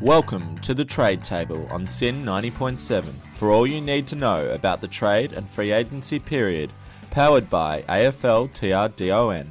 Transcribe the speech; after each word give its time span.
Welcome 0.00 0.56
to 0.60 0.72
the 0.72 0.86
Trade 0.86 1.22
Table 1.22 1.68
on 1.70 1.86
SYN 1.86 2.24
90.7 2.24 3.12
for 3.34 3.50
all 3.50 3.66
you 3.66 3.82
need 3.82 4.06
to 4.06 4.16
know 4.16 4.48
about 4.48 4.80
the 4.80 4.88
trade 4.88 5.34
and 5.34 5.46
free 5.46 5.72
agency 5.72 6.18
period, 6.18 6.72
powered 7.10 7.50
by 7.50 7.82
AFL 7.82 8.48
TRDON. 8.48 9.48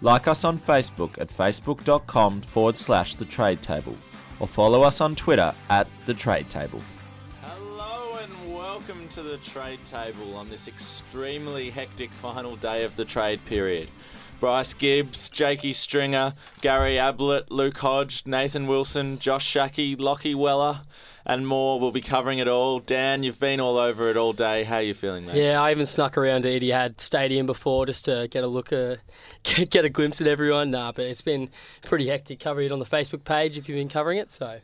Like 0.00 0.26
us 0.26 0.42
on 0.42 0.58
Facebook 0.58 1.16
at 1.20 1.28
facebook.com 1.28 2.40
forward 2.40 2.76
slash 2.76 3.14
the 3.14 3.24
trade 3.24 3.62
table 3.62 3.96
or 4.40 4.48
follow 4.48 4.82
us 4.82 5.00
on 5.00 5.14
Twitter 5.14 5.54
at 5.70 5.86
the 6.06 6.14
trade 6.14 6.50
table. 6.50 6.82
Hello 7.40 8.18
and 8.20 8.52
welcome 8.52 9.06
to 9.10 9.22
the 9.22 9.36
trade 9.36 9.84
table 9.86 10.34
on 10.34 10.50
this 10.50 10.66
extremely 10.66 11.70
hectic 11.70 12.10
final 12.10 12.56
day 12.56 12.82
of 12.82 12.96
the 12.96 13.04
trade 13.04 13.44
period. 13.44 13.90
Bryce 14.40 14.72
Gibbs, 14.72 15.28
Jakey 15.30 15.72
Stringer, 15.72 16.34
Gary 16.60 16.96
Ablett, 16.96 17.50
Luke 17.50 17.78
Hodge, 17.78 18.24
Nathan 18.24 18.68
Wilson, 18.68 19.18
Josh 19.18 19.44
Schache, 19.44 19.96
Lachie 19.96 20.34
Weller, 20.34 20.82
and 21.26 21.46
more. 21.46 21.80
We'll 21.80 21.90
be 21.90 22.00
covering 22.00 22.38
it 22.38 22.46
all. 22.46 22.78
Dan, 22.78 23.24
you've 23.24 23.40
been 23.40 23.58
all 23.58 23.76
over 23.76 24.08
it 24.08 24.16
all 24.16 24.32
day. 24.32 24.62
How 24.62 24.76
are 24.76 24.82
you 24.82 24.94
feeling, 24.94 25.26
mate? 25.26 25.36
Yeah, 25.36 25.60
I 25.60 25.72
even 25.72 25.86
snuck 25.86 26.16
around 26.16 26.42
to 26.42 26.48
Etihad 26.48 27.00
Stadium 27.00 27.46
before 27.46 27.84
just 27.86 28.04
to 28.04 28.28
get 28.30 28.44
a 28.44 28.46
look, 28.46 28.72
uh, 28.72 28.96
get, 29.42 29.70
get 29.70 29.84
a 29.84 29.88
glimpse 29.88 30.20
at 30.20 30.28
everyone. 30.28 30.70
Nah, 30.70 30.92
but 30.92 31.06
it's 31.06 31.22
been 31.22 31.50
pretty 31.82 32.06
hectic. 32.06 32.38
Cover 32.38 32.60
it 32.62 32.70
on 32.70 32.78
the 32.78 32.86
Facebook 32.86 33.24
page 33.24 33.58
if 33.58 33.68
you've 33.68 33.76
been 33.76 33.88
covering 33.88 34.18
it. 34.18 34.30
So. 34.30 34.60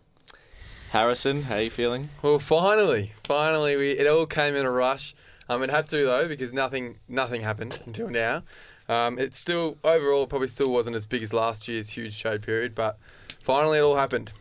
Harrison, 0.91 1.43
how 1.43 1.57
are 1.57 1.63
you 1.63 1.71
feeling? 1.71 2.11
Well, 2.23 2.39
finally, 2.39 3.13
finally, 3.25 3.75
we 3.75 3.91
it 3.91 4.07
all 4.07 4.27
came 4.27 4.55
in 4.55 4.65
a 4.65 4.71
rush. 4.71 5.17
Um, 5.49 5.63
it 5.65 5.69
had 5.69 5.89
to 5.89 6.05
though 6.05 6.29
because 6.29 6.53
nothing, 6.53 7.01
nothing 7.09 7.43
happened 7.43 7.81
until 7.87 8.09
now. 8.09 8.45
Um, 8.89 9.19
it 9.19 9.35
still 9.35 9.79
overall 9.83 10.27
probably 10.27 10.49
still 10.49 10.71
wasn't 10.71 10.97
as 10.97 11.07
big 11.07 11.23
as 11.23 11.33
last 11.33 11.69
year's 11.69 11.91
huge 11.91 12.21
trade 12.21 12.43
period, 12.43 12.75
but 12.75 12.99
finally 13.41 13.79
it 13.79 13.83
all 13.83 13.97
happened. 13.97 14.33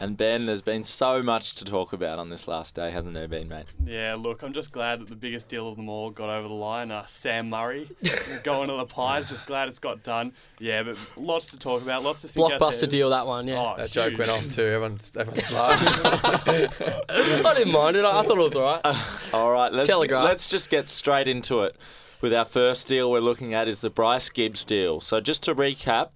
And 0.00 0.16
Ben, 0.16 0.46
there's 0.46 0.60
been 0.60 0.82
so 0.82 1.22
much 1.22 1.54
to 1.54 1.64
talk 1.64 1.92
about 1.92 2.18
on 2.18 2.28
this 2.28 2.48
last 2.48 2.74
day, 2.74 2.90
hasn't 2.90 3.14
there 3.14 3.28
been, 3.28 3.48
mate? 3.48 3.66
Yeah, 3.86 4.16
look, 4.18 4.42
I'm 4.42 4.52
just 4.52 4.72
glad 4.72 5.00
that 5.00 5.08
the 5.08 5.14
biggest 5.14 5.48
deal 5.48 5.68
of 5.68 5.76
them 5.76 5.88
all 5.88 6.10
got 6.10 6.28
over 6.28 6.48
the 6.48 6.54
line. 6.54 6.90
Uh, 6.90 7.06
Sam 7.06 7.48
Murray 7.48 7.88
going 8.42 8.68
to 8.68 8.76
the 8.76 8.86
Pies. 8.86 9.26
Just 9.28 9.46
glad 9.46 9.68
it's 9.68 9.78
got 9.78 10.02
done. 10.02 10.32
Yeah, 10.58 10.82
but 10.82 10.96
lots 11.16 11.46
to 11.46 11.56
talk 11.56 11.80
about. 11.82 12.02
Lots 12.02 12.22
to 12.22 12.28
see. 12.28 12.40
Blockbuster 12.40 12.88
deal 12.88 13.10
that 13.10 13.26
one. 13.26 13.46
Yeah. 13.46 13.60
Oh, 13.60 13.74
that 13.76 13.84
huge. 13.84 13.92
joke 13.92 14.18
went 14.18 14.30
off 14.32 14.48
too. 14.48 14.62
Everyone's, 14.62 15.16
everyone's 15.16 15.50
laughing. 15.52 16.68
I 17.08 17.54
didn't 17.54 17.72
mind 17.72 17.96
it. 17.96 18.04
I, 18.04 18.20
I 18.20 18.22
thought 18.24 18.36
it 18.36 18.42
was 18.42 18.56
all 18.56 18.62
right. 18.62 18.80
Uh, 18.82 19.04
all 19.32 19.52
right, 19.52 19.72
let's 19.72 19.88
Telegraph. 19.88 20.24
let's 20.24 20.48
just 20.48 20.70
get 20.70 20.88
straight 20.88 21.28
into 21.28 21.62
it 21.62 21.76
with 22.20 22.32
our 22.32 22.44
first 22.44 22.86
deal 22.86 23.10
we're 23.10 23.20
looking 23.20 23.54
at 23.54 23.68
is 23.68 23.80
the 23.80 23.90
Bryce 23.90 24.28
Gibbs 24.28 24.64
deal. 24.64 25.00
So 25.00 25.20
just 25.20 25.42
to 25.44 25.54
recap, 25.54 26.10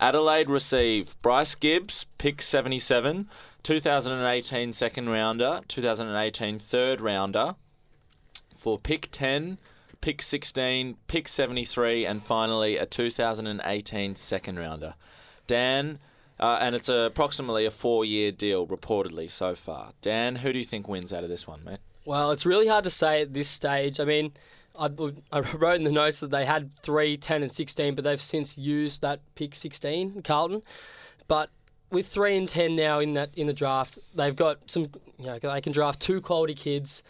Adelaide 0.00 0.48
receive 0.48 1.16
Bryce 1.22 1.54
Gibbs, 1.54 2.06
pick 2.18 2.40
77, 2.42 3.28
2018 3.62 4.72
second 4.72 5.08
rounder, 5.08 5.60
2018 5.68 6.58
third 6.58 7.00
rounder, 7.00 7.56
for 8.56 8.78
pick 8.78 9.08
10, 9.10 9.58
pick 10.00 10.22
16, 10.22 10.96
pick 11.06 11.28
73, 11.28 12.06
and 12.06 12.22
finally 12.22 12.76
a 12.76 12.86
2018 12.86 14.14
second 14.14 14.58
rounder. 14.58 14.94
Dan, 15.46 15.98
uh, 16.38 16.58
and 16.60 16.74
it's 16.74 16.88
a, 16.88 17.06
approximately 17.06 17.66
a 17.66 17.70
four 17.70 18.04
year 18.04 18.30
deal 18.30 18.66
reportedly 18.66 19.30
so 19.30 19.54
far. 19.54 19.92
Dan, 20.02 20.36
who 20.36 20.52
do 20.52 20.58
you 20.58 20.64
think 20.64 20.88
wins 20.88 21.12
out 21.12 21.24
of 21.24 21.28
this 21.28 21.46
one, 21.46 21.64
mate? 21.64 21.80
Well, 22.04 22.30
it's 22.30 22.46
really 22.46 22.68
hard 22.68 22.84
to 22.84 22.90
say 22.90 23.22
at 23.22 23.34
this 23.34 23.48
stage. 23.48 23.98
I 23.98 24.04
mean, 24.04 24.32
I, 24.78 24.90
I 25.32 25.40
wrote 25.40 25.76
in 25.76 25.84
the 25.84 25.92
notes 25.92 26.20
that 26.20 26.30
they 26.30 26.44
had 26.44 26.76
3, 26.82 27.16
10, 27.16 27.42
and 27.42 27.52
16, 27.52 27.94
but 27.94 28.04
they've 28.04 28.22
since 28.22 28.56
used 28.56 29.02
that 29.02 29.20
pick 29.34 29.54
16, 29.54 30.22
Carlton. 30.22 30.62
But 31.26 31.50
with 31.90 32.06
3 32.06 32.36
and 32.36 32.48
10 32.48 32.76
now 32.76 32.98
in 33.00 33.12
that 33.12 33.30
in 33.34 33.46
the 33.46 33.52
draft, 33.52 33.98
they've 34.14 34.36
got 34.36 34.70
some, 34.70 34.88
you 35.18 35.26
know, 35.26 35.38
they 35.38 35.60
can 35.60 35.72
draft 35.72 36.00
two 36.00 36.20
quality 36.20 36.54
kids. 36.54 37.02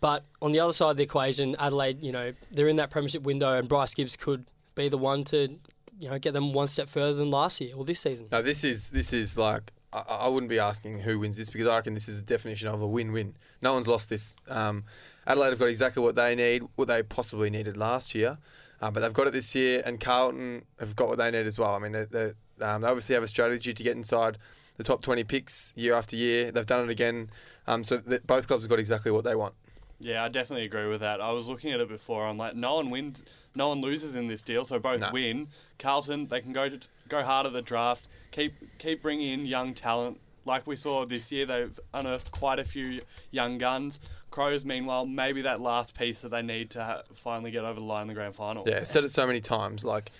But 0.00 0.24
on 0.40 0.52
the 0.52 0.58
other 0.58 0.72
side 0.72 0.90
of 0.90 0.96
the 0.96 1.04
equation, 1.04 1.54
Adelaide, 1.58 2.02
you 2.02 2.10
know, 2.10 2.32
they're 2.50 2.68
in 2.68 2.76
that 2.76 2.90
premiership 2.90 3.22
window, 3.22 3.56
and 3.56 3.68
Bryce 3.68 3.94
Gibbs 3.94 4.16
could 4.16 4.46
be 4.74 4.88
the 4.88 4.98
one 4.98 5.22
to, 5.24 5.60
you 6.00 6.10
know, 6.10 6.18
get 6.18 6.32
them 6.32 6.52
one 6.52 6.66
step 6.66 6.88
further 6.88 7.14
than 7.14 7.30
last 7.30 7.60
year 7.60 7.76
or 7.76 7.84
this 7.84 8.00
season. 8.00 8.26
No, 8.32 8.42
this 8.42 8.64
is 8.64 8.90
this 8.90 9.12
is 9.12 9.38
like 9.38 9.72
I, 9.92 10.26
wouldn't 10.28 10.48
be 10.48 10.58
asking 10.58 11.00
who 11.00 11.18
wins 11.18 11.36
this 11.36 11.48
because 11.48 11.68
I 11.68 11.76
reckon 11.76 11.94
this 11.94 12.08
is 12.08 12.22
a 12.22 12.24
definition 12.24 12.68
of 12.68 12.80
a 12.80 12.86
win-win. 12.86 13.36
No 13.60 13.74
one's 13.74 13.86
lost 13.86 14.08
this. 14.08 14.36
Um, 14.48 14.84
Adelaide 15.26 15.50
have 15.50 15.58
got 15.58 15.68
exactly 15.68 16.02
what 16.02 16.16
they 16.16 16.34
need, 16.34 16.62
what 16.76 16.88
they 16.88 17.02
possibly 17.02 17.50
needed 17.50 17.76
last 17.76 18.14
year, 18.14 18.38
uh, 18.80 18.90
but 18.90 19.00
they've 19.00 19.12
got 19.12 19.26
it 19.26 19.32
this 19.32 19.54
year, 19.54 19.82
and 19.84 20.00
Carlton 20.00 20.64
have 20.80 20.96
got 20.96 21.08
what 21.08 21.18
they 21.18 21.30
need 21.30 21.46
as 21.46 21.58
well. 21.58 21.74
I 21.74 21.78
mean, 21.78 21.92
they, 21.92 22.04
they, 22.04 22.32
um, 22.64 22.82
they 22.82 22.88
obviously 22.88 23.14
have 23.14 23.22
a 23.22 23.28
strategy 23.28 23.72
to 23.72 23.82
get 23.82 23.96
inside 23.96 24.38
the 24.76 24.84
top 24.84 25.02
20 25.02 25.24
picks 25.24 25.72
year 25.76 25.94
after 25.94 26.16
year. 26.16 26.50
They've 26.50 26.66
done 26.66 26.88
it 26.88 26.90
again, 26.90 27.30
um, 27.66 27.84
so 27.84 28.02
both 28.26 28.48
clubs 28.48 28.64
have 28.64 28.70
got 28.70 28.78
exactly 28.78 29.10
what 29.10 29.24
they 29.24 29.34
want. 29.34 29.54
Yeah, 30.00 30.24
I 30.24 30.28
definitely 30.28 30.64
agree 30.64 30.88
with 30.88 31.00
that. 31.00 31.20
I 31.20 31.30
was 31.30 31.46
looking 31.46 31.70
at 31.72 31.78
it 31.78 31.88
before. 31.88 32.26
I'm 32.26 32.36
like, 32.36 32.56
no 32.56 32.74
one 32.74 32.90
wins, 32.90 33.22
no 33.54 33.68
one 33.68 33.80
loses 33.80 34.16
in 34.16 34.26
this 34.26 34.42
deal, 34.42 34.64
so 34.64 34.80
both 34.80 35.00
no. 35.00 35.10
win. 35.12 35.48
Carlton, 35.78 36.26
they 36.26 36.40
can 36.40 36.52
go 36.52 36.68
to 36.68 36.80
go 37.08 37.22
hard 37.22 37.46
at 37.46 37.52
the 37.52 37.62
draft, 37.62 38.08
keep 38.32 38.54
keep 38.78 39.02
bringing 39.02 39.32
in 39.32 39.46
young 39.46 39.74
talent. 39.74 40.20
Like 40.44 40.66
we 40.66 40.76
saw 40.76 41.06
this 41.06 41.30
year, 41.30 41.46
they've 41.46 41.78
unearthed 41.94 42.30
quite 42.30 42.58
a 42.58 42.64
few 42.64 43.02
young 43.30 43.58
guns. 43.58 43.98
Crows, 44.30 44.64
meanwhile, 44.64 45.06
maybe 45.06 45.42
that 45.42 45.60
last 45.60 45.94
piece 45.94 46.20
that 46.20 46.30
they 46.30 46.42
need 46.42 46.70
to 46.70 46.84
ha- 46.84 47.02
finally 47.14 47.50
get 47.50 47.64
over 47.64 47.78
the 47.78 47.86
line 47.86 48.02
in 48.02 48.08
the 48.08 48.14
grand 48.14 48.34
final. 48.34 48.64
Yeah, 48.66 48.84
said 48.84 49.04
it 49.04 49.10
so 49.10 49.26
many 49.26 49.40
times. 49.40 49.84
Like, 49.84 50.10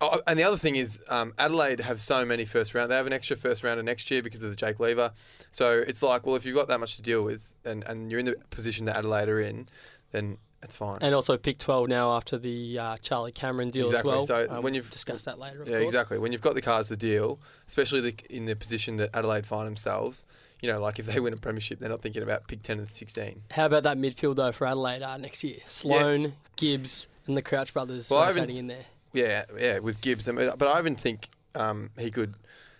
oh, 0.00 0.20
and 0.26 0.38
the 0.38 0.44
other 0.44 0.56
thing 0.56 0.76
is, 0.76 1.02
um, 1.08 1.34
Adelaide 1.38 1.80
have 1.80 2.00
so 2.00 2.24
many 2.24 2.44
first 2.44 2.74
round. 2.74 2.90
They 2.90 2.96
have 2.96 3.06
an 3.06 3.12
extra 3.12 3.36
first 3.36 3.64
rounder 3.64 3.82
next 3.82 4.10
year 4.10 4.22
because 4.22 4.42
of 4.42 4.50
the 4.50 4.56
Jake 4.56 4.78
Lever. 4.78 5.12
So 5.50 5.82
it's 5.86 6.02
like, 6.02 6.26
well, 6.26 6.36
if 6.36 6.46
you've 6.46 6.56
got 6.56 6.68
that 6.68 6.80
much 6.80 6.96
to 6.96 7.02
deal 7.02 7.22
with, 7.22 7.50
and, 7.64 7.82
and 7.84 8.10
you're 8.10 8.20
in 8.20 8.26
the 8.26 8.36
position 8.50 8.86
that 8.86 8.96
Adelaide 8.96 9.28
are 9.28 9.40
in, 9.40 9.68
then 10.12 10.38
it's 10.66 10.76
fine. 10.76 10.98
And 11.00 11.14
also 11.14 11.36
pick 11.36 11.58
12 11.58 11.88
now 11.88 12.12
after 12.12 12.36
the 12.38 12.78
uh, 12.78 12.96
Charlie 12.98 13.32
Cameron 13.32 13.70
deal 13.70 13.86
exactly. 13.86 14.10
as 14.10 14.28
well. 14.30 14.46
So 14.46 14.46
um, 14.50 14.62
when 14.62 14.74
you've 14.74 14.90
discussed 14.90 15.24
that 15.24 15.38
later. 15.38 15.58
yeah, 15.64 15.78
course. 15.78 15.84
exactly. 15.84 16.18
When 16.18 16.32
you've 16.32 16.42
got 16.42 16.54
the 16.54 16.62
cards 16.62 16.88
to 16.88 16.96
deal, 16.96 17.38
especially 17.66 18.00
the, 18.00 18.14
in 18.28 18.46
the 18.46 18.54
position 18.54 18.96
that 18.98 19.10
Adelaide 19.14 19.46
find 19.46 19.66
themselves, 19.66 20.26
you 20.60 20.70
know, 20.70 20.80
like 20.80 20.98
if 20.98 21.06
they 21.06 21.20
win 21.20 21.32
a 21.32 21.36
premiership, 21.36 21.78
they're 21.78 21.88
not 21.88 22.02
thinking 22.02 22.22
about 22.22 22.48
pick 22.48 22.62
10 22.62 22.78
and 22.78 22.90
16. 22.90 23.42
How 23.52 23.66
about 23.66 23.84
that 23.84 23.96
midfield, 23.96 24.36
though, 24.36 24.52
for 24.52 24.66
Adelaide 24.66 25.02
uh, 25.02 25.16
next 25.16 25.44
year? 25.44 25.58
Sloane, 25.66 26.22
yeah. 26.22 26.30
Gibbs, 26.56 27.06
and 27.26 27.36
the 27.36 27.42
Crouch 27.42 27.72
brothers 27.72 28.10
well, 28.10 28.26
rotating 28.26 28.56
in 28.56 28.66
there. 28.66 28.86
Yeah, 29.12 29.44
yeah, 29.58 29.78
with 29.78 30.00
Gibbs. 30.00 30.28
I 30.28 30.32
mean, 30.32 30.50
but 30.56 30.68
I 30.68 30.78
even 30.78 30.96
think 30.96 31.28
um, 31.54 31.90
he 31.98 32.10
could. 32.10 32.34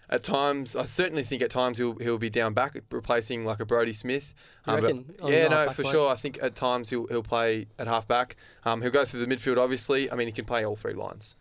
At 0.09 0.23
times, 0.23 0.77
I 0.77 0.85
certainly 0.85 1.25
think 1.25 1.43
at 1.43 1.51
times 1.51 1.79
he'll 1.79 1.97
he'll 1.97 2.19
be 2.19 2.31
down 2.31 2.55
back, 2.55 2.77
replacing 2.91 3.45
like 3.45 3.61
a 3.61 3.65
Brodie 3.65 3.93
Smith. 3.93 4.35
Um, 4.67 4.77
reckon, 4.77 5.15
yeah, 5.25 5.49
no, 5.49 5.71
for 5.71 5.83
line? 5.83 5.93
sure. 5.93 6.13
I 6.13 6.15
think 6.15 6.39
at 6.41 6.55
times 6.55 6.91
he'll 6.91 7.07
he'll 7.07 7.23
play 7.23 7.67
at 7.79 7.89
half 7.89 8.07
back. 8.07 8.37
Um, 8.65 8.83
he'll 8.83 8.91
go 8.91 9.05
through 9.05 9.25
the 9.25 9.35
midfield. 9.35 9.59
Obviously, 9.59 10.11
I 10.11 10.15
mean 10.15 10.29
he 10.29 10.33
can 10.33 10.45
play 10.45 10.65
all 10.65 10.77
three 10.77 10.95
lines. 10.95 11.37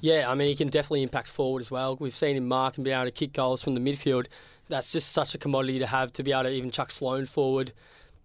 Yeah, 0.00 0.30
I 0.30 0.34
mean 0.34 0.48
he 0.48 0.54
can 0.54 0.68
definitely 0.68 1.02
impact 1.02 1.28
forward 1.28 1.60
as 1.60 1.70
well. 1.70 1.96
We've 1.98 2.16
seen 2.16 2.36
him 2.36 2.46
mark 2.46 2.76
and 2.76 2.84
be 2.84 2.90
able 2.90 3.04
to 3.04 3.10
kick 3.10 3.32
goals 3.32 3.62
from 3.62 3.74
the 3.74 3.80
midfield 3.80 4.26
that's 4.72 4.92
just 4.92 5.12
such 5.12 5.34
a 5.34 5.38
commodity 5.38 5.78
to 5.78 5.86
have 5.86 6.12
to 6.14 6.22
be 6.22 6.32
able 6.32 6.44
to 6.44 6.50
even 6.50 6.70
chuck 6.70 6.90
Sloane 6.90 7.26
forward, 7.26 7.72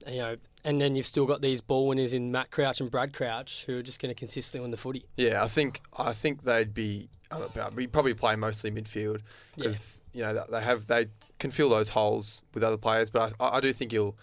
you 0.08 0.18
know. 0.18 0.38
And 0.64 0.82
then 0.82 0.96
you've 0.96 1.06
still 1.06 1.26
got 1.26 1.42
these 1.42 1.62
ball 1.62 1.88
winners 1.88 2.14
in 2.14 2.32
Matt 2.32 2.52
Crouch 2.52 2.82
and 2.82 2.92
Brad 2.92 3.14
Crouch 3.14 3.64
who 3.68 3.78
are 3.78 3.82
just 3.82 4.02
going 4.02 4.14
to 4.14 4.20
consistently 4.20 4.62
win 4.62 4.72
the 4.72 4.78
footy. 4.78 5.06
Yeah, 5.16 5.44
I 5.44 5.48
think 5.48 5.82
I 5.98 6.14
think 6.14 6.44
they'd 6.44 6.74
be 6.74 7.10
we 7.76 7.88
probably 7.88 8.14
play 8.14 8.36
mostly 8.36 8.72
midfield 8.72 9.22
because 9.56 10.02
yeah. 10.14 10.30
you 10.30 10.34
know 10.34 10.46
they 10.50 10.62
have 10.62 10.88
they 10.88 11.08
can 11.40 11.52
fill 11.52 11.70
those 11.70 11.90
holes 11.90 12.42
with 12.54 12.64
other 12.64 12.78
players. 12.78 13.10
But 13.10 13.34
I, 13.40 13.58
I 13.58 13.60
do 13.60 13.74
think 13.74 13.92
he'll 13.92 14.16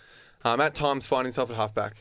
um, 0.44 0.60
at 0.60 0.74
times 0.74 1.06
find 1.06 1.24
himself 1.24 1.50
at 1.50 1.56
halfback. 1.56 1.96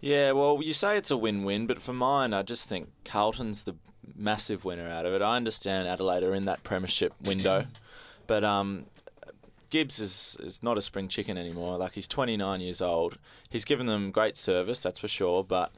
Yeah, 0.00 0.32
well, 0.32 0.60
you 0.62 0.72
say 0.72 0.96
it's 0.96 1.10
a 1.10 1.16
win-win, 1.16 1.66
but 1.66 1.82
for 1.82 1.92
mine, 1.92 2.32
I 2.32 2.42
just 2.42 2.66
think 2.66 2.88
Carlton's 3.04 3.64
the 3.64 3.74
massive 4.16 4.64
winner 4.64 4.88
out 4.88 5.04
of 5.04 5.12
it. 5.12 5.20
I 5.20 5.36
understand 5.36 5.88
Adelaide 5.88 6.22
are 6.22 6.34
in 6.34 6.46
that 6.46 6.62
premiership 6.62 7.12
window, 7.20 7.66
but 8.26 8.42
um, 8.42 8.86
Gibbs 9.68 10.00
is, 10.00 10.36
is 10.40 10.62
not 10.62 10.78
a 10.78 10.82
spring 10.82 11.08
chicken 11.08 11.36
anymore. 11.36 11.76
Like 11.76 11.92
he's 11.92 12.08
29 12.08 12.60
years 12.60 12.80
old. 12.80 13.18
He's 13.48 13.64
given 13.64 13.86
them 13.86 14.10
great 14.10 14.38
service, 14.38 14.80
that's 14.80 14.98
for 14.98 15.08
sure. 15.08 15.44
But 15.44 15.70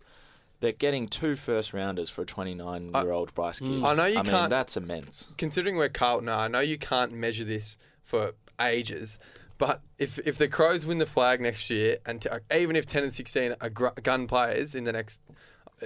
they're 0.63 0.71
getting 0.71 1.09
two 1.09 1.35
first 1.35 1.75
rounders 1.75 2.09
for 2.09 2.23
a 2.23 2.25
29 2.25 2.93
year 2.95 3.11
old 3.11 3.35
Bryce 3.35 3.59
mm. 3.59 3.67
Gibbs. 3.67 3.85
I 3.85 3.95
know 3.97 4.07
you 4.07 4.21
I 4.21 4.23
can't. 4.23 4.43
Mean, 4.43 4.51
that's 4.51 4.77
immense. 4.77 5.27
Considering 5.37 5.77
where 5.77 5.89
Carlton 5.89 6.29
are, 6.29 6.45
I 6.45 6.49
know 6.49 6.61
you 6.61 6.79
can't 6.79 7.13
measure 7.13 7.45
this 7.45 7.77
for 8.05 8.35
ages. 8.61 9.19
But 9.59 9.83
if 9.99 10.21
if 10.21 10.39
the 10.39 10.47
Crows 10.47 10.87
win 10.87 10.99
the 10.99 11.07
flag 11.07 11.41
next 11.41 11.69
year, 11.69 11.99
and 12.07 12.23
t- 12.23 12.29
even 12.55 12.77
if 12.77 12.87
10 12.87 13.03
and 13.03 13.13
16 13.13 13.57
are 13.61 13.71
gr- 13.71 13.89
gun 14.03 14.29
players 14.29 14.77
in 14.77 14.85
the 14.85 14.93
next, 14.93 15.21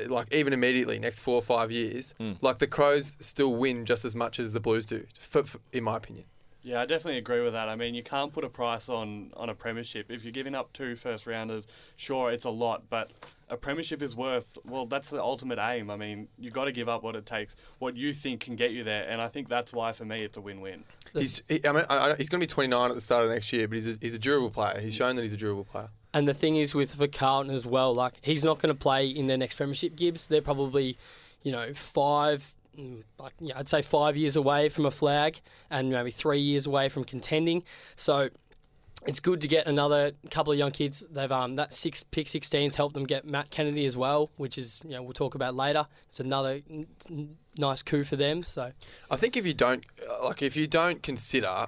like 0.08 0.32
even 0.32 0.52
immediately 0.52 0.98
next 0.98 1.20
four 1.20 1.36
or 1.36 1.42
five 1.42 1.72
years, 1.72 2.14
mm. 2.20 2.36
like 2.42 2.58
the 2.58 2.66
Crows 2.66 3.16
still 3.18 3.54
win 3.54 3.86
just 3.86 4.04
as 4.04 4.14
much 4.14 4.38
as 4.38 4.52
the 4.52 4.60
Blues 4.60 4.84
do, 4.84 5.06
for, 5.18 5.42
for, 5.42 5.58
in 5.72 5.84
my 5.84 5.96
opinion. 5.96 6.26
Yeah, 6.66 6.80
I 6.80 6.84
definitely 6.84 7.18
agree 7.18 7.44
with 7.44 7.52
that. 7.52 7.68
I 7.68 7.76
mean, 7.76 7.94
you 7.94 8.02
can't 8.02 8.32
put 8.32 8.42
a 8.42 8.48
price 8.48 8.88
on, 8.88 9.30
on 9.36 9.48
a 9.48 9.54
premiership. 9.54 10.10
If 10.10 10.24
you're 10.24 10.32
giving 10.32 10.56
up 10.56 10.72
two 10.72 10.96
first 10.96 11.24
rounders, 11.24 11.64
sure, 11.94 12.32
it's 12.32 12.44
a 12.44 12.50
lot, 12.50 12.90
but 12.90 13.12
a 13.48 13.56
premiership 13.56 14.02
is 14.02 14.16
worth, 14.16 14.58
well, 14.64 14.84
that's 14.84 15.10
the 15.10 15.22
ultimate 15.22 15.60
aim. 15.60 15.92
I 15.92 15.96
mean, 15.96 16.26
you've 16.36 16.52
got 16.52 16.64
to 16.64 16.72
give 16.72 16.88
up 16.88 17.04
what 17.04 17.14
it 17.14 17.24
takes, 17.24 17.54
what 17.78 17.96
you 17.96 18.12
think 18.12 18.40
can 18.40 18.56
get 18.56 18.72
you 18.72 18.82
there, 18.82 19.08
and 19.08 19.20
I 19.22 19.28
think 19.28 19.48
that's 19.48 19.72
why, 19.72 19.92
for 19.92 20.04
me, 20.04 20.24
it's 20.24 20.36
a 20.36 20.40
win 20.40 20.60
win. 20.60 20.82
He's, 21.12 21.40
he, 21.46 21.64
I 21.64 21.70
mean, 21.70 21.84
I, 21.88 21.98
I, 21.98 22.16
he's 22.16 22.28
going 22.28 22.40
to 22.40 22.46
be 22.48 22.52
29 22.52 22.90
at 22.90 22.96
the 22.96 23.00
start 23.00 23.22
of 23.22 23.30
next 23.30 23.52
year, 23.52 23.68
but 23.68 23.76
he's 23.76 23.86
a, 23.86 23.96
he's 24.00 24.14
a 24.14 24.18
durable 24.18 24.50
player. 24.50 24.80
He's 24.80 24.96
shown 24.96 25.14
that 25.14 25.22
he's 25.22 25.34
a 25.34 25.36
durable 25.36 25.66
player. 25.66 25.90
And 26.12 26.26
the 26.26 26.34
thing 26.34 26.56
is 26.56 26.74
with 26.74 26.96
for 26.96 27.06
Carlton 27.06 27.54
as 27.54 27.64
well, 27.64 27.94
like 27.94 28.14
he's 28.22 28.42
not 28.42 28.58
going 28.58 28.74
to 28.74 28.78
play 28.78 29.06
in 29.06 29.28
their 29.28 29.38
next 29.38 29.54
premiership. 29.54 29.94
Gibbs, 29.94 30.26
they're 30.26 30.42
probably, 30.42 30.98
you 31.44 31.52
know, 31.52 31.74
five, 31.74 32.55
mm, 32.78 33.02
like 33.18 33.34
yeah, 33.40 33.58
I'd 33.58 33.68
say 33.68 33.82
five 33.82 34.16
years 34.16 34.36
away 34.36 34.68
from 34.68 34.86
a 34.86 34.90
flag, 34.90 35.40
and 35.70 35.90
maybe 35.90 36.10
three 36.10 36.40
years 36.40 36.66
away 36.66 36.88
from 36.88 37.04
contending. 37.04 37.62
So 37.96 38.30
it's 39.06 39.20
good 39.20 39.40
to 39.40 39.48
get 39.48 39.66
another 39.66 40.12
couple 40.30 40.52
of 40.52 40.58
young 40.58 40.72
kids. 40.72 41.04
They've 41.10 41.30
um 41.30 41.56
that 41.56 41.72
six 41.72 42.02
pick 42.02 42.26
16's 42.26 42.76
helped 42.76 42.94
them 42.94 43.04
get 43.04 43.24
Matt 43.24 43.50
Kennedy 43.50 43.86
as 43.86 43.96
well, 43.96 44.30
which 44.36 44.58
is 44.58 44.80
you 44.84 44.90
know 44.90 45.02
we'll 45.02 45.12
talk 45.12 45.34
about 45.34 45.54
later. 45.54 45.86
It's 46.08 46.20
another 46.20 46.60
n- 46.70 47.36
nice 47.56 47.82
coup 47.82 48.04
for 48.04 48.16
them. 48.16 48.42
So 48.42 48.72
I 49.10 49.16
think 49.16 49.36
if 49.36 49.46
you 49.46 49.54
don't 49.54 49.84
like 50.22 50.42
if 50.42 50.56
you 50.56 50.66
don't 50.66 51.02
consider 51.02 51.66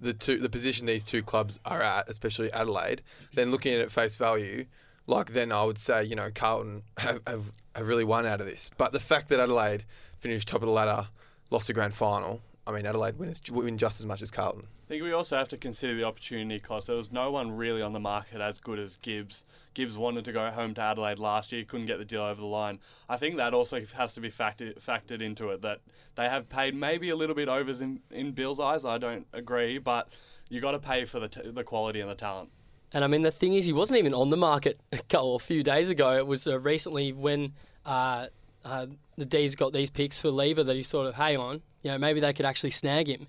the 0.00 0.12
two 0.12 0.38
the 0.38 0.48
position 0.48 0.86
these 0.86 1.04
two 1.04 1.22
clubs 1.22 1.58
are 1.64 1.82
at, 1.82 2.08
especially 2.08 2.52
Adelaide, 2.52 3.02
then 3.34 3.50
looking 3.50 3.72
at 3.72 3.80
it 3.80 3.84
at 3.84 3.92
face 3.92 4.14
value, 4.14 4.66
like 5.06 5.32
then 5.32 5.52
I 5.52 5.64
would 5.64 5.78
say 5.78 6.04
you 6.04 6.16
know 6.16 6.30
Carlton 6.34 6.82
have, 6.98 7.20
have 7.26 7.52
have 7.74 7.88
really 7.88 8.04
won 8.04 8.26
out 8.26 8.40
of 8.40 8.46
this. 8.46 8.70
But 8.76 8.92
the 8.92 9.00
fact 9.00 9.28
that 9.28 9.40
Adelaide 9.40 9.84
finished 10.20 10.48
top 10.48 10.62
of 10.62 10.66
the 10.66 10.72
ladder, 10.72 11.08
lost 11.50 11.66
the 11.66 11.72
grand 11.72 11.94
final, 11.94 12.40
I 12.66 12.72
mean 12.72 12.86
Adelaide 12.86 13.18
win, 13.18 13.32
win 13.50 13.78
just 13.78 14.00
as 14.00 14.06
much 14.06 14.22
as 14.22 14.30
Carlton. 14.30 14.66
I 14.86 14.88
think 14.88 15.02
we 15.02 15.12
also 15.12 15.36
have 15.36 15.48
to 15.48 15.56
consider 15.56 15.96
the 15.96 16.04
opportunity 16.04 16.60
cost. 16.60 16.86
There 16.86 16.94
was 16.94 17.10
no 17.10 17.32
one 17.32 17.50
really 17.50 17.82
on 17.82 17.92
the 17.92 17.98
market 17.98 18.40
as 18.40 18.60
good 18.60 18.78
as 18.78 18.96
Gibbs. 18.96 19.44
Gibbs 19.74 19.98
wanted 19.98 20.24
to 20.26 20.32
go 20.32 20.48
home 20.50 20.74
to 20.74 20.80
Adelaide 20.80 21.18
last 21.18 21.50
year, 21.50 21.64
couldn't 21.64 21.86
get 21.86 21.98
the 21.98 22.04
deal 22.04 22.22
over 22.22 22.40
the 22.40 22.46
line. 22.46 22.78
I 23.08 23.16
think 23.16 23.36
that 23.36 23.52
also 23.52 23.80
has 23.96 24.14
to 24.14 24.20
be 24.20 24.30
factored 24.30 24.80
factored 24.80 25.20
into 25.20 25.50
it 25.50 25.62
that 25.62 25.80
they 26.14 26.28
have 26.28 26.48
paid 26.48 26.74
maybe 26.74 27.10
a 27.10 27.16
little 27.16 27.34
bit 27.34 27.48
overs 27.48 27.80
in, 27.80 28.00
in 28.12 28.30
Bill's 28.30 28.60
eyes. 28.60 28.84
I 28.84 28.98
don't 28.98 29.26
agree, 29.32 29.78
but 29.78 30.08
you 30.48 30.60
got 30.60 30.70
to 30.70 30.78
pay 30.78 31.04
for 31.04 31.18
the 31.18 31.28
t- 31.28 31.50
the 31.50 31.64
quality 31.64 32.00
and 32.00 32.08
the 32.08 32.14
talent. 32.14 32.50
And 32.92 33.04
I 33.04 33.08
mean, 33.08 33.22
the 33.22 33.30
thing 33.30 33.54
is, 33.54 33.64
he 33.64 33.72
wasn't 33.72 33.98
even 33.98 34.14
on 34.14 34.30
the 34.30 34.36
market 34.36 34.80
a 34.92 34.98
couple 34.98 35.36
a 35.36 35.40
few 35.40 35.62
days 35.62 35.90
ago. 35.90 36.12
It 36.12 36.26
was 36.26 36.46
uh, 36.46 36.58
recently 36.58 37.12
when 37.12 37.52
uh, 37.84 38.26
uh, 38.64 38.86
the 39.16 39.24
D's 39.26 39.54
got 39.54 39.72
these 39.72 39.90
picks 39.90 40.20
for 40.20 40.30
Lever 40.30 40.64
that 40.64 40.76
he 40.76 40.82
sort 40.82 41.06
of, 41.06 41.14
hang 41.14 41.36
on, 41.36 41.62
you 41.82 41.90
know, 41.90 41.98
maybe 41.98 42.20
they 42.20 42.32
could 42.32 42.46
actually 42.46 42.70
snag 42.70 43.08
him. 43.08 43.26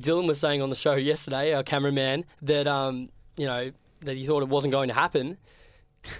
Dylan 0.00 0.26
was 0.26 0.38
saying 0.38 0.60
on 0.62 0.68
the 0.70 0.76
show 0.76 0.94
yesterday, 0.94 1.54
our 1.54 1.62
cameraman, 1.62 2.24
that 2.42 2.66
um, 2.66 3.08
you 3.36 3.46
know 3.46 3.72
that 4.00 4.16
he 4.16 4.26
thought 4.26 4.42
it 4.42 4.48
wasn't 4.48 4.72
going 4.72 4.88
to 4.88 4.94
happen. 4.94 5.38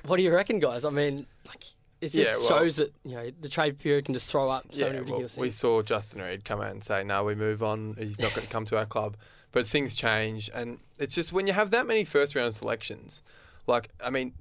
What 0.06 0.16
do 0.16 0.22
you 0.22 0.34
reckon, 0.34 0.58
guys? 0.58 0.84
I 0.84 0.90
mean, 0.90 1.26
like 1.46 1.64
it 2.00 2.12
just 2.12 2.16
Yeah, 2.16 2.37
well- 2.38 2.49
shows 2.60 2.76
that 2.76 2.94
you 3.04 3.16
know 3.16 3.31
the 3.40 3.49
trade 3.49 3.78
period 3.78 4.06
can 4.06 4.14
just 4.14 4.31
throw 4.31 4.49
up 4.49 4.66
so 4.70 4.84
many 4.87 4.94
well, 4.94 5.04
ridiculous 5.04 5.37
we 5.37 5.50
saw 5.50 5.82
Justin 5.82 6.22
Reid 6.22 6.44
come 6.44 6.60
out 6.60 6.70
and 6.70 6.82
say, 6.82 7.04
"No, 7.04 7.22
we 7.22 7.34
move 7.34 7.62
on. 7.62 7.96
He's 7.99 8.19
not 8.19 8.34
going 8.34 8.46
to 8.46 8.52
come 8.52 8.64
to 8.66 8.78
our 8.78 8.87
club." 8.87 9.16
But 9.56 9.67
things 9.67 9.97
change, 9.97 10.50
and 10.53 10.81
it's 10.99 11.14
just 11.14 11.32
when 11.32 11.47
you 11.47 11.55
have 11.55 11.70
that 11.70 11.87
many 11.87 12.05
first 12.05 12.35
round 12.35 12.53
selections. 12.53 13.23
Like, 13.67 13.88
I 14.05 14.11
mean, 14.11 14.35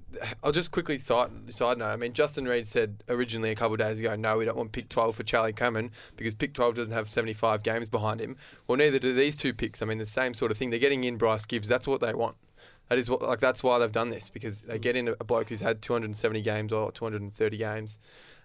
I'll 0.44 0.52
just 0.52 0.72
quickly 0.72 0.98
side 0.98 1.30
side 1.54 1.78
note. 1.78 1.86
I 1.86 1.96
mean, 1.96 2.12
Justin 2.12 2.44
Reid 2.44 2.66
said 2.66 3.02
originally 3.08 3.50
a 3.50 3.54
couple 3.54 3.72
of 3.72 3.78
days 3.78 3.98
ago, 3.98 4.14
"No, 4.14 4.36
we 4.36 4.44
don't 4.44 4.58
want 4.58 4.72
pick 4.72 4.90
12 4.90 5.16
for 5.16 5.22
Charlie 5.22 5.54
Cameron 5.54 5.90
because 6.16 6.34
pick 6.34 6.52
12 6.52 6.74
doesn't 6.74 6.92
have 6.92 7.08
75 7.08 7.62
games 7.62 7.88
behind 7.88 8.20
him." 8.20 8.36
Well, 8.66 8.76
neither 8.76 8.98
do 8.98 9.14
these 9.14 9.38
two 9.38 9.54
picks. 9.54 9.80
I 9.80 9.86
mean, 9.86 9.96
the 9.96 10.04
same 10.04 10.34
sort 10.34 10.50
of 10.50 10.58
thing. 10.58 10.68
They're 10.68 10.78
getting 10.78 11.02
in 11.02 11.16
Bryce 11.16 11.46
Gibbs. 11.46 11.66
That's 11.66 11.86
what 11.86 12.02
they 12.02 12.12
want. 12.12 12.36
That 12.90 12.98
is 12.98 13.08
what 13.08 13.22
like 13.22 13.40
that's 13.40 13.62
why 13.62 13.78
they've 13.78 13.90
done 13.90 14.10
this 14.10 14.28
because 14.28 14.60
they 14.60 14.78
get 14.78 14.96
in 14.96 15.08
a 15.18 15.24
bloke 15.24 15.48
who's 15.48 15.62
had 15.62 15.80
270 15.80 16.42
games 16.42 16.74
or 16.74 16.92
230 16.92 17.56
games, 17.56 17.96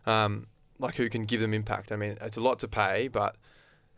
um, 0.05 0.47
like 0.79 0.95
who 0.95 1.09
can 1.09 1.25
give 1.25 1.41
them 1.41 1.53
impact. 1.53 1.91
I 1.91 1.97
mean, 1.97 2.17
it's 2.21 2.37
a 2.37 2.41
lot 2.41 2.59
to 2.59 2.69
pay, 2.69 3.09
but 3.09 3.35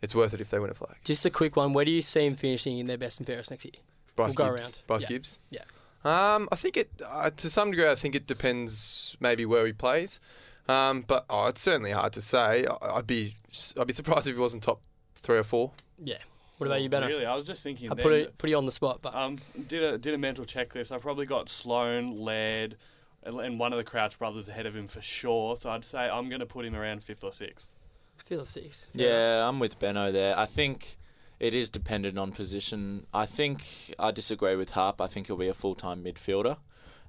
it's 0.04 0.14
worth 0.14 0.34
it 0.36 0.42
if 0.42 0.50
they 0.52 0.60
win 0.60 0.70
a 0.70 0.74
flag. 0.76 0.98
Just 1.04 1.26
a 1.26 1.32
quick 1.32 1.56
one. 1.56 1.74
Where 1.74 1.86
do 1.86 1.92
you 1.92 2.02
see 2.04 2.26
him 2.26 2.36
finishing 2.36 2.78
in 2.78 2.86
their 2.86 2.98
best 3.00 3.18
and 3.20 3.26
fairest 3.26 3.50
next 3.50 3.66
year? 3.66 3.74
Bryce 4.16 4.36
We'll 4.38 4.48
go 4.48 4.54
around. 4.54 4.82
Bryce 4.86 5.04
Yeah. 5.04 5.10
Gibbs. 5.10 5.40
Yeah. 5.50 5.64
Um, 6.06 6.48
I 6.52 6.56
think 6.56 6.78
it 6.78 6.92
uh, 7.04 7.32
to 7.32 7.50
some 7.50 7.72
degree. 7.72 7.90
I 7.90 7.96
think 7.96 8.14
it 8.14 8.28
depends 8.28 9.16
maybe 9.20 9.46
where 9.46 9.66
he 9.66 9.72
plays, 9.74 10.20
um, 10.68 11.02
but 11.08 11.26
oh, 11.30 11.46
it's 11.48 11.62
certainly 11.62 11.92
hard 11.92 12.12
to 12.14 12.22
say. 12.22 12.66
I- 12.66 12.98
I'd 12.98 13.08
be 13.08 13.36
I'd 13.80 13.88
be 13.88 13.94
surprised 13.94 14.28
if 14.28 14.36
he 14.36 14.40
wasn't 14.40 14.64
top 14.64 14.82
three 15.16 15.38
or 15.38 15.44
four. 15.44 15.72
Yeah. 16.04 16.18
What 16.58 16.68
about 16.68 16.82
you, 16.82 16.90
Benno? 16.90 17.08
Really, 17.08 17.26
I 17.26 17.36
was 17.36 17.46
just 17.46 17.64
thinking. 17.64 17.90
I 17.90 17.96
then 17.96 18.04
put 18.04 18.14
it 18.14 18.38
put 18.38 18.50
you 18.50 18.58
on 18.58 18.66
the 18.66 18.72
spot, 18.72 19.00
but 19.02 19.16
Um, 19.16 19.40
did 19.68 19.82
a 19.82 19.98
did 19.98 20.14
a 20.14 20.18
mental 20.18 20.44
checklist. 20.46 20.92
I've 20.92 21.02
probably 21.02 21.26
got 21.26 21.48
Sloane, 21.50 22.16
Laird, 22.18 22.76
and, 23.24 23.40
and 23.40 23.58
one 23.58 23.72
of 23.74 23.78
the 23.78 23.84
Crouch 23.86 24.20
brothers 24.20 24.48
ahead 24.50 24.66
of 24.66 24.76
him 24.76 24.88
for 24.88 25.02
sure. 25.02 25.56
So 25.56 25.70
I'd 25.70 25.86
say 25.86 26.10
I'm 26.10 26.28
going 26.30 26.42
to 26.42 26.46
put 26.46 26.66
him 26.66 26.76
around 26.76 27.04
fifth 27.04 27.24
or 27.24 27.32
sixth. 27.32 27.72
I 28.20 28.24
feel 28.24 28.46
six. 28.46 28.86
Yeah, 28.94 29.48
I'm 29.48 29.60
with 29.60 29.80
Benno 29.80 30.12
there. 30.12 30.38
I 30.38 30.46
think 30.46 30.98
it 31.40 31.54
is 31.54 31.70
dependent 31.70 32.18
on 32.18 32.32
position. 32.32 33.06
I 33.14 33.26
think 33.26 33.94
I 34.00 34.12
disagree 34.12 34.56
with 34.56 34.72
Harp. 34.72 35.02
I 35.02 35.08
think 35.08 35.28
he'll 35.28 35.38
be 35.38 35.48
a 35.48 35.54
full 35.54 35.76
time 35.76 36.04
midfielder. 36.04 36.58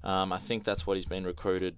Um, 0.02 0.32
I 0.32 0.38
think 0.38 0.64
that's 0.64 0.86
what 0.86 0.96
he's 0.96 1.06
been 1.06 1.24
recruited 1.24 1.76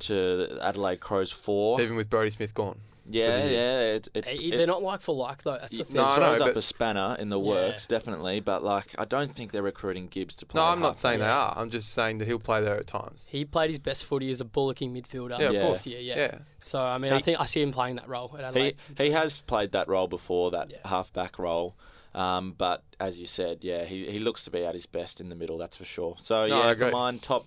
to 0.00 0.58
Adelaide 0.60 1.00
Crows 1.00 1.30
for. 1.30 1.80
Even 1.80 1.96
with 1.96 2.10
Brodie 2.10 2.30
Smith 2.30 2.54
gone. 2.54 2.80
Yeah, 3.08 3.42
the- 3.46 3.52
yeah. 3.52 3.80
It, 3.94 4.08
it, 4.14 4.24
Hey, 4.24 4.36
it- 4.36 4.56
they're 4.56 4.66
not 4.66 4.82
like 4.82 5.00
for 5.00 5.14
like 5.14 5.42
though. 5.42 5.58
That's 5.60 5.76
the 5.76 5.84
thing. 5.84 5.96
No, 5.96 6.04
I 6.06 6.16
throws 6.16 6.40
know, 6.40 6.46
up 6.46 6.56
a 6.56 6.62
spanner 6.62 7.16
in 7.18 7.28
the 7.28 7.38
Yeah. 7.38 7.46
works, 7.46 7.86
definitely. 7.86 8.40
But 8.40 8.62
like, 8.64 8.94
I 8.98 9.04
don't 9.04 9.34
think 9.34 9.52
they're 9.52 9.62
recruiting 9.62 10.06
Gibbs 10.08 10.34
to 10.36 10.46
play. 10.46 10.60
No, 10.60 10.66
I'm 10.68 10.80
not 10.80 10.90
half 10.90 10.98
saying 10.98 11.20
they 11.20 11.26
are. 11.26 11.52
I'm 11.56 11.70
just 11.70 11.92
saying 11.92 12.18
that 12.18 12.28
he'll 12.28 12.38
play 12.38 12.60
there 12.62 12.76
at 12.76 12.86
times. 12.86 13.28
He 13.30 13.44
played 13.44 13.70
his 13.70 13.78
best 13.78 14.04
footy 14.04 14.30
as 14.30 14.40
a 14.40 14.44
bullocking 14.44 14.94
midfielder. 14.94 15.38
Yeah, 15.38 15.46
of 15.48 15.54
Yeah. 15.54 15.62
course. 15.62 15.86
Yeah, 15.86 15.98
yeah. 15.98 16.16
yeah. 16.16 16.38
So 16.60 16.80
I 16.80 16.98
mean, 16.98 17.12
I 17.12 17.20
think 17.20 17.40
I 17.40 17.44
see 17.46 17.62
him 17.62 17.72
playing 17.72 17.96
that 17.96 18.08
role 18.08 18.30
at 18.34 18.40
He 18.40 18.44
Adelaide. 18.44 18.76
he 18.98 19.10
has 19.10 19.38
played 19.38 19.72
that 19.72 19.88
role 19.88 20.08
before, 20.08 20.50
that 20.50 20.70
Yeah. 20.70 20.78
halfback 20.88 21.38
role. 21.38 21.74
Um, 22.14 22.54
but 22.56 22.82
as 22.98 23.18
you 23.18 23.26
said, 23.26 23.58
yeah, 23.62 23.84
he, 23.84 24.10
he 24.10 24.18
looks 24.18 24.42
to 24.44 24.50
be 24.50 24.64
at 24.64 24.74
his 24.74 24.86
best 24.86 25.20
in 25.20 25.28
the 25.28 25.34
middle, 25.34 25.58
that's 25.58 25.76
for 25.76 25.84
sure. 25.84 26.14
So 26.18 26.46
No, 26.46 26.62
yeah, 26.62 26.74
for 26.74 26.90
mine, 26.90 27.18
top 27.18 27.46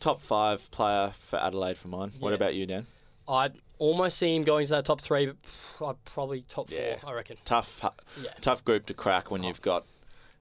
top 0.00 0.20
five 0.20 0.68
player 0.72 1.12
for 1.28 1.38
Adelaide 1.38 1.76
for 1.78 1.88
mine. 1.88 2.14
What 2.18 2.32
about 2.32 2.54
you, 2.54 2.66
Dan? 2.66 2.86
I'd 3.28 3.58
almost 3.80 4.18
see 4.18 4.36
him 4.36 4.44
going 4.44 4.66
to 4.66 4.72
that 4.74 4.84
top 4.84 5.00
three, 5.00 5.32
but 5.80 6.04
probably 6.04 6.42
top 6.42 6.70
Yeah. 6.70 6.98
four. 7.00 7.10
I 7.10 7.14
reckon. 7.14 7.36
Tough 7.44 7.80
Yeah. 8.22 8.30
tough 8.40 8.64
group 8.64 8.86
to 8.86 8.94
crack 8.94 9.30
when 9.32 9.44
Oh. 9.44 9.48
you've 9.48 9.60
got 9.62 9.86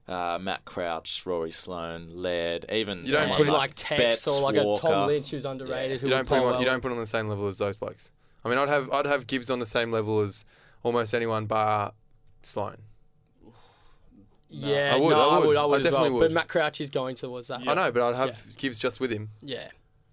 uh, 0.08 0.40
Matt 0.42 0.66
Crouch, 0.66 1.24
Rory 1.26 1.52
Sloane, 1.52 2.10
Laird, 2.16 2.66
even 2.72 3.06
You 3.06 3.12
don't 3.12 3.22
someone 3.22 3.38
put 3.38 3.48
him 3.48 3.54
like 3.54 3.74
Tex 3.76 4.02
Tex 4.02 4.28
or 4.28 4.42
like 4.42 4.56
a 4.56 4.78
Tom 4.80 5.06
Lynch 5.08 5.30
who's 5.30 5.46
underrated. 5.46 6.02
Who 6.02 6.08
You 6.08 6.14
don't 6.14 6.28
put 6.28 6.38
him 6.40 6.44
on, 6.46 6.52
well. 6.54 6.60
you 6.60 6.66
don't 6.66 6.82
put 6.82 6.88
him 6.92 6.98
on 6.98 7.04
the 7.04 7.08
same 7.08 7.28
level 7.28 7.48
as 7.48 7.60
those 7.60 7.78
blokes. 7.78 8.12
I 8.44 8.50
mean, 8.50 8.58
I'd 8.58 8.70
have 8.70 8.92
I'd 8.92 9.06
have 9.06 9.28
Gibbs 9.28 9.50
on 9.52 9.60
the 9.60 9.68
same 9.68 9.92
level 9.92 10.20
as 10.22 10.46
almost 10.84 11.14
anyone 11.14 11.46
bar 11.46 11.94
Sloane. 12.42 12.78
Yeah, 14.50 14.96
I 14.96 14.98
would, 14.98 15.12
no, 15.12 15.30
I 15.30 15.36
I 15.36 15.38
would. 15.40 15.48
would, 15.50 15.58
I 15.58 15.62
I 15.62 15.66
would 15.66 15.80
as 15.80 15.84
definitely 15.84 16.10
well. 16.10 16.20
would. 16.22 16.26
But 16.30 16.32
Matt 16.32 16.48
Crouch 16.48 16.82
is 16.82 16.90
going 16.90 17.16
towards 17.16 17.50
that. 17.50 17.64
Yeah. 17.64 17.72
I 17.72 17.74
know, 17.76 17.92
but 17.92 18.02
I'd 18.02 18.16
have 18.16 18.58
Gibbs 18.58 18.80
just 18.80 19.00
with 19.00 19.12
him. 19.12 19.30
Yeah. 19.44 19.70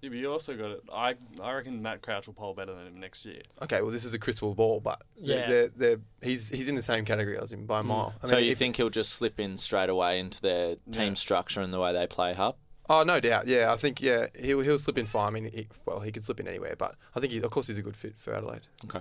Yeah, 0.06 0.10
but 0.10 0.18
you 0.18 0.30
also 0.32 0.56
got 0.56 0.70
it. 0.70 0.82
I 0.92 1.14
I 1.42 1.52
reckon 1.54 1.82
Matt 1.82 2.00
Crouch 2.02 2.26
will 2.26 2.34
poll 2.34 2.54
better 2.54 2.74
than 2.74 2.86
him 2.86 3.00
next 3.00 3.24
year. 3.24 3.42
Okay, 3.62 3.82
well, 3.82 3.90
this 3.90 4.04
is 4.04 4.14
a 4.14 4.18
crystal 4.18 4.54
ball, 4.54 4.80
but 4.80 5.02
Yeah. 5.16 5.48
they're, 5.48 5.68
they're, 5.68 6.00
he's 6.22 6.48
he's 6.48 6.68
in 6.68 6.74
the 6.76 6.82
same 6.82 7.04
category 7.04 7.38
as 7.38 7.50
him 7.52 7.66
by 7.66 7.80
a 7.80 7.82
Mm. 7.82 7.86
mile. 7.86 8.14
I 8.22 8.28
so 8.28 8.36
you 8.38 8.52
if- 8.52 8.58
think 8.58 8.76
he'll 8.76 8.90
just 8.90 9.12
slip 9.12 9.40
in 9.40 9.58
straight 9.58 9.88
away 9.90 10.18
into 10.20 10.40
their 10.40 10.76
team 10.92 11.08
Yeah. 11.08 11.14
structure 11.14 11.60
and 11.60 11.72
the 11.72 11.80
way 11.80 11.92
they 11.92 12.06
play 12.06 12.34
hub? 12.34 12.56
Oh, 12.88 13.02
no 13.02 13.18
doubt. 13.18 13.48
Yeah, 13.48 13.72
I 13.72 13.76
think 13.76 14.00
yeah 14.00 14.28
he'll 14.40 14.60
he'll 14.60 14.78
slip 14.78 14.96
in 14.96 15.06
fine. 15.06 15.26
I 15.26 15.30
mean, 15.30 15.50
he, 15.52 15.68
well, 15.86 16.00
he 16.00 16.12
could 16.12 16.24
slip 16.24 16.38
in 16.38 16.46
anywhere, 16.46 16.76
but 16.78 16.94
I 17.16 17.20
think 17.20 17.32
he, 17.32 17.38
of 17.40 17.50
course 17.50 17.66
he's 17.66 17.78
a 17.78 17.82
good 17.82 17.96
fit 17.96 18.14
for 18.16 18.32
Adelaide. 18.34 18.68
Okay. 18.84 19.00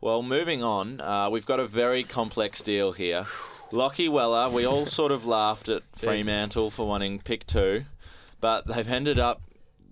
Well, 0.00 0.22
moving 0.22 0.62
on, 0.62 1.00
uh, 1.00 1.28
we've 1.28 1.44
got 1.44 1.60
a 1.60 1.66
very 1.66 2.04
complex 2.04 2.62
deal 2.62 2.92
here. 2.92 3.26
Lachie 3.70 4.08
Weller, 4.08 4.48
we 4.48 4.64
all 4.64 4.86
sort 4.86 5.12
of 5.12 5.26
laughed 5.26 5.68
at 5.68 5.82
Fremantle 5.96 6.70
for 6.70 6.86
wanting 6.88 7.18
pick 7.20 7.46
two, 7.46 7.84
but 8.40 8.66
they've 8.66 8.88
ended 8.88 9.18
up 9.18 9.42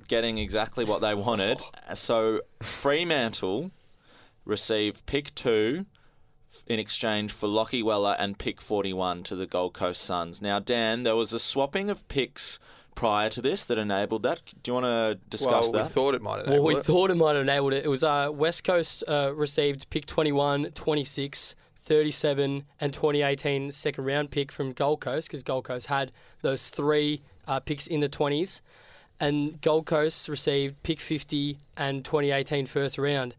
getting 0.08 0.38
exactly 0.38 0.84
what 0.84 1.00
they 1.00 1.14
wanted. 1.14 1.58
So 1.94 2.40
Fremantle 2.62 3.70
received 4.44 5.06
pick 5.06 5.34
two 5.34 5.86
in 6.66 6.78
exchange 6.78 7.32
for 7.32 7.48
Lachie 7.48 7.84
Weller 7.84 8.16
and 8.18 8.38
pick 8.38 8.60
41 8.60 9.22
to 9.24 9.36
the 9.36 9.46
Gold 9.46 9.74
Coast 9.74 10.02
Suns. 10.02 10.42
Now, 10.42 10.58
Dan, 10.58 11.02
there 11.02 11.16
was 11.16 11.32
a 11.32 11.38
swapping 11.38 11.90
of 11.90 12.06
picks 12.08 12.58
prior 12.94 13.30
to 13.30 13.40
this 13.40 13.64
that 13.66 13.78
enabled 13.78 14.22
that. 14.24 14.40
Do 14.62 14.70
you 14.70 14.74
want 14.74 14.86
to 14.86 15.18
discuss 15.28 15.64
well, 15.64 15.72
that? 15.72 15.82
we 15.84 15.88
thought 15.88 16.14
it 16.14 16.22
might 16.22 16.38
have. 16.38 16.48
Well, 16.48 16.64
we 16.64 16.74
thought 16.74 17.10
it 17.10 17.16
might 17.16 17.36
have 17.36 17.42
enabled 17.42 17.72
it. 17.74 17.84
It 17.84 17.88
was 17.88 18.02
uh, 18.02 18.30
West 18.32 18.64
Coast 18.64 19.04
uh, 19.06 19.32
received 19.34 19.88
pick 19.90 20.04
21, 20.06 20.72
26, 20.72 21.54
37, 21.76 22.64
and 22.80 22.92
2018 22.92 23.72
second 23.72 24.04
round 24.04 24.30
pick 24.30 24.50
from 24.50 24.72
Gold 24.72 25.00
Coast 25.00 25.28
because 25.28 25.42
Gold 25.42 25.64
Coast 25.64 25.86
had 25.86 26.12
those 26.42 26.68
three 26.68 27.22
uh, 27.46 27.60
picks 27.60 27.86
in 27.86 28.00
the 28.00 28.08
20s. 28.08 28.60
And 29.20 29.60
Gold 29.60 29.86
Coast 29.86 30.28
received 30.28 30.82
pick 30.82 31.00
50 31.00 31.58
and 31.76 32.04
2018 32.04 32.66
first 32.66 32.98
round. 32.98 33.34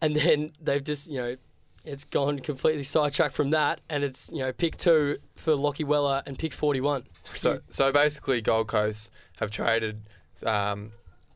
And 0.00 0.16
then 0.16 0.52
they've 0.60 0.82
just, 0.82 1.08
you 1.08 1.18
know, 1.18 1.36
it's 1.84 2.04
gone 2.04 2.40
completely 2.40 2.84
sidetracked 2.84 3.34
from 3.34 3.50
that, 3.50 3.80
and 3.88 4.04
it's 4.04 4.28
you 4.32 4.40
know 4.40 4.52
pick 4.52 4.76
two 4.76 5.18
for 5.34 5.52
Lachie 5.52 5.84
Weller 5.84 6.22
and 6.26 6.38
pick 6.38 6.52
forty 6.52 6.80
one. 6.80 7.04
So, 7.34 7.60
so 7.70 7.92
basically, 7.92 8.40
Gold 8.40 8.68
Coast 8.68 9.10
have 9.38 9.50
traded 9.50 10.02
um, 10.44 10.92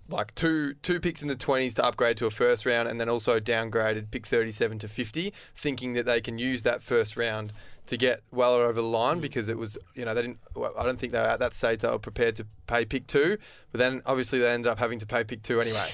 like 0.09 0.35
two 0.35 0.75
two 0.83 1.01
picks 1.01 1.23
in 1.23 1.29
the 1.29 1.37
twenties 1.37 1.75
to 1.75 1.85
upgrade 1.85 2.17
to 2.19 2.27
a 2.27 2.31
first 2.31 2.67
round, 2.67 2.89
and 2.89 3.01
then 3.01 3.09
also 3.09 3.41
downgraded 3.41 4.11
pick 4.11 4.27
thirty 4.27 4.53
seven 4.53 4.79
to 4.81 4.89
fifty, 4.89 5.33
thinking 5.57 5.95
that 5.95 6.05
they 6.05 6.21
can 6.21 6.39
use 6.39 6.63
that 6.63 6.83
first 6.83 7.17
round 7.17 7.53
to 7.87 7.97
get 7.97 8.23
Weller 8.31 8.65
over 8.65 8.81
the 8.81 8.87
line 8.87 9.21
because 9.21 9.49
it 9.49 9.59
was 9.59 9.77
you 9.95 10.05
know 10.05 10.15
they 10.15 10.23
didn't. 10.23 10.39
Well, 10.55 10.73
I 10.79 10.85
don't 10.85 10.99
think 10.99 11.13
they 11.13 11.19
were 11.19 11.27
at 11.27 11.41
that 11.41 11.55
stage 11.55 11.81
they 11.81 11.89
were 11.89 11.99
prepared 11.99 12.37
to 12.37 12.47
pay 12.67 12.85
pick 12.85 13.07
two, 13.07 13.39
but 13.73 13.79
then 13.79 14.03
obviously 14.07 14.39
they 14.39 14.51
ended 14.51 14.71
up 14.71 14.79
having 14.79 14.99
to 14.99 15.07
pay 15.07 15.25
pick 15.25 15.43
two 15.43 15.61
anyway. 15.61 15.91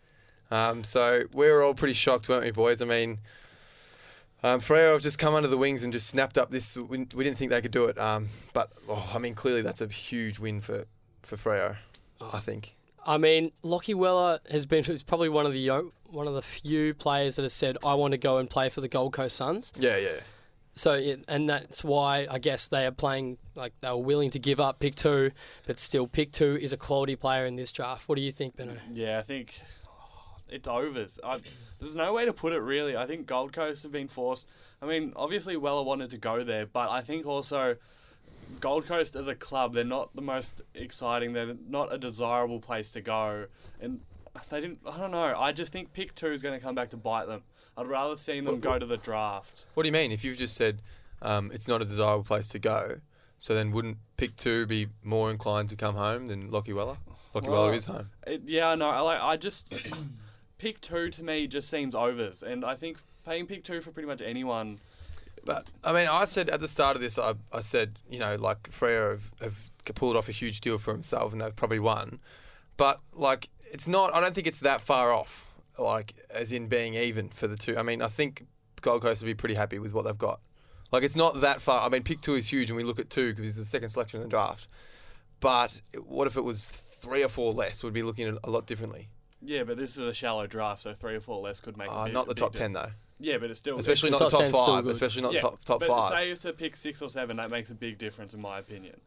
um, 0.50 0.84
so 0.84 1.24
we 1.32 1.48
were 1.48 1.62
all 1.62 1.74
pretty 1.74 1.94
shocked, 1.94 2.28
weren't 2.28 2.44
we, 2.44 2.50
boys? 2.50 2.80
I 2.82 2.86
mean. 2.86 3.18
Um, 4.42 4.60
Freo 4.60 4.92
have 4.92 5.00
just 5.00 5.18
come 5.18 5.34
under 5.34 5.48
the 5.48 5.56
wings 5.56 5.82
and 5.82 5.90
just 5.90 6.06
snapped 6.06 6.36
up 6.36 6.50
this. 6.50 6.76
We, 6.76 7.06
we 7.14 7.24
didn't 7.24 7.38
think 7.38 7.50
they 7.50 7.62
could 7.62 7.70
do 7.70 7.86
it, 7.86 7.98
um, 7.98 8.28
but 8.52 8.70
oh, 8.90 9.12
I 9.14 9.16
mean, 9.16 9.34
clearly 9.34 9.62
that's 9.62 9.80
a 9.80 9.86
huge 9.86 10.38
win 10.38 10.60
for 10.60 10.84
for 11.22 11.38
Freo. 11.38 11.76
I 12.20 12.40
think. 12.40 12.76
I 13.06 13.18
mean, 13.18 13.52
Lachie 13.62 13.94
Weller 13.94 14.40
has 14.50 14.66
been 14.66 14.84
he's 14.84 15.02
probably 15.02 15.28
one 15.28 15.46
of 15.46 15.52
the 15.52 15.90
one 16.10 16.28
of 16.28 16.34
the 16.34 16.42
few 16.42 16.94
players 16.94 17.36
that 17.36 17.42
has 17.42 17.52
said, 17.52 17.76
"I 17.84 17.94
want 17.94 18.12
to 18.12 18.18
go 18.18 18.38
and 18.38 18.48
play 18.48 18.68
for 18.68 18.80
the 18.80 18.88
Gold 18.88 19.12
Coast 19.12 19.36
Suns." 19.36 19.72
Yeah, 19.78 19.96
yeah. 19.96 20.20
So, 20.74 20.94
it, 20.94 21.24
and 21.28 21.48
that's 21.48 21.84
why 21.84 22.26
I 22.28 22.38
guess 22.38 22.66
they 22.66 22.84
are 22.84 22.90
playing 22.90 23.38
like 23.54 23.72
they 23.80 23.88
were 23.90 23.96
willing 23.98 24.30
to 24.32 24.38
give 24.38 24.58
up 24.58 24.80
pick 24.80 24.96
two, 24.96 25.30
but 25.66 25.78
still, 25.78 26.06
pick 26.06 26.32
two 26.32 26.58
is 26.60 26.72
a 26.72 26.76
quality 26.76 27.14
player 27.16 27.46
in 27.46 27.56
this 27.56 27.70
draft. 27.70 28.08
What 28.08 28.16
do 28.16 28.22
you 28.22 28.32
think, 28.32 28.56
Benno? 28.56 28.76
Yeah, 28.92 29.18
I 29.18 29.22
think 29.22 29.60
it's 30.48 30.66
overs. 30.66 31.18
I, 31.24 31.40
there's 31.78 31.94
no 31.94 32.12
way 32.12 32.24
to 32.24 32.32
put 32.32 32.52
it 32.52 32.60
really. 32.60 32.96
I 32.96 33.06
think 33.06 33.26
Gold 33.26 33.52
Coast 33.52 33.82
have 33.82 33.92
been 33.92 34.08
forced. 34.08 34.46
I 34.82 34.86
mean, 34.86 35.12
obviously 35.16 35.56
Weller 35.56 35.82
wanted 35.82 36.10
to 36.10 36.18
go 36.18 36.44
there, 36.44 36.66
but 36.66 36.90
I 36.90 37.00
think 37.02 37.26
also 37.26 37.76
Gold 38.60 38.86
Coast 38.86 39.16
as 39.16 39.26
a 39.26 39.34
club, 39.34 39.74
they're 39.74 39.84
not 39.84 40.14
the 40.14 40.22
most 40.22 40.62
exciting. 40.74 41.32
They're 41.32 41.54
not 41.68 41.92
a 41.92 41.98
desirable 41.98 42.60
place 42.60 42.90
to 42.92 43.00
go, 43.00 43.46
and 43.80 44.00
they 44.50 44.60
didn't. 44.60 44.80
I 44.86 44.98
don't 44.98 45.10
know. 45.10 45.34
I 45.36 45.52
just 45.52 45.72
think 45.72 45.92
pick 45.92 46.14
two 46.14 46.28
is 46.28 46.42
going 46.42 46.58
to 46.58 46.64
come 46.64 46.74
back 46.74 46.90
to 46.90 46.96
bite 46.96 47.26
them. 47.26 47.42
I'd 47.76 47.86
rather 47.86 48.16
see 48.16 48.40
them 48.40 48.60
go 48.60 48.78
to 48.78 48.86
the 48.86 48.96
draft. 48.96 49.62
What 49.74 49.82
do 49.82 49.88
you 49.88 49.92
mean? 49.92 50.12
If 50.12 50.24
you've 50.24 50.38
just 50.38 50.56
said 50.56 50.80
um, 51.22 51.50
it's 51.52 51.66
not 51.66 51.82
a 51.82 51.84
desirable 51.84 52.24
place 52.24 52.48
to 52.48 52.58
go, 52.58 53.00
so 53.38 53.54
then 53.54 53.72
wouldn't 53.72 53.98
pick 54.16 54.36
two 54.36 54.66
be 54.66 54.88
more 55.02 55.30
inclined 55.30 55.70
to 55.70 55.76
come 55.76 55.96
home 55.96 56.28
than 56.28 56.50
Lachie 56.50 56.74
Weller? 56.74 56.98
Lachie 57.34 57.48
Well, 57.48 57.62
Weller 57.62 57.72
is 57.72 57.86
home. 57.86 58.10
It, 58.26 58.42
yeah, 58.46 58.68
I 58.68 58.74
know. 58.74 58.88
I 58.88 59.00
like. 59.00 59.20
I 59.20 59.36
just 59.36 59.64
pick 60.58 60.80
two 60.80 61.10
to 61.10 61.22
me 61.22 61.46
just 61.46 61.68
seems 61.68 61.94
overs, 61.94 62.42
and 62.42 62.64
I 62.64 62.74
think 62.76 62.98
paying 63.26 63.46
pick 63.46 63.64
two 63.64 63.80
for 63.80 63.90
pretty 63.90 64.06
much 64.06 64.22
anyone. 64.22 64.78
But 65.44 65.66
I 65.82 65.92
mean, 65.92 66.06
I 66.08 66.24
said 66.26 66.48
at 66.48 66.60
the 66.60 66.68
start 66.68 66.96
of 66.96 67.02
this, 67.02 67.18
I, 67.18 67.34
I 67.52 67.60
said 67.60 67.98
you 68.08 68.18
know 68.18 68.36
like 68.36 68.70
Freo 68.70 69.10
have, 69.12 69.32
have 69.40 69.58
pulled 69.94 70.16
off 70.16 70.28
a 70.28 70.32
huge 70.32 70.60
deal 70.60 70.78
for 70.78 70.92
himself, 70.92 71.32
and 71.32 71.40
they've 71.40 71.54
probably 71.54 71.80
won. 71.80 72.20
But 72.76 73.00
like, 73.12 73.48
it's 73.70 73.88
not. 73.88 74.14
I 74.14 74.20
don't 74.20 74.34
think 74.34 74.46
it's 74.46 74.60
that 74.60 74.80
far 74.80 75.12
off. 75.12 75.53
Like, 75.78 76.14
as 76.30 76.52
in 76.52 76.68
being 76.68 76.94
even 76.94 77.28
for 77.30 77.48
the 77.48 77.56
two. 77.56 77.76
I 77.76 77.82
mean, 77.82 78.00
I 78.02 78.08
think 78.08 78.46
Gold 78.80 79.02
Coast 79.02 79.20
would 79.22 79.26
be 79.26 79.34
pretty 79.34 79.54
happy 79.56 79.78
with 79.78 79.92
what 79.92 80.04
they've 80.04 80.16
got. 80.16 80.40
Like, 80.92 81.02
it's 81.02 81.16
not 81.16 81.40
that 81.40 81.60
far. 81.60 81.84
I 81.84 81.88
mean, 81.88 82.02
pick 82.04 82.20
two 82.20 82.34
is 82.34 82.48
huge, 82.52 82.70
and 82.70 82.76
we 82.76 82.84
look 82.84 82.98
at 83.00 83.10
two 83.10 83.30
because 83.34 83.46
it's 83.46 83.56
the 83.56 83.64
second 83.64 83.88
selection 83.88 84.20
in 84.20 84.28
the 84.28 84.30
draft. 84.30 84.68
But 85.40 85.80
what 86.06 86.26
if 86.28 86.36
it 86.36 86.44
was 86.44 86.68
three 86.68 87.24
or 87.24 87.28
four 87.28 87.52
less? 87.52 87.82
We'd 87.82 87.92
be 87.92 88.02
looking 88.04 88.28
at 88.28 88.38
a 88.44 88.50
lot 88.50 88.66
differently. 88.66 89.08
Yeah, 89.42 89.64
but 89.64 89.76
this 89.76 89.92
is 89.92 89.98
a 89.98 90.14
shallow 90.14 90.46
draft, 90.46 90.82
so 90.82 90.94
three 90.94 91.16
or 91.16 91.20
four 91.20 91.40
less 91.42 91.58
could 91.60 91.76
make. 91.76 91.88
a 91.88 91.92
Uh, 91.92 92.04
big- 92.04 92.14
not 92.14 92.28
the 92.28 92.34
big 92.34 92.40
top 92.42 92.52
di- 92.52 92.58
ten 92.58 92.72
though. 92.72 92.90
Yeah, 93.20 93.38
but 93.38 93.50
it's 93.50 93.58
still 93.60 93.78
Especially 93.78 94.10
The 94.10 94.18
not 94.18 94.30
the 94.30 94.36
top 94.38 94.50
top 94.52 94.66
five. 94.66 94.86
Especially 94.86 95.22
not 95.22 95.32
yeah, 95.34 95.40
top 95.40 95.64
top 95.64 95.80
but 95.80 95.88
five. 95.88 96.12
Say 96.12 96.30
it's 96.30 96.44
a 96.44 96.52
pick 96.52 96.76
six 96.76 97.02
or 97.02 97.08
seven, 97.08 97.36
that 97.38 97.50
makes 97.50 97.70
a 97.70 97.74
big 97.74 97.98
difference 97.98 98.32
in 98.32 98.40
my 98.40 98.58
opinion. 98.58 99.00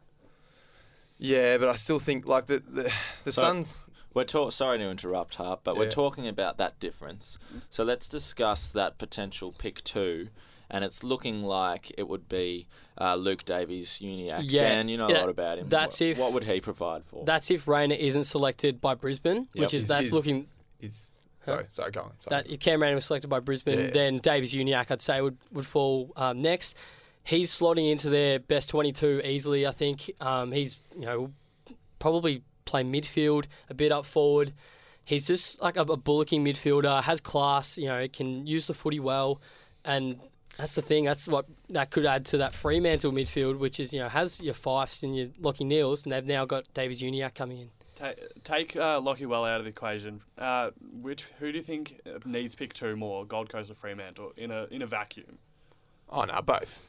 Yeah, 1.17 1.57
but 1.57 1.69
I 1.69 1.75
still 1.77 2.00
think 2.00 2.27
like 2.27 2.47
the 2.47 2.59
the, 2.59 2.83
the 3.24 3.31
So- 3.31 3.41
Suns. 3.41 3.77
We're 4.17 4.24
talk- 4.24 4.51
sorry 4.51 4.79
to 4.79 4.89
interrupt, 4.89 5.36
Hart, 5.36 5.62
but 5.63 5.77
we're 5.77 5.89
talking 5.91 6.27
about 6.27 6.57
that 6.57 6.79
difference. 6.79 7.38
So 7.69 7.83
let's 7.83 8.07
discuss 8.07 8.67
that 8.69 8.97
potential 8.97 9.51
pick 9.51 9.83
two, 9.83 10.29
and 10.69 10.83
it's 10.83 11.03
looking 11.03 11.43
like 11.43 11.91
it 11.97 12.07
would 12.07 12.27
be 12.27 12.67
uh, 13.00 13.15
Luke 13.15 13.45
Davies-Uniacke. 13.45 14.41
Yeah, 14.43 14.62
Dan, 14.69 14.89
you 14.89 14.97
know 14.97 15.07
yeah, 15.07 15.19
a 15.19 15.21
lot 15.21 15.29
about 15.29 15.59
him. 15.59 15.69
that's 15.69 16.00
what, 16.00 16.07
if- 16.09 16.17
what 16.17 16.33
would 16.33 16.45
he 16.45 16.59
provide 16.59 17.03
for? 17.05 17.25
That's 17.25 17.51
if 17.51 17.67
Rayner 17.67 17.95
isn't 17.95 18.24
selected 18.24 18.81
by 18.81 18.95
Brisbane, 18.95 19.47
which 19.53 19.74
is 19.74 19.83
He's- 19.83 19.88
that's 19.88 20.01
he's- 20.05 20.13
looking 20.13 20.47
Is 20.79 21.07
sorry, 21.45 21.65
sorry, 21.71 21.91
go 21.91 22.01
on. 22.01 22.12
Sorry. 22.19 22.41
that 22.43 22.51
if 22.51 22.59
Cam 22.59 22.81
Rayner 22.81 22.95
was 22.95 23.05
selected 23.05 23.27
by 23.29 23.39
Brisbane, 23.39 23.79
Yeah. 23.79 23.91
then 23.91 24.17
Davies-Uniacke 24.17 24.91
I'd 24.91 25.01
say 25.01 25.21
would 25.21 25.38
would 25.51 25.67
fall 25.67 26.12
um, 26.15 26.41
next. 26.41 26.74
He's 27.24 27.51
slotting 27.51 27.91
into 27.91 28.09
their 28.09 28.39
best 28.39 28.69
twenty 28.69 28.91
two 28.91 29.21
easily. 29.24 29.67
I 29.67 29.71
think 29.71 30.09
um, 30.21 30.51
he's 30.53 30.79
you 30.95 31.05
know 31.05 31.33
probably 32.00 32.41
play 32.67 32.83
midfield 32.83 33.45
a 33.69 33.74
bit 33.74 33.91
up 33.91 34.05
forward. 34.05 34.53
He's 35.03 35.25
just 35.25 35.62
like 35.62 35.77
a, 35.77 35.81
a 35.81 35.97
bullocking 35.97 36.43
midfielder, 36.43 37.01
has 37.03 37.21
class. 37.21 37.77
You 37.77 37.88
know, 37.88 38.07
can 38.12 38.45
use 38.45 38.67
the 38.67 38.74
footy 38.74 39.00
well, 39.00 39.41
and 39.86 40.19
that's 40.57 40.75
the 40.75 40.81
thing. 40.81 41.05
That's 41.05 41.27
what 41.27 41.45
that 41.69 41.91
could 41.91 42.05
add 42.05 42.25
to 42.27 42.38
that 42.38 42.53
Fremantle 42.53 43.12
midfield, 43.12 43.57
which 43.57 43.79
is 43.79 43.93
you 43.93 44.00
know 44.00 44.09
has 44.09 44.41
your 44.41 44.53
Fyfes 44.53 45.03
and 45.03 45.15
your 45.15 45.27
Lachie 45.41 45.65
Neales, 45.65 46.03
and 46.03 46.12
they've 46.12 46.25
now 46.25 46.45
got 46.45 46.65
Davies-Uniacke 46.74 47.36
coming 47.36 47.59
in. 47.59 47.69
Ta 47.95 48.12
take 48.43 48.75
uh, 48.75 49.00
Lachie 49.00 49.25
Well 49.27 49.45
out 49.45 49.59
of 49.59 49.63
the 49.63 49.69
equation. 49.69 50.21
Uh, 50.38 50.71
which 51.01 51.24
who 51.39 51.51
do 51.51 51.57
you 51.57 51.63
think 51.63 52.01
uh, 52.05 52.19
needs 52.25 52.53
pick 52.55 52.74
two 52.74 52.95
more, 52.95 53.25
Gold 53.25 53.50
Coast 53.50 53.71
or 53.71 53.75
Fremantle, 53.75 54.33
in 54.36 54.51
a 54.51 54.65
in 54.65 54.81
a 54.81 54.88
vacuum? 54.88 55.38
Oh 56.09 56.24
no, 56.24 56.41
both. 56.41 56.81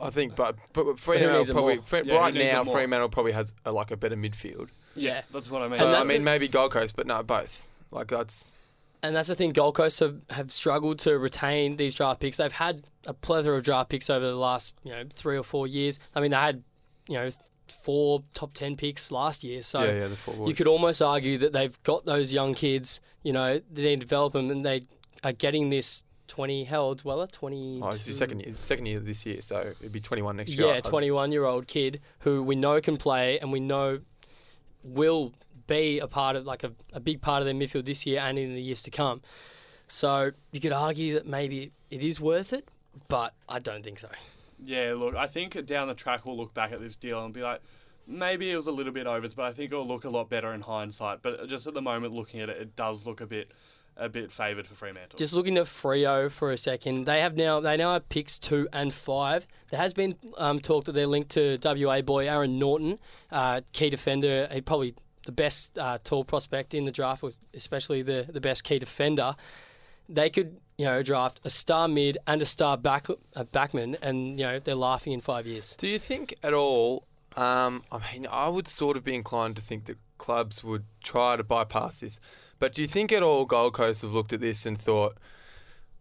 I 0.00 0.10
think, 0.10 0.36
but 0.36 0.56
but 0.72 0.84
who 0.84 0.96
Fremantle 0.96 1.54
probably? 1.54 1.80
Fre- 1.84 1.98
Yeah, 2.04 2.16
right 2.18 2.34
now? 2.34 2.62
Fremantle 2.64 3.08
probably 3.08 3.32
has 3.32 3.52
a, 3.64 3.72
like 3.72 3.90
a 3.90 3.96
better 3.96 4.16
midfield. 4.16 4.68
Yeah. 5.00 5.22
that's 5.32 5.50
what 5.50 5.62
I 5.62 5.68
mean. 5.68 5.78
So 5.78 5.92
I 5.92 6.04
mean, 6.04 6.22
a- 6.22 6.24
maybe 6.24 6.48
Gold 6.48 6.72
Coast, 6.72 6.94
but 6.96 7.06
no, 7.06 7.22
both. 7.22 7.64
Like 7.90 8.08
that's 8.08 8.54
And 9.02 9.14
that's 9.16 9.28
the 9.28 9.34
thing, 9.34 9.52
Gold 9.52 9.74
Coast 9.76 10.00
have, 10.00 10.20
have 10.30 10.52
struggled 10.52 10.98
to 11.00 11.18
retain 11.18 11.76
these 11.76 11.94
draft 11.94 12.20
picks. 12.20 12.36
They've 12.36 12.52
had 12.52 12.84
a 13.06 13.14
plethora 13.14 13.56
of 13.56 13.62
draft 13.62 13.90
picks 13.90 14.10
over 14.10 14.26
the 14.26 14.36
last, 14.36 14.74
you 14.84 14.90
know, 14.92 15.04
three 15.14 15.36
or 15.38 15.44
four 15.44 15.66
years. 15.66 15.98
I 16.14 16.20
mean, 16.20 16.30
they 16.32 16.36
had, 16.36 16.62
you 17.08 17.14
know, 17.14 17.30
four 17.68 18.22
top 18.34 18.54
10 18.54 18.76
picks 18.76 19.10
last 19.10 19.44
year. 19.44 19.62
So 19.62 19.82
yeah, 19.82 19.92
yeah. 19.92 20.08
The 20.08 20.16
four 20.16 20.48
you 20.48 20.54
could 20.54 20.66
almost 20.66 21.00
argue 21.02 21.38
that 21.38 21.52
they've 21.52 21.80
got 21.82 22.04
those 22.04 22.32
young 22.32 22.54
kids, 22.54 23.00
you 23.22 23.32
know, 23.32 23.60
they 23.70 23.82
need 23.82 24.00
to 24.00 24.06
develop 24.06 24.32
them 24.32 24.50
and 24.50 24.64
they 24.64 24.82
are 25.22 25.32
getting 25.32 25.70
this 25.70 26.02
20, 26.28 26.64
how 26.64 26.82
old's 26.82 27.04
Weller? 27.04 27.26
20. 27.26 27.80
Oh, 27.82 27.88
it's 27.88 28.06
your 28.06 28.14
second 28.14 28.40
year. 28.40 28.50
It's 28.50 28.60
second 28.60 28.86
year 28.86 29.00
this 29.00 29.24
year, 29.24 29.40
so 29.42 29.72
it'd 29.80 29.92
be 29.92 30.00
21 30.00 30.36
next 30.36 30.50
year. 30.52 30.74
Yeah, 30.74 30.80
21 30.80 31.32
year 31.32 31.44
old 31.44 31.66
kid 31.66 32.00
who 32.20 32.42
we 32.42 32.54
know 32.54 32.80
can 32.80 32.96
play 32.96 33.38
and 33.38 33.50
we 33.50 33.60
know 33.60 34.00
will 34.82 35.32
be 35.66 35.98
a 35.98 36.06
part 36.06 36.36
of, 36.36 36.46
like 36.46 36.64
a, 36.64 36.72
a 36.92 37.00
big 37.00 37.20
part 37.20 37.42
of 37.42 37.46
their 37.46 37.54
midfield 37.54 37.84
this 37.84 38.06
year 38.06 38.20
and 38.20 38.38
in 38.38 38.54
the 38.54 38.62
years 38.62 38.82
to 38.82 38.90
come. 38.90 39.22
So 39.88 40.32
you 40.52 40.60
could 40.60 40.72
argue 40.72 41.14
that 41.14 41.26
maybe 41.26 41.72
it 41.90 42.02
is 42.02 42.20
worth 42.20 42.52
it, 42.52 42.68
but 43.08 43.34
I 43.48 43.58
don't 43.58 43.82
think 43.82 43.98
so. 43.98 44.08
Yeah, 44.62 44.94
look, 44.96 45.14
I 45.14 45.26
think 45.26 45.64
down 45.66 45.88
the 45.88 45.94
track 45.94 46.26
we'll 46.26 46.36
look 46.36 46.52
back 46.52 46.72
at 46.72 46.80
this 46.80 46.96
deal 46.96 47.24
and 47.24 47.32
be 47.32 47.42
like, 47.42 47.60
maybe 48.06 48.50
it 48.50 48.56
was 48.56 48.66
a 48.66 48.72
little 48.72 48.92
bit 48.92 49.06
overs, 49.06 49.34
but 49.34 49.44
I 49.44 49.52
think 49.52 49.72
it'll 49.72 49.86
look 49.86 50.04
a 50.04 50.10
lot 50.10 50.28
better 50.28 50.52
in 50.52 50.62
hindsight. 50.62 51.22
But 51.22 51.46
just 51.48 51.66
at 51.66 51.74
the 51.74 51.82
moment, 51.82 52.14
looking 52.14 52.40
at 52.40 52.48
it, 52.48 52.56
it 52.56 52.76
does 52.76 53.06
look 53.06 53.20
a 53.20 53.26
bit, 53.26 53.52
a 53.98 54.08
bit 54.08 54.30
favoured 54.30 54.66
for 54.66 54.74
Fremantle. 54.74 55.18
Just 55.18 55.32
looking 55.32 55.58
at 55.58 55.66
Freo 55.66 56.30
for 56.30 56.50
a 56.50 56.56
second, 56.56 57.04
they 57.04 57.20
have 57.20 57.36
now 57.36 57.60
they 57.60 57.76
now 57.76 57.92
have 57.92 58.08
picks 58.08 58.38
two 58.38 58.68
and 58.72 58.94
five. 58.94 59.46
There 59.70 59.80
has 59.80 59.92
been 59.92 60.16
um, 60.36 60.60
talk 60.60 60.84
that 60.84 60.92
they're 60.92 61.06
linked 61.06 61.30
to 61.30 61.58
WA 61.62 62.00
boy 62.00 62.28
Aaron 62.28 62.58
Naughton, 62.58 62.98
uh, 63.30 63.62
key 63.72 63.90
defender. 63.90 64.48
He 64.50 64.60
probably 64.60 64.94
the 65.26 65.32
best 65.32 65.78
uh, 65.78 65.98
tall 66.02 66.24
prospect 66.24 66.72
in 66.72 66.84
the 66.84 66.92
draft, 66.92 67.24
especially 67.52 68.02
the 68.02 68.26
the 68.28 68.40
best 68.40 68.64
key 68.64 68.78
defender. 68.78 69.34
They 70.08 70.30
could 70.30 70.56
you 70.78 70.86
know 70.86 71.02
draft 71.02 71.40
a 71.44 71.50
star 71.50 71.88
mid 71.88 72.18
and 72.26 72.40
a 72.40 72.46
star 72.46 72.76
back 72.76 73.08
a 73.34 73.44
backman, 73.44 73.96
and 74.00 74.38
you 74.38 74.46
know 74.46 74.58
they're 74.58 74.74
laughing 74.74 75.12
in 75.12 75.20
five 75.20 75.46
years. 75.46 75.74
Do 75.76 75.88
you 75.88 75.98
think 75.98 76.34
at 76.42 76.54
all? 76.54 77.04
Um, 77.36 77.84
I 77.92 78.00
mean, 78.12 78.26
I 78.30 78.48
would 78.48 78.66
sort 78.66 78.96
of 78.96 79.04
be 79.04 79.14
inclined 79.14 79.56
to 79.56 79.62
think 79.62 79.84
that 79.84 79.98
clubs 80.16 80.64
would 80.64 80.84
try 81.02 81.36
to 81.36 81.44
bypass 81.44 82.00
this. 82.00 82.18
But 82.58 82.74
do 82.74 82.82
you 82.82 82.88
think 82.88 83.12
at 83.12 83.22
all 83.22 83.44
Gold 83.44 83.74
Coast 83.74 84.02
have 84.02 84.12
looked 84.12 84.32
at 84.32 84.40
this 84.40 84.66
and 84.66 84.78
thought 84.78 85.16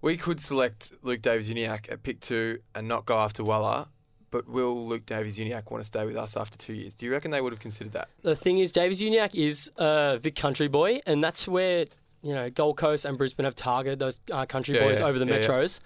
we 0.02 0.18
could 0.18 0.42
select 0.42 0.92
Luke 1.04 1.22
Davies-Uniacke 1.22 1.92
at 1.92 2.04
pick 2.04 2.20
two 2.20 2.60
and 2.74 2.88
not 2.88 3.06
go 3.06 3.18
after 3.20 3.44
Weller, 3.44 3.88
but 4.32 4.48
will 4.48 4.88
Luke 4.88 5.06
Davies-Uniacke 5.06 5.70
want 5.72 5.82
to 5.82 5.86
stay 5.88 6.06
with 6.06 6.16
us 6.18 6.36
after 6.36 6.58
two 6.58 6.74
years? 6.74 6.94
Do 6.94 7.06
you 7.06 7.12
reckon 7.12 7.32
they 7.32 7.42
would 7.42 7.54
have 7.54 7.60
considered 7.60 7.94
that? 7.94 8.10
The 8.24 8.36
thing 8.36 8.58
is, 8.60 8.72
Davies-Uniacke 8.72 9.36
is 9.36 9.72
a 9.78 10.18
Vic 10.22 10.36
country 10.36 10.68
boy, 10.68 11.02
and 11.06 11.24
that's 11.24 11.48
where 11.48 11.86
you 12.24 12.34
know 12.34 12.50
Gold 12.50 12.78
Coast 12.78 13.06
and 13.06 13.18
Brisbane 13.18 13.46
have 13.46 13.56
targeted 13.56 14.00
those 14.00 14.20
uh, 14.32 14.46
country 14.46 14.76
Yeah, 14.76 14.82
boys 14.84 15.00
yeah, 15.00 15.06
over 15.06 15.20
the 15.20 15.26
yeah, 15.28 15.40
metros. 15.40 15.80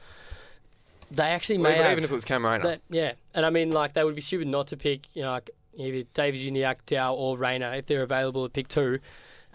They 1.11 1.23
actually 1.23 1.57
Or 1.57 1.63
may 1.63 1.71
even, 1.71 1.83
have, 1.83 1.91
even 1.91 2.03
if 2.05 2.11
it 2.11 2.15
was 2.15 2.23
Cam 2.25 2.45
Rayner. 2.45 2.63
that- 2.63 2.81
yeah, 2.89 3.13
and 3.33 3.45
I 3.45 3.49
mean, 3.49 3.71
like 3.71 3.93
they 3.93 4.03
would 4.05 4.15
be 4.15 4.21
stupid 4.21 4.47
not 4.47 4.67
to 4.67 4.77
pick, 4.77 5.13
you 5.13 5.23
know, 5.23 5.31
like 5.31 5.49
either 5.77 6.03
Davies-Uniacke, 6.13 6.85
Dow, 6.85 7.13
or 7.13 7.37
Rayner 7.37 7.73
if 7.75 7.85
they're 7.85 8.03
available 8.03 8.45
at 8.45 8.53
pick 8.53 8.69
two, 8.69 8.99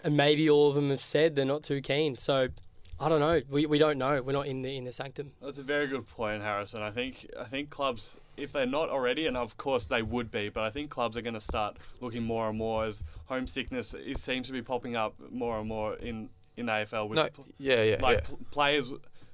and 0.07 0.15
maybe 0.15 0.49
all 0.49 0.69
of 0.69 0.75
them 0.75 0.89
have 0.89 1.01
said 1.01 1.35
they're 1.35 1.43
not 1.43 1.63
too 1.63 1.81
keen. 1.81 2.17
So 2.17 2.47
I 2.97 3.09
don't 3.09 3.19
know. 3.19 3.41
We, 3.49 3.65
we 3.65 3.77
don't 3.77 3.97
know. 3.97 4.21
We're 4.21 4.31
not 4.31 4.47
in 4.47 4.61
the 4.61 4.77
in 4.77 4.85
the 4.85 4.93
sanctum. 4.93 5.33
That's 5.41 5.59
a 5.59 5.63
very 5.63 5.85
good 5.85 6.07
point, 6.07 6.41
Harrison. 6.41 6.81
I 6.81 6.91
think 6.91 7.29
I 7.37 7.43
think 7.43 7.69
clubs, 7.69 8.15
if 8.37 8.53
they're 8.53 8.65
not 8.65 8.89
already, 8.89 9.27
and 9.27 9.35
of 9.35 9.57
course 9.57 9.85
they 9.85 10.01
would 10.01 10.31
be, 10.31 10.47
but 10.47 10.63
I 10.63 10.69
think 10.69 10.89
clubs 10.89 11.17
are 11.17 11.21
going 11.21 11.33
to 11.33 11.41
start 11.41 11.75
looking 11.99 12.23
more 12.23 12.47
and 12.47 12.57
more 12.57 12.85
as 12.85 13.03
homesickness 13.25 13.93
it 13.93 14.17
seems 14.17 14.47
to 14.47 14.53
be 14.53 14.61
popping 14.61 14.95
up 14.95 15.15
more 15.29 15.59
and 15.59 15.67
more 15.67 15.95
in 15.95 16.29
in 16.55 16.67
AFL. 16.67 17.09
With 17.09 17.17
No, 17.17 17.27
yeah, 17.59 17.83
yeah, 17.83 17.97
like 17.99 18.19
yeah. 18.19 18.27
pl- 18.27 18.39
players, 18.49 18.91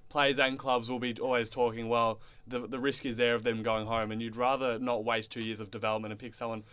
players 0.10 0.40
and 0.40 0.58
clubs 0.58 0.90
will 0.90 1.00
be 1.00 1.14
always 1.22 1.50
talking. 1.50 1.88
Well, 1.88 2.20
the 2.48 2.68
the 2.68 2.80
risk 2.80 3.06
is 3.06 3.16
there 3.16 3.36
of 3.36 3.44
them 3.44 3.62
going 3.62 3.86
home, 3.86 4.12
and 4.12 4.24
you'd 4.24 4.36
rather 4.36 4.80
not 4.80 5.06
waste 5.06 5.30
two 5.30 5.44
years 5.44 5.60
of 5.60 5.70
development 5.70 6.12
and 6.12 6.20
pick 6.20 6.34
someone. 6.34 6.64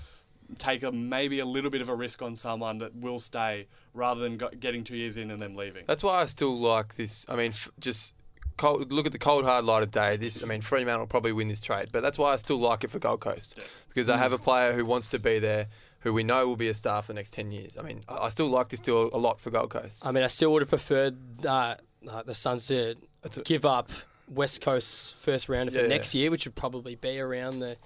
Take 0.58 0.82
a 0.82 0.92
maybe 0.92 1.38
a 1.40 1.44
little 1.46 1.70
bit 1.70 1.80
of 1.80 1.88
a 1.88 1.94
risk 1.94 2.22
on 2.22 2.36
someone 2.36 2.78
that 2.78 2.94
will 2.94 3.20
stay 3.20 3.66
rather 3.94 4.20
than 4.20 4.36
go, 4.36 4.48
getting 4.58 4.84
two 4.84 4.96
years 4.96 5.16
in 5.16 5.30
and 5.30 5.40
them 5.40 5.54
leaving. 5.56 5.84
That's 5.86 6.02
why 6.02 6.20
I 6.20 6.24
still 6.26 6.58
like 6.58 6.96
this. 6.96 7.26
I 7.28 7.36
mean, 7.36 7.52
f- 7.52 7.68
just 7.78 8.12
cold, 8.56 8.92
look 8.92 9.06
at 9.06 9.12
the 9.12 9.18
cold 9.18 9.44
hard 9.44 9.64
light 9.64 9.82
of 9.82 9.90
day. 9.90 10.16
This, 10.16 10.42
I 10.42 10.46
mean, 10.46 10.60
Fremantle 10.60 11.00
will 11.00 11.06
probably 11.06 11.32
win 11.32 11.48
this 11.48 11.60
trade, 11.62 11.88
but 11.92 12.02
that's 12.02 12.18
why 12.18 12.32
I 12.32 12.36
still 12.36 12.58
like 12.58 12.84
it 12.84 12.90
for 12.90 12.98
Gold 12.98 13.20
Coast 13.20 13.54
Yeah. 13.56 13.64
because 13.88 14.06
they 14.06 14.16
have 14.16 14.32
a 14.32 14.38
player 14.38 14.72
who 14.74 14.84
wants 14.84 15.08
to 15.08 15.18
be 15.18 15.38
there, 15.38 15.68
who 16.00 16.12
we 16.12 16.22
know 16.22 16.46
will 16.46 16.56
be 16.56 16.68
a 16.68 16.74
star 16.74 17.00
for 17.02 17.08
the 17.08 17.16
next 17.16 17.32
ten 17.32 17.50
years. 17.52 17.76
I 17.78 17.82
mean, 17.82 18.02
I 18.08 18.26
I 18.26 18.28
still 18.30 18.48
like 18.48 18.68
this 18.68 18.80
deal 18.80 19.10
a 19.12 19.18
lot 19.18 19.40
for 19.40 19.50
Gold 19.50 19.70
Coast. 19.70 20.06
I 20.06 20.10
mean, 20.12 20.22
I 20.24 20.28
still 20.28 20.52
would 20.52 20.62
have 20.62 20.68
preferred 20.68 21.44
uh, 21.46 21.76
uh, 22.08 22.22
the 22.22 22.34
Suns 22.34 22.66
to 22.68 22.96
That's 23.22 23.38
give 23.38 23.64
up 23.64 23.90
West 24.28 24.60
Coast's 24.60 25.10
first 25.20 25.48
rounder 25.48 25.72
for 25.72 25.80
Yeah, 25.82 25.86
next 25.88 26.14
year, 26.14 26.30
which 26.30 26.44
would 26.46 26.54
probably 26.54 26.94
be 26.94 27.18
around 27.18 27.58
the 27.60 27.76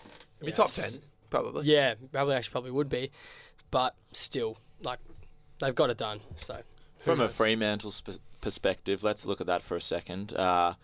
Be 0.41 0.49
know, 0.49 0.53
top 0.53 0.67
s- 0.67 0.93
ten, 0.99 1.03
probably. 1.43 1.65
Yeah, 1.67 1.95
probably 2.13 2.35
actually 2.35 2.53
probably 2.53 2.71
would 2.71 2.89
be, 2.89 3.11
but 3.71 3.95
still, 4.13 4.59
like 4.83 4.99
they've 5.61 5.75
got 5.75 5.91
it 5.91 5.99
done. 5.99 6.21
So 6.41 6.55
who 6.99 7.05
From 7.05 7.21
a? 7.21 7.29
Fremantle 7.29 7.91
sp- 7.93 8.23
perspective, 8.41 9.03
let's 9.03 9.25
look 9.27 9.41
at 9.41 9.47
that 9.47 9.63
for 9.63 9.77
a 9.77 9.81
second. 9.81 10.35
Uh, 10.35 10.75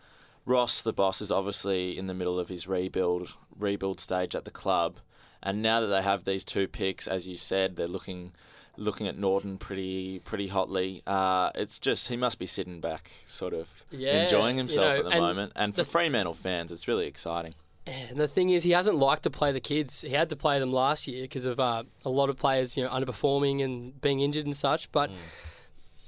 Ross, 0.47 0.81
the 0.83 0.93
boss, 0.93 1.21
is 1.21 1.31
obviously 1.31 1.97
in 1.99 2.07
the 2.07 2.15
middle 2.15 2.39
of 2.41 2.49
his 2.49 2.67
rebuild 2.67 3.35
rebuild 3.59 4.01
stage 4.01 4.35
at 4.35 4.45
the 4.45 4.51
club, 4.51 4.97
and 5.43 5.61
now 5.63 5.81
that 5.81 5.89
they 5.89 6.03
have 6.03 6.25
these 6.25 6.45
two 6.45 6.67
picks, 6.67 7.07
as 7.07 7.27
you 7.27 7.37
said, 7.37 7.77
they're 7.77 7.87
looking 7.87 8.33
looking 8.77 9.07
at 9.07 9.19
Naughton 9.19 9.59
pretty 9.59 10.21
pretty 10.21 10.49
hotly. 10.49 11.03
Uh, 11.07 11.51
it's 11.55 11.79
just 11.79 12.09
he 12.09 12.17
must 12.17 12.39
be 12.39 12.47
sitting 12.47 12.81
back, 12.81 13.11
sort 13.27 13.53
of 13.53 13.69
Yeah, 13.91 14.23
enjoying 14.23 14.57
you 14.57 14.61
himself 14.63 14.87
know, 14.95 14.99
at 15.01 15.05
the 15.05 15.11
and 15.11 15.21
moment. 15.21 15.53
And 15.55 15.75
for 15.75 15.83
the- 15.83 15.91
Fremantle 15.91 16.35
fans, 16.35 16.73
it's 16.73 16.89
really 16.89 17.07
exciting. 17.07 17.55
And 17.87 18.19
the 18.19 18.29
thing 18.29 18.51
is, 18.51 18.63
he 18.63 18.71
hasn't 18.73 18.97
liked 18.97 19.23
to 19.25 19.31
play 19.31 19.53
the 19.53 19.61
kids. 19.61 20.03
He 20.03 20.11
had 20.11 20.29
to 20.31 20.37
play 20.37 20.59
them 20.61 20.73
last 20.73 21.07
year 21.09 21.23
because 21.23 21.45
of 21.45 21.59
uh, 21.59 21.85
a 22.05 22.11
lot 22.11 22.29
of 22.31 22.37
players, 22.37 22.77
you 22.77 22.85
know, 22.85 22.91
underperforming 22.91 23.65
and 23.65 24.01
being 24.01 24.21
injured 24.21 24.45
and 24.47 24.57
such. 24.57 24.93
But 24.93 25.11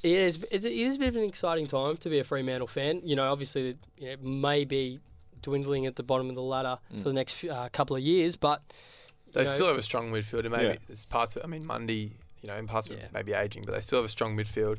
it 0.02 0.12
is 0.12 0.44
it's, 0.50 0.64
it 0.66 0.72
is 0.72 0.96
a 0.96 0.98
bit 0.98 1.08
of 1.08 1.16
an 1.16 1.24
exciting 1.24 1.66
time 1.66 1.96
to 1.98 2.08
be 2.08 2.18
a 2.18 2.24
Fremantle 2.24 2.66
fan. 2.68 3.00
You 3.04 3.16
know, 3.16 3.30
obviously, 3.30 3.76
you 3.96 4.06
know, 4.06 4.12
it 4.12 4.22
may 4.22 4.64
be 4.64 5.00
dwindling 5.40 5.86
at 5.86 5.96
the 5.96 6.02
bottom 6.02 6.28
of 6.28 6.34
the 6.36 6.42
ladder 6.42 6.78
Mm. 6.92 7.02
for 7.02 7.08
the 7.08 7.14
next 7.14 7.42
uh, 7.44 7.68
couple 7.72 7.96
of 7.96 8.02
years, 8.02 8.36
but 8.36 8.62
They 9.32 9.44
know, 9.44 9.52
still 9.52 9.66
have 9.66 9.76
a 9.78 9.82
strong 9.82 10.12
midfield, 10.12 10.40
and 10.40 10.50
maybe 10.50 10.64
Yeah. 10.64 10.76
there's 10.86 11.04
parts 11.04 11.34
of 11.34 11.42
it. 11.42 11.46
I 11.46 11.48
mean, 11.48 11.66
Mundy, 11.66 12.12
you 12.42 12.48
know, 12.48 12.56
in 12.56 12.66
parts 12.68 12.88
of 12.88 12.96
Yeah. 12.98 13.06
maybe 13.12 13.32
aging, 13.32 13.64
but 13.64 13.72
they 13.74 13.80
still 13.80 13.98
have 13.98 14.04
a 14.04 14.08
strong 14.10 14.36
midfield, 14.36 14.78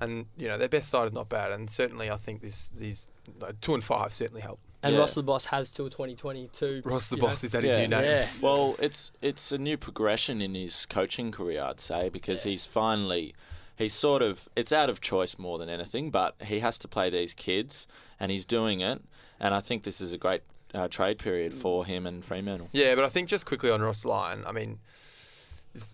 and 0.00 0.26
you 0.36 0.48
know 0.48 0.58
their 0.58 0.68
best 0.68 0.88
side 0.90 1.06
is 1.06 1.12
not 1.12 1.28
bad. 1.28 1.52
And 1.52 1.70
certainly, 1.70 2.10
I 2.10 2.16
think 2.16 2.42
this 2.42 2.68
these 2.68 3.06
like, 3.40 3.60
two 3.60 3.74
and 3.74 3.84
five 3.84 4.12
certainly 4.12 4.42
help. 4.42 4.58
And 4.82 4.94
Yeah. 4.94 5.00
Ross 5.00 5.14
the 5.14 5.22
Boss 5.22 5.46
has 5.46 5.70
till 5.70 5.88
2022. 5.88 6.82
Ross 6.84 7.08
the 7.08 7.16
you 7.16 7.22
know. 7.22 7.28
boss 7.28 7.44
is 7.44 7.52
that 7.52 7.62
Yeah. 7.64 7.78
his 7.78 7.88
new 7.88 7.96
name? 7.96 8.04
Yeah. 8.04 8.28
Well, 8.40 8.76
it's 8.78 9.12
it's 9.22 9.52
a 9.52 9.58
new 9.58 9.76
progression 9.76 10.40
in 10.42 10.54
his 10.54 10.86
coaching 10.86 11.30
career, 11.32 11.62
I'd 11.62 11.80
say, 11.80 12.08
because 12.08 12.44
Yeah. 12.44 12.50
he's 12.52 12.66
finally 12.66 13.34
he's 13.76 13.94
sort 13.94 14.22
of 14.22 14.48
it's 14.56 14.72
out 14.72 14.90
of 14.90 15.00
choice 15.00 15.38
more 15.38 15.58
than 15.58 15.68
anything, 15.68 16.10
but 16.10 16.34
he 16.44 16.60
has 16.60 16.78
to 16.78 16.88
play 16.88 17.10
these 17.10 17.34
kids, 17.34 17.86
and 18.20 18.30
he's 18.30 18.44
doing 18.44 18.80
it, 18.80 19.02
and 19.40 19.54
I 19.54 19.60
think 19.60 19.84
this 19.84 20.00
is 20.00 20.12
a 20.12 20.18
great 20.18 20.42
uh, 20.74 20.88
trade 20.88 21.18
period 21.18 21.52
for 21.52 21.84
him 21.84 22.06
and 22.06 22.24
Fremantle. 22.24 22.68
Yeah, 22.72 22.94
but 22.94 23.04
I 23.04 23.08
think 23.10 23.28
just 23.28 23.44
quickly 23.44 23.70
on 23.70 23.82
Ross 23.82 24.04
Lyon, 24.06 24.42
I 24.46 24.52
mean, 24.52 24.78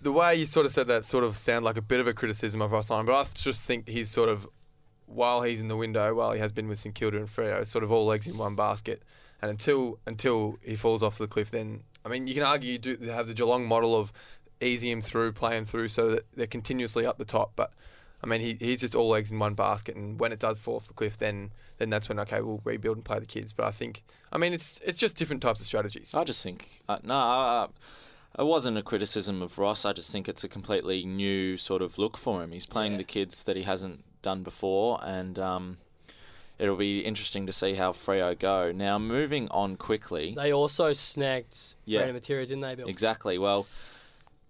the 0.02 0.12
way 0.12 0.35
you 0.35 0.47
sort 0.47 0.66
of 0.66 0.73
said 0.73 0.87
that 0.88 1.04
sort 1.04 1.25
of 1.25 1.37
sound 1.38 1.64
like 1.64 1.76
a 1.76 1.83
bit 1.83 1.99
of 2.00 2.07
a 2.07 2.12
criticism 2.12 2.61
of 2.62 2.71
Ross 2.73 2.90
Lyon, 2.90 3.07
but 3.07 3.14
I 3.14 3.26
just 3.35 3.66
think 3.66 3.88
he's 3.88 4.11
sort 4.11 4.28
of, 4.28 4.47
while 5.08 5.42
he's 5.42 5.60
in 5.60 5.68
the 5.68 5.76
window, 5.76 6.14
while 6.14 6.32
he 6.32 6.38
has 6.40 6.52
been 6.52 6.68
with 6.68 6.78
St 6.78 6.94
Kilda 6.94 7.16
and 7.18 7.28
Freo, 7.28 7.66
sort 7.66 7.82
of 7.84 7.90
all 7.90 8.10
eggs 8.12 8.26
in 8.26 8.36
one 8.38 8.54
basket, 8.54 9.02
and 9.42 9.50
until 9.50 9.98
until 10.06 10.58
he 10.62 10.76
falls 10.76 11.02
off 11.02 11.18
the 11.18 11.26
cliff, 11.28 11.50
then 11.50 11.80
I 12.04 12.08
mean, 12.08 12.26
you 12.26 12.34
can 12.34 12.42
argue 12.42 12.72
you 12.72 12.78
do 12.78 12.96
have 13.06 13.26
the 13.26 13.34
Geelong 13.34 13.66
model 13.66 13.96
of 13.96 14.12
easy 14.60 14.90
him 14.90 15.00
through, 15.00 15.32
play 15.32 15.56
him 15.56 15.64
through, 15.64 15.88
so 15.88 16.10
that 16.10 16.25
they're 16.34 16.47
continuously 16.47 17.04
up 17.06 17.18
the 17.18 17.25
top, 17.25 17.52
but. 17.56 17.73
I 18.21 18.26
mean, 18.26 18.40
he, 18.40 18.54
he's 18.54 18.80
just 18.80 18.97
all 18.97 19.14
eggs 19.14 19.30
in 19.30 19.38
one 19.38 19.54
basket, 19.54 19.94
and 19.94 20.18
when 20.18 20.32
it 20.32 20.40
does 20.40 20.58
fall 20.58 20.75
off 20.75 20.88
the 20.88 20.92
cliff, 20.92 21.16
then 21.18 21.52
then 21.76 21.88
that's 21.88 22.08
when 22.08 22.18
okay, 22.18 22.40
we'll 22.40 22.60
rebuild 22.64 22.97
and 22.97 23.04
play 23.04 23.21
the 23.21 23.26
kids. 23.26 23.52
But 23.52 23.66
I 23.66 23.71
think, 23.71 24.02
I 24.32 24.38
mean, 24.38 24.52
it's 24.52 24.80
it's 24.84 24.99
just 24.99 25.14
different 25.14 25.40
types 25.40 25.60
of 25.60 25.66
strategies. 25.66 26.16
I 26.16 26.25
just 26.25 26.42
think 26.42 26.82
uh, 26.88 26.99
no, 27.04 27.14
uh, 27.14 27.68
it 28.36 28.44
wasn't 28.44 28.76
a 28.76 28.82
criticism 28.82 29.40
of 29.40 29.56
Ross. 29.56 29.84
I 29.84 29.92
just 29.92 30.10
think 30.10 30.28
it's 30.28 30.42
a 30.42 30.49
completely 30.49 31.04
new 31.04 31.56
sort 31.56 31.80
of 31.80 31.97
look 31.97 32.16
for 32.16 32.42
him. 32.42 32.50
He's 32.50 32.66
playing 32.66 32.90
Yeah. 32.94 32.99
the 32.99 33.04
kids 33.04 33.44
that 33.44 33.54
he 33.54 33.62
hasn't 33.62 34.04
done 34.23 34.43
before, 34.43 35.00
and 35.02 35.39
um, 35.39 35.78
it'll 36.59 36.76
be 36.76 37.00
interesting 37.00 37.47
to 37.47 37.52
see 37.52 37.75
how 37.75 37.93
Freo 37.93 38.39
go. 38.39 38.73
Now, 38.73 38.99
moving 38.99 39.49
on 39.50 39.76
quickly. 39.76 40.35
They 40.37 40.52
also 40.52 40.93
snagged 40.93 41.75
Yeah. 41.85 42.00
Brandon 42.02 42.21
Matera, 42.21 42.41
didn't 42.43 42.61
they, 42.61 42.75
Bill? 42.75 42.89
Exactly. 42.89 43.39
Well, 43.39 43.67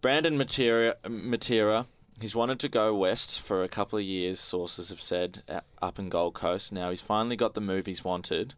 Brandon 0.01 0.39
Matera, 0.39 0.95
Matera, 1.05 1.87
he's 2.21 2.35
wanted 2.35 2.61
to 2.61 2.69
go 2.69 2.95
west 2.95 3.41
for 3.41 3.63
a 3.63 3.69
couple 3.69 3.99
of 3.99 4.05
years, 4.05 4.39
sources 4.41 4.91
have 4.91 5.01
said, 5.03 5.43
up 5.83 5.99
in 5.99 6.09
Gold 6.09 6.35
Coast. 6.35 6.73
Now 6.73 6.91
he's 6.91 7.01
finally 7.01 7.37
got 7.37 7.55
the 7.55 7.61
move 7.61 7.87
he's 7.87 8.05
wanted, 8.05 8.55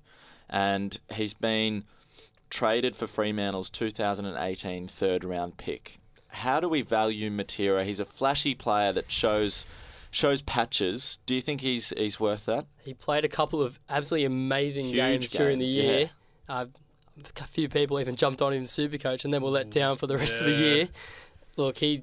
and 0.48 0.98
he's 1.14 1.34
been 1.34 1.84
traded 2.50 2.96
for 2.96 3.06
Fremantle's 3.06 3.70
2018 3.70 4.88
third 4.88 5.24
round 5.24 5.56
pick. 5.56 5.98
How 6.28 6.60
do 6.60 6.68
we 6.68 6.82
value 6.82 7.30
Matera? 7.30 7.84
He's 7.84 8.00
a 8.00 8.04
flashy 8.04 8.54
player 8.54 8.92
that 8.92 9.10
shows 9.10 9.64
shows 10.10 10.42
patches. 10.42 11.18
Do 11.26 11.34
you 11.34 11.40
think 11.40 11.60
he's 11.60 11.92
he's 11.96 12.18
worth 12.18 12.46
that? 12.46 12.66
He 12.84 12.94
played 12.94 13.24
a 13.24 13.28
couple 13.28 13.62
of 13.62 13.78
absolutely 13.88 14.24
amazing 14.26 14.86
Huge 14.86 14.96
games, 14.96 15.30
during 15.30 15.58
the 15.58 15.64
games, 15.64 15.74
year. 15.74 16.10
Uh, 16.48 16.66
a 17.36 17.46
few 17.46 17.68
people 17.68 18.00
even 18.00 18.16
jumped 18.16 18.40
on 18.40 18.52
him 18.52 18.62
in 18.62 18.66
Supercoach 18.66 19.24
and 19.24 19.32
then 19.32 19.42
were 19.42 19.50
let 19.50 19.70
down 19.70 19.96
for 19.96 20.06
the 20.06 20.16
rest 20.16 20.40
of 20.40 20.46
the 20.46 20.52
year. 20.52 20.88
Look, 21.56 21.78
he 21.78 22.02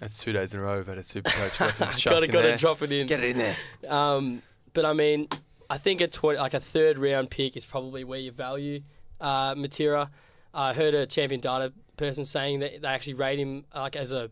That's 0.00 0.18
two 0.22 0.32
days 0.32 0.54
in 0.54 0.60
a 0.60 0.62
row 0.62 0.76
we've 0.76 0.86
had 0.86 0.98
a 0.98 1.02
super 1.02 1.30
coach 1.30 1.60
reference 1.60 1.92
got 1.92 1.98
chucked 1.98 2.18
to 2.18 2.24
in 2.24 2.30
got 2.30 2.42
to 2.42 2.56
drop 2.56 2.82
it 2.82 2.92
in. 2.92 3.06
Get 3.06 3.22
it 3.22 3.30
in 3.30 3.38
there. 3.38 3.56
Um, 3.88 4.42
but 4.72 4.84
I 4.84 4.92
mean, 4.92 5.28
I 5.68 5.78
think 5.78 6.00
a 6.00 6.06
tw- 6.08 6.24
like 6.24 6.54
a 6.54 6.60
third 6.60 6.98
round 6.98 7.30
pick 7.30 7.56
is 7.56 7.64
probably 7.64 8.04
where 8.04 8.18
you 8.18 8.30
value 8.30 8.82
uh, 9.20 9.54
Matera. 9.54 10.10
I 10.52 10.72
heard 10.72 10.94
a 10.94 11.06
champion 11.06 11.40
data 11.40 11.72
person 11.96 12.24
saying 12.24 12.60
that 12.60 12.82
they 12.82 12.88
actually 12.88 13.14
rate 13.14 13.38
him 13.38 13.64
uh, 13.74 13.80
like 13.80 13.96
as 13.96 14.12
a 14.12 14.30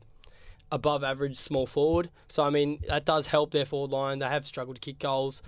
above 0.73 1.05
average 1.05 1.37
small 1.37 1.67
forward. 1.67 2.11
So 2.29 2.43
I 2.43 2.51
mean 2.51 2.81
that 2.89 3.05
does 3.05 3.29
help 3.29 3.53
their 3.53 3.65
forward 3.65 3.93
line. 3.93 4.19
They 4.19 4.27
have 4.27 4.47
struggled 4.47 4.77
to 4.77 4.81
kick 4.81 4.99
goals, 4.99 5.43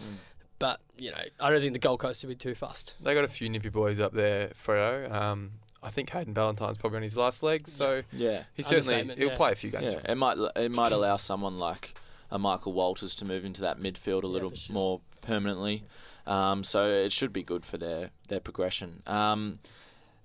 but 0.61 0.81
you 0.97 1.11
know 1.11 1.19
I 1.41 1.51
don't 1.51 1.61
think 1.61 1.73
the 1.73 1.79
Gold 1.81 1.99
Coast 1.99 2.23
will 2.23 2.29
be 2.29 2.37
too 2.37 2.55
fast. 2.55 2.95
They 3.01 3.15
got 3.15 3.25
a 3.25 3.29
few 3.29 3.49
nippy 3.49 3.71
boys 3.71 3.99
up 3.99 4.13
there, 4.13 4.49
Freo. 4.51 5.11
Um, 5.11 5.53
I 5.83 5.91
think 5.91 6.11
Hayden 6.11 6.33
Ballantyne's 6.33 6.79
probably 6.79 6.99
on 6.99 7.03
his 7.03 7.17
last 7.17 7.43
legs, 7.43 7.73
so 7.73 8.03
Yeah. 8.13 8.45
he 8.55 8.63
certainly 8.63 9.15
he'll 9.17 9.31
yeah. 9.31 9.37
play 9.37 9.53
a 9.53 9.57
few 9.57 9.71
games. 9.71 9.93
Yeah, 9.93 10.13
it 10.13 10.17
might 10.17 10.39
it 10.57 10.71
might 10.71 10.93
allow 10.93 11.17
someone 11.17 11.59
like 11.59 11.95
a 12.31 12.39
Michael 12.39 12.73
Walters 12.73 13.15
to 13.17 13.25
move 13.25 13.45
into 13.45 13.61
that 13.63 13.79
midfield 13.79 14.23
a 14.23 14.27
little 14.27 14.51
for 14.51 14.57
sure. 14.57 14.75
more 14.75 15.01
permanently. 15.23 15.85
Um, 16.27 16.65
so 16.65 16.89
it 16.91 17.13
should 17.13 17.33
be 17.33 17.43
good 17.43 17.65
for 17.65 17.77
their 17.79 18.11
their 18.29 18.41
progression. 18.41 19.03
Um, 19.07 19.59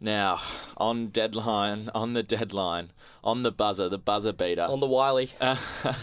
now 0.01 0.41
on 0.77 1.07
deadline, 1.07 1.89
on 1.93 2.13
the 2.13 2.23
deadline, 2.23 2.91
on 3.23 3.43
the 3.43 3.51
buzzer, 3.51 3.89
the 3.89 3.97
buzzer 3.97 4.31
beater. 4.33 4.63
On 4.63 4.79
the 4.79 4.87
Wiley, 4.87 5.31
Uh, 5.39 5.57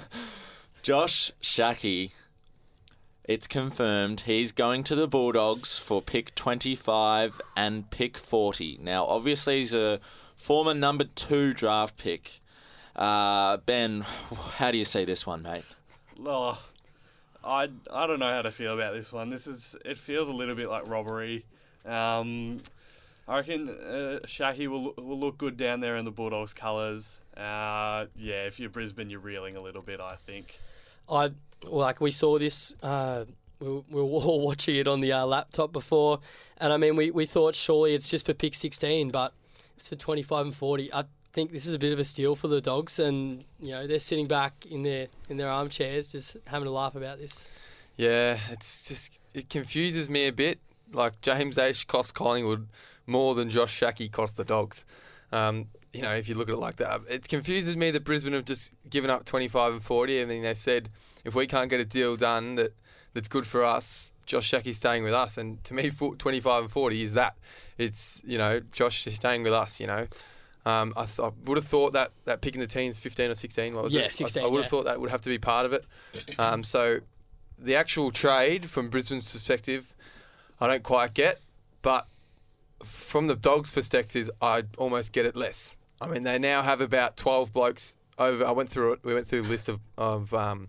Josh 0.82 1.32
Schache, 1.40 2.12
it's 3.24 3.46
confirmed 3.46 4.20
he's 4.22 4.52
going 4.52 4.84
to 4.84 4.94
the 4.94 5.08
Bulldogs 5.08 5.78
for 5.78 6.00
pick 6.00 6.34
25 6.34 7.40
and 7.56 7.90
pick 7.90 8.16
40. 8.16 8.78
Now, 8.80 9.04
obviously, 9.04 9.58
he's 9.58 9.74
a 9.74 9.98
former 10.36 10.74
number 10.74 11.04
two 11.04 11.52
draft 11.52 11.96
pick. 11.96 12.40
Uh, 12.94 13.56
ben, 13.58 14.02
how 14.56 14.70
do 14.70 14.78
you 14.78 14.84
see 14.84 15.04
this 15.04 15.26
one, 15.26 15.42
mate? 15.42 15.64
Oh, 16.24 16.58
I, 17.44 17.68
I 17.92 18.06
don't 18.06 18.20
know 18.20 18.30
how 18.30 18.42
to 18.42 18.52
feel 18.52 18.74
about 18.74 18.94
this 18.94 19.12
one. 19.12 19.30
This 19.30 19.46
is 19.46 19.74
it 19.84 19.98
feels 19.98 20.28
a 20.28 20.32
little 20.32 20.54
bit 20.54 20.68
like 20.70 20.86
robbery. 20.88 21.44
Um, 21.84 22.60
I 23.28 23.38
reckon 23.38 23.68
uh, 23.68 24.20
Schache 24.26 24.68
will 24.68 24.94
will 24.96 25.18
look 25.18 25.38
good 25.38 25.56
down 25.56 25.80
there 25.80 25.96
in 25.96 26.04
the 26.04 26.10
Bulldogs 26.10 26.52
colours. 26.52 27.18
Uh, 27.36 28.06
yeah, 28.16 28.46
if 28.46 28.60
you're 28.60 28.70
Brisbane, 28.70 29.10
you're 29.10 29.20
reeling 29.20 29.56
a 29.56 29.60
little 29.60 29.82
bit. 29.82 30.00
I 30.00 30.14
think. 30.14 30.60
I 31.08 31.32
like 31.64 32.00
we 32.00 32.10
saw 32.10 32.38
this. 32.38 32.74
Uh, 32.82 33.24
we, 33.58 33.68
we 33.68 33.82
were 33.90 34.02
all 34.02 34.40
watching 34.40 34.76
it 34.76 34.86
on 34.86 35.00
the 35.00 35.12
uh, 35.12 35.26
laptop 35.26 35.72
before, 35.72 36.20
and 36.58 36.72
I 36.72 36.76
mean 36.76 36.96
we, 36.96 37.10
we 37.10 37.26
thought 37.26 37.54
surely 37.54 37.94
it's 37.94 38.08
just 38.08 38.26
for 38.26 38.34
pick 38.34 38.54
sixteen, 38.54 39.10
but 39.10 39.32
it's 39.76 39.88
for 39.88 39.96
twenty 39.96 40.22
five 40.22 40.46
and 40.46 40.54
forty. 40.54 40.92
I 40.92 41.04
think 41.32 41.52
this 41.52 41.66
is 41.66 41.74
a 41.74 41.78
bit 41.78 41.92
of 41.92 41.98
a 41.98 42.04
steal 42.04 42.36
for 42.36 42.48
the 42.48 42.60
dogs, 42.60 42.98
and 43.00 43.44
you 43.58 43.72
know 43.72 43.88
they're 43.88 43.98
sitting 43.98 44.28
back 44.28 44.66
in 44.70 44.84
their 44.84 45.08
in 45.28 45.36
their 45.36 45.50
armchairs 45.50 46.12
just 46.12 46.36
having 46.46 46.68
a 46.68 46.72
laugh 46.72 46.94
about 46.94 47.18
this. 47.18 47.48
Yeah, 47.96 48.38
it's 48.50 48.88
just 48.88 49.18
it 49.34 49.50
confuses 49.50 50.08
me 50.08 50.28
a 50.28 50.32
bit. 50.32 50.60
Like 50.92 51.20
James 51.20 51.56
Aish 51.56 51.86
cost 51.86 52.14
Collingwood 52.14 52.68
more 53.06 53.34
than 53.34 53.50
Josh 53.50 53.72
Schache 53.72 54.10
cost 54.10 54.36
the 54.36 54.44
Dogs. 54.44 54.84
Um, 55.32 55.66
you 55.92 56.02
know, 56.02 56.12
if 56.14 56.28
you 56.28 56.34
look 56.34 56.48
at 56.48 56.54
it 56.54 56.58
like 56.58 56.76
that, 56.76 57.00
it 57.08 57.28
confuses 57.28 57.76
me 57.76 57.90
that 57.90 58.04
Brisbane 58.04 58.32
have 58.32 58.44
just 58.44 58.72
given 58.88 59.10
up 59.10 59.24
25 59.24 59.72
and 59.74 59.82
40. 59.82 60.22
I 60.22 60.24
mean, 60.24 60.42
they 60.42 60.54
said 60.54 60.88
if 61.24 61.34
we 61.34 61.46
can't 61.46 61.70
get 61.70 61.80
a 61.80 61.84
deal 61.84 62.16
done 62.16 62.54
that 62.56 62.74
that's 63.14 63.28
good 63.28 63.46
for 63.46 63.64
us, 63.64 64.12
Josh 64.26 64.46
Schache's 64.50 64.76
staying 64.76 65.04
with 65.04 65.14
us. 65.14 65.38
And 65.38 65.62
to 65.64 65.74
me, 65.74 65.90
25 65.90 66.64
and 66.64 66.72
40 66.72 67.02
is 67.02 67.14
that. 67.14 67.34
It's 67.78 68.22
you 68.26 68.38
know, 68.38 68.60
Josh 68.72 69.06
is 69.06 69.14
staying 69.16 69.42
with 69.42 69.52
us. 69.52 69.80
You 69.80 69.86
know. 69.86 70.06
Um, 70.64 70.92
I, 70.96 71.04
th- 71.04 71.20
I 71.20 71.30
would 71.44 71.56
have 71.58 71.66
thought 71.66 71.92
that 71.92 72.10
that 72.24 72.40
pick 72.40 72.54
in 72.54 72.60
the 72.60 72.66
teens, 72.66 72.98
15 72.98 73.30
or 73.30 73.34
16, 73.36 73.72
what 73.74 73.84
was 73.84 73.94
Yeah, 73.94 74.02
it? 74.02 74.14
16, 74.14 74.42
I, 74.42 74.46
I 74.46 74.48
would 74.48 74.56
have 74.56 74.64
yeah. 74.64 74.68
thought 74.70 74.84
that 74.86 75.00
would 75.00 75.10
have 75.10 75.22
to 75.22 75.28
be 75.28 75.38
part 75.38 75.64
of 75.64 75.72
it. 75.72 75.84
Um, 76.40 76.64
so 76.64 76.98
the 77.56 77.76
actual 77.76 78.10
trade 78.10 78.68
from 78.68 78.90
Brisbane's 78.90 79.30
perspective, 79.32 79.94
I 80.60 80.66
don't 80.66 80.82
quite 80.82 81.14
get, 81.14 81.40
but 81.82 82.08
from 82.84 83.26
the 83.26 83.36
Dogs' 83.36 83.72
perspective, 83.72 84.30
I 84.40 84.64
almost 84.78 85.12
get 85.12 85.26
it 85.26 85.36
less. 85.36 85.76
I 86.00 86.08
mean, 86.08 86.24
they 86.24 86.38
now 86.38 86.62
have 86.62 86.80
about 86.80 87.16
12 87.16 87.52
blokes 87.52 87.96
over. 88.18 88.44
I 88.44 88.50
went 88.50 88.68
through 88.68 88.94
it. 88.94 89.00
We 89.02 89.14
went 89.14 89.26
through 89.26 89.42
a 89.42 89.44
list 89.44 89.68
of, 89.68 89.80
of 89.96 90.34
um, 90.34 90.68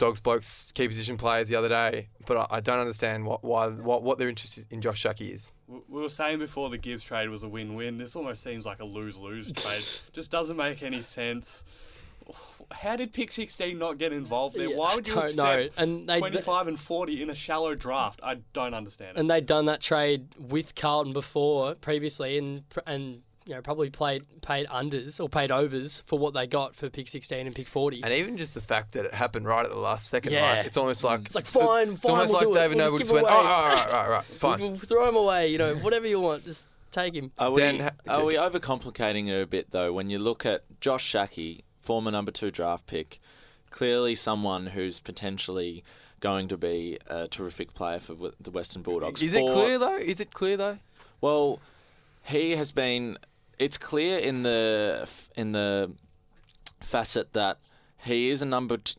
Dogs 0.00 0.18
blokes 0.18 0.72
key 0.72 0.88
position 0.88 1.16
players 1.18 1.48
the 1.48 1.56
other 1.56 1.68
day, 1.68 2.08
but 2.26 2.36
I, 2.36 2.46
I 2.56 2.60
don't 2.60 2.78
understand 2.78 3.26
what 3.26 3.44
why 3.44 3.68
what, 3.68 4.02
what 4.02 4.18
their 4.18 4.30
interest 4.30 4.64
in 4.70 4.80
Josh 4.80 5.00
Schache 5.00 5.20
is. 5.30 5.52
We 5.68 6.00
were 6.00 6.08
saying 6.08 6.38
before 6.38 6.70
the 6.70 6.78
Gibbs 6.78 7.04
trade 7.04 7.28
was 7.28 7.42
a 7.42 7.48
win-win. 7.48 7.98
This 7.98 8.16
almost 8.16 8.42
seems 8.42 8.64
like 8.64 8.80
a 8.80 8.84
lose-lose 8.84 9.52
trade. 9.52 9.84
Just 10.14 10.30
doesn't 10.30 10.56
make 10.56 10.82
any 10.82 11.02
sense. 11.02 11.62
How 12.72 12.96
did 12.96 13.12
pick 13.12 13.32
16 13.32 13.78
not 13.78 13.98
get 13.98 14.12
involved 14.12 14.56
there? 14.56 14.68
Yeah, 14.68 14.76
Why 14.76 14.92
I 14.92 14.94
would 14.94 15.08
you 15.08 15.14
don't 15.14 15.36
know. 15.36 15.68
And 15.76 16.08
they 16.08 16.18
25 16.18 16.68
and 16.68 16.78
40 16.78 17.22
in 17.22 17.30
a 17.30 17.34
shallow 17.34 17.74
draft? 17.74 18.20
I 18.22 18.36
don't 18.52 18.74
understand 18.74 19.16
it. 19.16 19.20
and 19.20 19.30
they'd 19.30 19.46
done 19.46 19.66
that 19.66 19.80
trade 19.80 20.28
with 20.38 20.74
Carlton 20.74 21.12
before 21.12 21.74
previously, 21.74 22.38
and 22.38 22.62
and 22.86 23.22
you 23.46 23.54
know 23.54 23.62
probably 23.62 23.90
played 23.90 24.22
paid 24.42 24.66
unders 24.68 25.18
or 25.18 25.28
paid 25.28 25.50
overs 25.50 26.02
for 26.06 26.18
what 26.18 26.34
they 26.34 26.46
got 26.46 26.76
for 26.76 26.88
pick 26.90 27.08
sixteen 27.08 27.46
and 27.46 27.56
pick 27.56 27.66
forty. 27.66 28.02
And 28.04 28.12
even 28.12 28.36
just 28.36 28.54
the 28.54 28.60
fact 28.60 28.92
that 28.92 29.06
it 29.06 29.14
happened 29.14 29.46
right 29.46 29.64
at 29.64 29.70
the 29.72 29.78
last 29.78 30.08
second, 30.08 30.32
Yeah. 30.32 30.58
like, 30.58 30.66
it's 30.66 30.76
almost 30.76 31.02
like 31.02 31.26
It's 31.26 31.34
like, 31.34 31.46
fine, 31.46 31.92
It's 31.94 32.00
fine, 32.02 32.10
almost 32.12 32.28
we'll 32.32 32.40
like 32.40 32.48
do. 32.48 32.54
David 32.54 32.76
We'll 32.76 32.86
Noble 32.86 32.98
just 32.98 33.10
just 33.10 33.14
went, 33.14 33.26
oh, 33.28 33.40
away. 33.40 33.48
oh, 33.48 33.68
right, 33.68 33.74
right, 33.74 33.92
right, 33.92 34.08
right, 34.10 34.24
fine. 34.38 34.60
We'll 34.60 34.76
throw 34.78 35.08
him 35.08 35.16
away, 35.16 35.48
you 35.48 35.58
know, 35.58 35.74
whatever 35.76 36.06
you 36.06 36.20
want, 36.20 36.44
just 36.44 36.68
take 36.92 37.14
him. 37.14 37.32
Are 37.38 37.50
we, 37.50 37.60
Dan, 37.62 37.78
ha- 37.80 37.90
are 38.08 38.24
we 38.24 38.34
overcomplicating 38.34 39.28
it 39.28 39.40
a 39.42 39.46
bit 39.46 39.70
though? 39.72 39.92
When 39.92 40.10
you 40.10 40.18
look 40.18 40.44
at 40.46 40.62
Josh 40.80 41.04
Schache, 41.04 41.62
former 41.90 42.12
number 42.12 42.30
two 42.30 42.52
draft 42.52 42.86
pick, 42.86 43.18
clearly 43.70 44.14
someone 44.14 44.66
who's 44.68 45.00
potentially 45.00 45.82
going 46.20 46.46
to 46.46 46.56
be 46.56 46.96
a 47.08 47.26
terrific 47.26 47.74
player 47.74 47.98
for 47.98 48.14
the 48.40 48.50
Western 48.52 48.80
Bulldogs. 48.82 49.20
Is 49.20 49.34
it 49.34 49.40
For- 49.40 49.52
clear 49.54 49.76
though? 49.76 49.96
Is 49.96 50.20
it 50.20 50.32
clear 50.32 50.56
though? 50.56 50.78
Well, 51.20 51.58
he 52.22 52.52
has 52.54 52.70
been. 52.70 53.18
It's 53.58 53.76
clear 53.76 54.20
in 54.20 54.44
the 54.44 55.08
in 55.36 55.50
the 55.50 55.90
facet 56.78 57.32
that 57.32 57.58
he 58.04 58.28
is 58.30 58.40
a 58.40 58.46
number 58.46 58.76
t- 58.76 58.94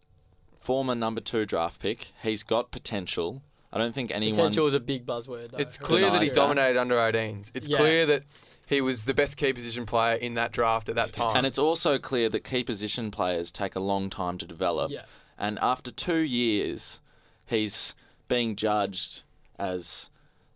former 0.59 0.93
number 0.93 1.21
two 1.21 1.45
draft 1.45 1.79
pick. 1.79 2.11
He's 2.21 2.43
got 2.43 2.71
potential. 2.71 3.41
I 3.71 3.77
don't 3.77 3.95
think 3.95 4.11
anyone. 4.11 4.35
Potential 4.35 4.67
is 4.67 4.73
a 4.73 4.81
big 4.81 5.05
buzzword. 5.05 5.51
Though. 5.51 5.59
It's 5.59 5.77
clear 5.77 6.01
that 6.07 6.11
denies 6.19 6.27
he 6.31 6.35
dominated 6.35 6.77
under 6.77 6.95
18s. 6.95 7.51
It's 7.53 7.69
Yeah. 7.69 7.77
clear 7.77 8.05
that 8.07 8.23
he 8.71 8.79
was 8.81 9.03
the 9.03 9.13
best 9.13 9.35
key 9.35 9.51
position 9.51 9.85
player 9.85 10.15
in 10.15 10.33
that 10.35 10.53
draft 10.53 10.87
at 10.87 10.95
that 10.95 11.11
time. 11.11 11.35
And 11.35 11.45
it's 11.45 11.59
also 11.59 11.99
clear 11.99 12.29
that 12.29 12.45
key 12.45 12.63
position 12.63 13.11
players 13.11 13.51
take 13.51 13.75
a 13.75 13.81
long 13.81 14.09
time 14.09 14.37
to 14.37 14.45
develop. 14.45 14.91
Yeah. 14.91 15.03
And 15.37 15.59
after 15.61 15.91
two 15.91 16.19
years, 16.19 17.01
he's 17.45 17.93
being 18.29 18.55
judged 18.55 19.23
as 19.59 20.09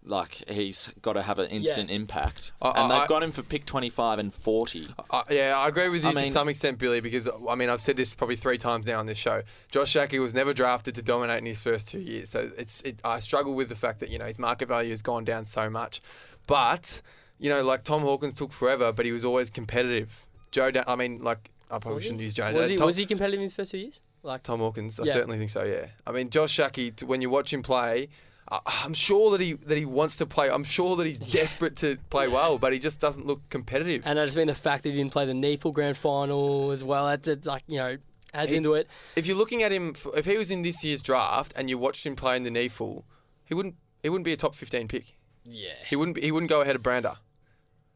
like 0.07 0.43
he's 0.47 0.89
got 1.01 1.13
to 1.13 1.23
have 1.23 1.39
an 1.39 1.49
instant 1.49 1.89
impact. 1.89 2.51
I- 2.61 2.81
and 2.83 2.91
they've 2.91 3.07
got 3.07 3.21
him 3.23 3.31
for 3.33 3.41
pick 3.43 3.65
25 3.65 4.19
and 4.19 4.33
40. 4.33 4.87
I, 5.09 5.23
yeah, 5.31 5.55
I 5.57 5.67
agree 5.67 5.89
with 5.89 6.03
you 6.03 6.09
I 6.09 6.13
to 6.13 6.21
mean- 6.21 6.29
some 6.31 6.47
extent, 6.47 6.77
Billy, 6.77 7.01
because 7.01 7.27
I 7.49 7.55
mean 7.55 7.69
I've 7.69 7.81
said 7.81 7.97
this 7.97 8.13
probably 8.15 8.35
three 8.37 8.57
times 8.57 8.85
now 8.85 8.99
on 8.99 9.07
this 9.07 9.17
show. 9.17 9.41
Josh 9.71 9.89
Schache 9.91 10.19
was 10.21 10.33
never 10.33 10.53
drafted 10.53 10.95
to 10.95 11.01
dominate 11.01 11.39
in 11.39 11.47
his 11.47 11.59
first 11.59 11.89
two 11.89 11.99
years, 11.99 12.29
so 12.29 12.51
it's 12.57 12.81
it, 12.81 12.99
I 13.03 13.19
struggle 13.19 13.55
with 13.55 13.67
the 13.67 13.75
fact 13.75 13.99
that 13.99 14.09
you 14.09 14.19
know 14.19 14.25
his 14.25 14.39
market 14.39 14.67
value 14.69 14.91
has 14.91 15.01
gone 15.01 15.25
down 15.25 15.43
so 15.45 15.69
much. 15.69 16.01
But 16.47 17.01
you 17.39 17.49
know, 17.49 17.63
like 17.63 17.83
Tom 17.83 18.01
Hawkins 18.01 18.33
took 18.33 18.51
forever, 18.51 18.91
but 18.91 19.05
he 19.05 19.11
was 19.11 19.23
always 19.23 19.49
competitive. 19.49 20.25
Joe, 20.51 20.71
da- 20.71 20.83
I 20.87 20.95
mean, 20.95 21.23
like 21.23 21.49
I 21.69 21.79
probably 21.79 21.95
Was 21.95 22.03
shouldn't 22.03 22.21
use 22.21 22.33
Joe. 22.33 22.51
Was 22.53 22.69
he, 22.69 22.75
Tom, 22.75 22.85
was 22.87 22.97
he 22.97 23.05
competitive 23.05 23.39
in 23.39 23.43
his 23.43 23.53
first 23.53 23.71
two 23.71 23.77
years? 23.79 24.01
Like, 24.23 24.43
Tom 24.43 24.59
Hawkins, 24.59 24.99
I 24.99 25.05
Yeah. 25.05 25.13
certainly 25.13 25.37
think 25.37 25.49
so. 25.51 25.63
Yeah, 25.63 25.87
I 26.07 26.11
mean 26.11 26.29
Josh 26.29 26.51
Schache, 26.57 26.95
t- 26.95 27.05
when 27.05 27.21
you 27.21 27.29
watch 27.29 27.51
him 27.53 27.61
play. 27.63 28.09
I- 28.51 28.59
I'm 28.83 28.93
sure 28.93 29.31
that 29.31 29.41
he 29.41 29.53
that 29.53 29.77
he 29.77 29.85
wants 29.85 30.15
to 30.17 30.25
play. 30.27 30.49
I'm 30.51 30.63
sure 30.63 30.95
that 30.97 31.05
he's 31.07 31.19
desperate 31.19 31.75
to 31.77 31.97
play 32.11 32.27
well, 32.27 32.57
but 32.59 32.73
he 32.73 32.79
just 32.79 32.99
doesn't 32.99 33.25
look 33.25 33.41
competitive. 33.49 34.03
and 34.05 34.19
it's 34.19 34.35
been 34.35 34.47
the 34.47 34.53
fact 34.55 34.83
that 34.83 34.89
he 34.91 34.95
didn't 34.97 35.11
play 35.11 35.25
the 35.25 35.33
NEAFL 35.33 35.73
grand 35.73 35.97
final 35.97 36.69
as 36.71 36.83
well. 36.83 37.07
That's 37.07 37.27
it's 37.27 37.47
like 37.47 37.63
you 37.67 37.77
know 37.77 37.97
adds 38.35 38.51
He- 38.51 38.57
into 38.57 38.75
it. 38.75 38.87
if 39.15 39.25
you're 39.25 39.35
looking 39.37 39.63
at 39.63 39.71
him, 39.71 39.95
if 40.15 40.25
he 40.27 40.37
was 40.37 40.51
in 40.51 40.61
this 40.61 40.83
year's 40.83 41.01
draft 41.01 41.53
and 41.55 41.69
you 41.71 41.77
watched 41.79 42.05
him 42.05 42.15
play 42.15 42.35
in 42.37 42.43
the 42.43 42.51
NEAFL, 42.51 43.03
he 43.45 43.53
wouldn't. 43.55 43.75
He 44.03 44.09
wouldn't 44.09 44.25
be 44.25 44.33
a 44.33 44.37
top 44.37 44.53
15 44.53 44.87
pick. 44.87 45.15
Yeah, 45.47 45.69
He 45.89 45.95
wouldn't. 45.95 46.15
Be, 46.15 46.21
he 46.21 46.31
wouldn't 46.31 46.49
go 46.51 46.61
ahead 46.61 46.75
of 46.75 46.83
Brander. 46.83 47.15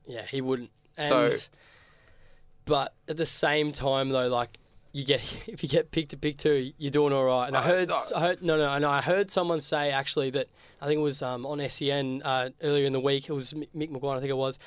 Yeah, 0.10 0.24
he 0.30 0.42
wouldn't. 0.42 0.72
And, 0.98 1.08
So- 1.08 1.32
but 2.66 2.94
at 3.08 3.18
the 3.18 3.26
same 3.26 3.72
time 3.72 4.10
though, 4.10 4.28
like 4.28 4.60
you 4.92 5.04
get 5.06 5.22
if 5.48 5.64
you 5.64 5.70
get 5.70 5.92
picked 5.92 6.10
to 6.12 6.18
pick 6.18 6.38
two, 6.38 6.72
you're 6.78 6.92
doing 6.92 7.14
all 7.14 7.26
right. 7.26 7.48
And 7.48 7.56
I 7.56 7.60
Uh, 7.62 7.64
heard, 7.64 7.90
no. 7.90 8.02
I 8.16 8.20
heard 8.22 8.42
no, 8.42 8.58
no, 8.58 8.74
and 8.74 8.86
I 8.86 9.02
heard 9.02 9.32
someone 9.32 9.62
say 9.62 9.92
actually 9.92 10.30
that 10.32 10.48
I 10.82 10.86
think 10.88 11.00
it 11.00 11.04
was 11.04 11.22
um, 11.22 11.46
on 11.46 11.60
SEN 11.70 12.22
uh, 12.24 12.50
earlier 12.62 12.86
in 12.86 12.94
the 12.94 13.00
week. 13.00 13.30
It 13.30 13.34
was 13.34 13.54
Mick 13.54 13.70
McGuire, 13.92 14.18
I 14.18 14.20
think 14.20 14.30
it 14.30 14.38
was. 14.38 14.58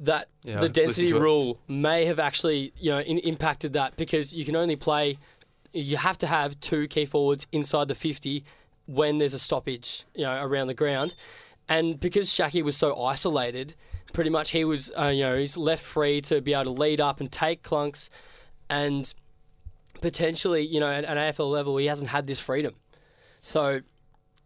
That 0.00 0.28
Yeah, 0.44 0.60
the 0.60 0.68
density 0.68 1.08
to 1.08 1.16
it. 1.16 1.20
rule 1.20 1.58
may 1.66 2.04
have 2.04 2.18
actually, 2.20 2.72
you 2.78 2.90
know, 2.90 3.00
in, 3.00 3.18
impacted 3.18 3.72
that 3.72 3.96
because 3.96 4.32
you 4.32 4.44
can 4.44 4.54
only 4.54 4.76
play, 4.76 5.18
you 5.72 5.96
have 5.96 6.16
to 6.18 6.26
have 6.28 6.58
two 6.60 6.86
key 6.86 7.04
forwards 7.04 7.46
inside 7.50 7.88
the 7.88 7.96
50 7.96 8.44
when 8.86 9.18
there's 9.18 9.34
a 9.34 9.38
stoppage, 9.40 10.04
you 10.14 10.22
know, 10.22 10.40
around 10.40 10.68
the 10.68 10.74
ground. 10.74 11.14
And 11.68 11.98
because 12.00 12.30
Schache 12.32 12.62
was 12.64 12.76
so 12.76 12.98
isolated, 13.02 13.74
pretty 14.12 14.30
much 14.30 14.50
he 14.50 14.64
was, 14.64 14.90
uh, 14.98 15.06
you 15.06 15.22
know, 15.22 15.36
he's 15.36 15.56
left 15.56 15.84
free 15.84 16.20
to 16.22 16.40
be 16.40 16.54
able 16.54 16.64
to 16.64 16.70
lead 16.70 17.00
up 17.00 17.20
and 17.20 17.30
take 17.30 17.62
clunks, 17.62 18.08
and 18.68 19.12
potentially, 20.00 20.62
you 20.66 20.80
know, 20.80 20.90
at 20.90 21.04
an 21.04 21.16
AFL 21.16 21.50
level, 21.50 21.76
he 21.76 21.86
hasn't 21.86 22.10
had 22.10 22.26
this 22.26 22.40
freedom. 22.40 22.74
So, 23.42 23.80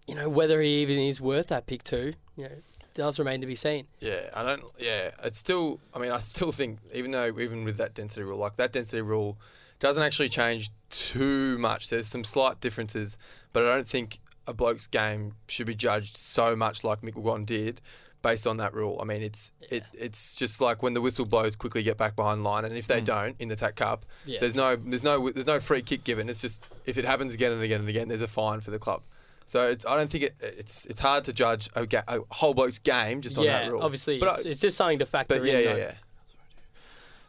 you 0.06 0.14
know, 0.14 0.28
whether 0.28 0.60
he 0.60 0.82
even 0.82 0.98
is 0.98 1.20
worth 1.20 1.48
that 1.48 1.66
pick 1.66 1.84
two, 1.84 2.14
you 2.36 2.44
know, 2.44 2.56
does 2.94 3.18
remain 3.18 3.40
to 3.40 3.46
be 3.46 3.54
seen. 3.54 3.86
Yeah, 4.00 4.30
I 4.34 4.42
don't. 4.42 4.62
Yeah, 4.78 5.10
it's 5.22 5.38
still. 5.38 5.80
I 5.94 5.98
mean, 5.98 6.10
I 6.10 6.20
still 6.20 6.52
think 6.52 6.78
even 6.92 7.10
though 7.10 7.38
even 7.38 7.64
with 7.64 7.76
that 7.78 7.94
density 7.94 8.22
rule, 8.22 8.38
like 8.38 8.56
that 8.56 8.72
density 8.72 9.02
rule, 9.02 9.38
doesn't 9.80 10.02
actually 10.02 10.28
change 10.28 10.70
too 10.90 11.58
much. 11.58 11.88
There's 11.88 12.08
some 12.08 12.24
slight 12.24 12.60
differences, 12.60 13.16
but 13.52 13.64
I 13.66 13.74
don't 13.74 13.88
think 13.88 14.20
a 14.46 14.52
bloke's 14.52 14.86
game 14.86 15.34
should 15.48 15.66
be 15.66 15.74
judged 15.74 16.16
so 16.16 16.54
much 16.56 16.84
like 16.84 17.00
Mick 17.02 17.14
McGuire 17.14 17.46
did. 17.46 17.80
Based 18.22 18.46
on 18.46 18.56
that 18.58 18.72
rule, 18.72 18.98
I 19.00 19.04
mean, 19.04 19.20
it's 19.22 19.50
it, 19.60 19.82
it's 19.92 20.34
just 20.36 20.60
like 20.60 20.80
when 20.82 20.94
the 20.94 21.00
whistle 21.00 21.26
blows, 21.26 21.56
quickly 21.56 21.82
get 21.82 21.96
back 21.98 22.14
behind 22.14 22.44
line, 22.44 22.64
and 22.64 22.72
if 22.74 22.86
they 22.86 23.00
don't 23.00 23.34
in 23.40 23.48
the 23.48 23.56
TAC 23.56 23.74
Cup, 23.76 24.06
Yeah. 24.24 24.38
there's 24.40 24.54
no 24.54 24.76
there's 24.76 25.02
no 25.02 25.28
there's 25.30 25.46
no 25.46 25.58
free 25.58 25.82
kick 25.82 26.04
given. 26.04 26.28
It's 26.28 26.40
just 26.40 26.68
if 26.86 26.96
it 26.98 27.04
happens 27.04 27.34
again 27.34 27.50
and 27.50 27.60
again 27.62 27.80
and 27.80 27.88
again, 27.88 28.06
there's 28.08 28.22
a 28.22 28.28
fine 28.28 28.60
for 28.60 28.70
the 28.70 28.78
club. 28.78 29.02
So 29.46 29.68
it's 29.68 29.84
I 29.84 29.96
don't 29.96 30.08
think 30.08 30.22
it, 30.24 30.36
it's 30.40 30.86
it's 30.86 31.00
hard 31.00 31.24
to 31.24 31.32
judge 31.32 31.68
a, 31.74 31.84
ga- 31.84 32.04
a 32.06 32.20
whole 32.30 32.54
bloke's 32.54 32.78
game 32.78 33.22
just 33.22 33.36
on 33.36 33.44
yeah, 33.44 33.64
that 33.64 33.72
rule. 33.72 33.82
obviously, 33.82 34.18
but 34.20 34.38
it's, 34.38 34.46
I- 34.46 34.50
it's 34.50 34.60
just 34.60 34.76
something 34.76 35.00
to 35.00 35.06
factor 35.06 35.38
but 35.40 35.42
in. 35.48 35.52
yeah, 35.52 35.58
yeah, 35.58 35.72
though. 35.72 35.78
yeah. 35.78 35.92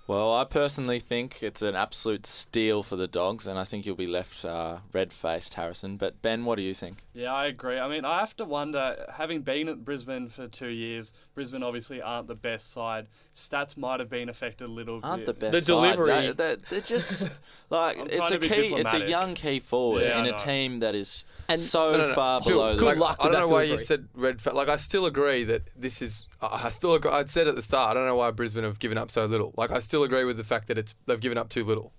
Well, 0.06 0.34
I 0.36 0.44
personally 0.44 1.00
think 1.00 1.42
it's 1.42 1.62
an 1.62 1.76
absolute 1.76 2.26
steal 2.28 2.84
for 2.84 2.98
the 2.98 3.08
Dogs, 3.08 3.48
and 3.48 3.58
I 3.58 3.64
think 3.64 3.86
you'll 3.86 3.96
be 3.96 4.06
left 4.06 4.44
uh, 4.44 4.80
red 4.92 5.14
faced, 5.14 5.54
Harrison. 5.54 5.96
But, 5.96 6.22
Ben, 6.22 6.44
what 6.44 6.56
do 6.58 6.62
you 6.62 6.74
think? 6.74 6.98
Yeah, 7.16 7.32
I 7.32 7.46
agree. 7.46 7.78
I 7.78 7.88
mean, 7.88 8.06
I 8.06 8.20
have 8.22 8.36
to 8.38 8.46
wonder, 8.46 9.06
having 9.18 9.42
been 9.44 9.70
at 9.70 9.86
Brisbane 9.86 10.30
for 10.30 10.48
two 10.48 10.70
years, 10.70 11.14
Brisbane 11.36 11.62
obviously 11.62 12.02
aren't 12.02 12.28
the 12.28 12.34
best 12.34 12.72
side. 12.72 13.06
Stats 13.36 13.78
might 13.78 14.00
have 14.00 14.10
been 14.10 14.30
affected 14.30 14.66
a 14.66 14.68
little 14.68 15.00
Aren't 15.04 15.26
bit. 15.26 15.26
the 15.28 15.34
best 15.34 15.52
The 15.52 15.60
side. 15.62 15.66
delivery. 15.68 16.32
They, 16.32 16.32
they, 16.32 16.56
they're 16.72 16.82
just 16.98 17.28
like 17.70 18.00
I'm 18.00 18.08
it's 18.08 18.32
a 18.32 18.34
to 18.34 18.40
be 18.40 18.50
key. 18.50 18.74
It's 18.74 18.94
a 18.94 19.08
young 19.08 19.36
key 19.36 19.60
forward 19.60 20.02
Yeah, 20.02 20.20
in 20.20 20.26
a 20.34 20.36
team 20.38 20.80
that 20.80 20.96
is 20.96 21.24
And- 21.48 21.62
so 21.62 21.92
No, 21.92 21.98
no, 22.00 22.08
no. 22.08 22.14
far 22.16 22.42
below. 22.42 22.74
good 22.74 22.82
the, 22.82 22.86
Like, 22.86 22.98
luck 22.98 23.18
I 23.20 23.24
don't 23.26 23.34
that 23.34 23.40
know 23.42 23.48
why 23.48 23.64
you 23.64 23.78
said 23.78 24.08
red. 24.16 24.42
Fa- 24.42 24.50
like 24.56 24.70
I 24.70 24.78
still 24.78 25.06
agree 25.06 25.44
that 25.44 25.62
this 25.80 26.02
is. 26.02 26.28
I 26.42 26.72
still 26.72 26.96
agree. 26.96 27.12
I'd 27.12 27.30
said 27.30 27.48
at 27.48 27.56
the 27.56 27.62
start. 27.62 27.92
I 27.92 27.94
don't 27.94 28.08
know 28.08 28.16
why 28.16 28.32
Brisbane 28.32 28.64
have 28.64 28.80
given 28.80 28.98
up 28.98 29.12
so 29.12 29.26
little. 29.28 29.54
Like 29.56 29.70
I 29.70 29.80
still 29.80 30.04
agree 30.04 30.24
with 30.24 30.38
the 30.38 30.44
fact 30.44 30.68
that 30.68 30.80
it's 30.80 30.96
they've 31.06 31.20
given 31.20 31.38
up 31.38 31.50
too 31.50 31.64
little. 31.64 31.94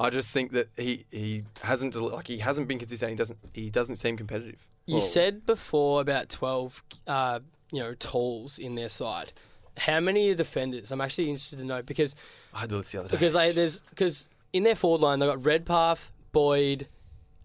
I 0.00 0.10
just 0.10 0.32
think 0.32 0.52
that 0.52 0.68
he 0.76 1.04
he 1.10 1.42
hasn't 1.62 1.94
like 1.94 2.26
he 2.26 2.38
hasn't 2.38 2.66
been 2.68 2.78
consistent. 2.78 3.10
He 3.10 3.16
doesn't 3.16 3.38
he 3.52 3.70
doesn't 3.70 3.96
seem 3.96 4.16
competitive. 4.16 4.66
You 4.86 4.94
Well- 4.96 5.02
said 5.02 5.46
before 5.46 6.00
about 6.00 6.28
12, 6.30 6.82
uh, 7.06 7.40
you 7.70 7.80
know, 7.80 7.94
tools 7.94 8.58
in 8.58 8.74
their 8.74 8.88
side. 8.88 9.32
How 9.76 10.00
many 10.00 10.30
are 10.30 10.34
defenders? 10.34 10.90
I'm 10.90 11.00
actually 11.00 11.28
interested 11.28 11.58
to 11.60 11.64
know 11.64 11.82
because 11.82 12.14
I 12.54 12.60
had 12.60 12.70
the 12.70 12.78
list 12.78 12.92
the 12.92 12.98
other 13.00 13.08
day. 13.08 13.16
because 13.16 13.34
they, 13.34 13.52
there's 13.52 13.78
because 13.90 14.28
in 14.52 14.62
their 14.64 14.74
forward 14.74 15.00
line 15.02 15.18
they 15.20 15.26
have 15.26 15.36
got 15.36 15.44
Redpath, 15.46 16.10
Boyd, 16.32 16.88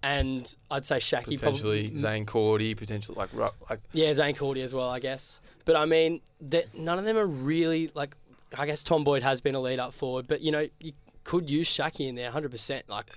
and 0.02 0.56
I'd 0.72 0.86
say 0.86 0.98
Schache 1.00 1.26
Potentially 1.26 1.84
probably. 1.90 1.96
Zane 1.98 2.26
Cordy, 2.26 2.74
potentially 2.76 3.16
like 3.18 3.30
like 3.70 3.80
Yeah, 3.92 4.14
Zane 4.14 4.36
Cordy 4.36 4.62
as 4.62 4.74
well, 4.74 4.90
I 4.90 5.00
guess. 5.00 5.40
But 5.66 5.76
I 5.76 5.86
mean, 5.86 6.22
that- 6.42 6.74
none 6.78 7.00
of 7.00 7.06
them 7.06 7.18
are 7.18 7.28
really 7.28 7.92
like. 7.94 8.16
I 8.58 8.66
guess 8.66 8.84
Tom 8.84 9.04
Boyd 9.04 9.22
has 9.24 9.42
been 9.42 9.56
a 9.56 9.60
lead 9.60 9.80
up 9.80 9.94
forward, 9.94 10.28
but 10.28 10.42
you 10.42 10.52
know 10.52 10.68
you 10.80 10.94
could 11.26 11.50
use 11.50 11.68
Schache 11.68 12.08
in 12.08 12.16
there 12.16 12.28
100. 12.28 12.50
percent 12.52 12.88
Like, 12.88 13.08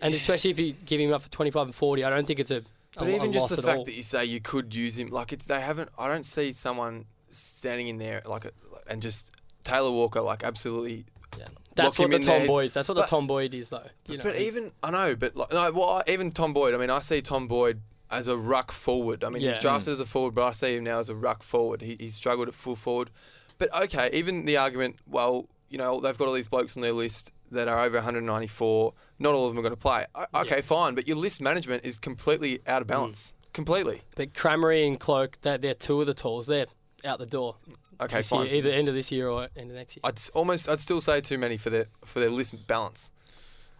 and 0.00 0.14
especially 0.14 0.50
if 0.52 0.58
you 0.60 0.74
give 0.84 1.00
him 1.00 1.12
up 1.12 1.22
for 1.22 1.28
25 1.30 1.66
and 1.66 1.74
40, 1.74 2.04
I 2.04 2.10
don't 2.10 2.26
think 2.26 2.38
it's 2.38 2.52
a. 2.52 2.62
But 2.96 3.08
a, 3.08 3.14
even 3.16 3.30
a 3.30 3.32
just 3.32 3.48
the 3.48 3.60
fact 3.62 3.78
all. 3.78 3.84
that 3.86 3.94
you 3.94 4.04
say 4.04 4.24
you 4.24 4.40
could 4.40 4.72
use 4.72 4.96
him, 4.96 5.08
like 5.08 5.32
it's 5.32 5.46
they 5.46 5.60
haven't. 5.60 5.88
I 5.98 6.06
don't 6.06 6.24
see 6.24 6.52
someone 6.52 7.06
standing 7.30 7.88
in 7.88 7.98
there 7.98 8.22
like 8.24 8.44
a, 8.44 8.52
and 8.86 9.02
just 9.02 9.32
Taylor 9.64 9.90
Walker 9.90 10.20
like 10.20 10.44
absolutely. 10.44 11.04
Yeah. 11.36 11.48
That's 11.74 11.98
what 11.98 12.10
the 12.10 12.16
in. 12.16 12.22
Tom 12.22 12.34
He's- 12.42 12.46
Boyd. 12.46 12.70
That's 12.72 12.88
what 12.88 12.94
but- 12.94 13.02
the 13.06 13.08
Tom 13.08 13.26
Boyd 13.26 13.52
is, 13.52 13.70
though. 13.70 13.82
You 14.06 14.18
know, 14.18 14.22
but 14.22 14.36
even 14.36 14.70
I 14.84 14.92
know, 14.92 15.16
but 15.16 15.34
like, 15.34 15.52
no, 15.52 15.72
well, 15.72 16.02
even 16.06 16.30
Tom 16.30 16.52
Boyd. 16.52 16.72
I 16.74 16.76
mean, 16.76 16.90
I 16.90 17.00
see 17.00 17.20
Tom 17.20 17.48
Boyd 17.48 17.80
as 18.10 18.28
a 18.28 18.36
ruck 18.36 18.70
forward. 18.70 19.24
I 19.24 19.28
mean, 19.30 19.42
Yeah. 19.42 19.50
he's 19.50 19.58
drafted 19.58 19.94
as 19.94 19.98
a 19.98 20.06
forward, 20.06 20.36
but 20.36 20.46
I 20.46 20.52
see 20.52 20.76
him 20.76 20.84
now 20.84 21.00
as 21.00 21.08
a 21.08 21.16
ruck 21.16 21.42
forward. 21.42 21.80
He, 21.82 21.96
he's 21.98 22.14
struggled 22.14 22.46
at 22.46 22.54
full 22.54 22.76
forward. 22.76 23.10
But 23.58 23.74
okay, 23.74 24.08
even 24.12 24.44
the 24.44 24.56
argument, 24.56 24.96
well, 25.08 25.48
you 25.68 25.78
know, 25.78 25.98
they've 26.00 26.16
got 26.16 26.28
all 26.28 26.34
these 26.34 26.46
blokes 26.46 26.76
on 26.76 26.82
their 26.82 26.92
list 26.92 27.32
that 27.54 27.68
are 27.68 27.80
over 27.80 27.96
194. 27.96 28.92
Not 29.18 29.34
all 29.34 29.46
of 29.46 29.52
them 29.52 29.58
are 29.58 29.62
going 29.62 29.72
to 29.72 29.80
play. 29.80 30.04
Okay, 30.34 30.56
Yeah. 30.56 30.60
fine, 30.60 30.94
but 30.94 31.08
your 31.08 31.16
list 31.16 31.40
management 31.40 31.84
is 31.84 31.98
completely 31.98 32.60
out 32.66 32.82
of 32.82 32.88
balance. 32.88 33.32
Completely. 33.52 34.02
but 34.16 34.32
Crameri 34.34 34.86
and 34.86 34.98
Cloke, 34.98 35.38
they're, 35.42 35.58
they're 35.58 35.74
two 35.74 36.00
of 36.00 36.06
the 36.08 36.14
tools. 36.14 36.46
They're 36.48 36.66
out 37.04 37.18
the 37.20 37.26
door. 37.26 37.56
Okay, 38.00 38.20
fine. 38.22 38.46
year, 38.46 38.56
either 38.56 38.70
end 38.70 38.88
of 38.88 38.94
this 38.96 39.12
year 39.12 39.28
or 39.28 39.48
end 39.56 39.70
of 39.70 39.76
next 39.76 39.94
year. 39.96 40.00
I'd 40.02 40.18
almost, 40.34 40.68
I'd 40.68 40.80
still 40.80 41.00
say 41.00 41.20
too 41.20 41.38
many 41.38 41.56
for 41.56 41.70
their 41.70 41.86
for 42.04 42.18
their 42.18 42.30
list 42.30 42.66
balance. 42.66 43.10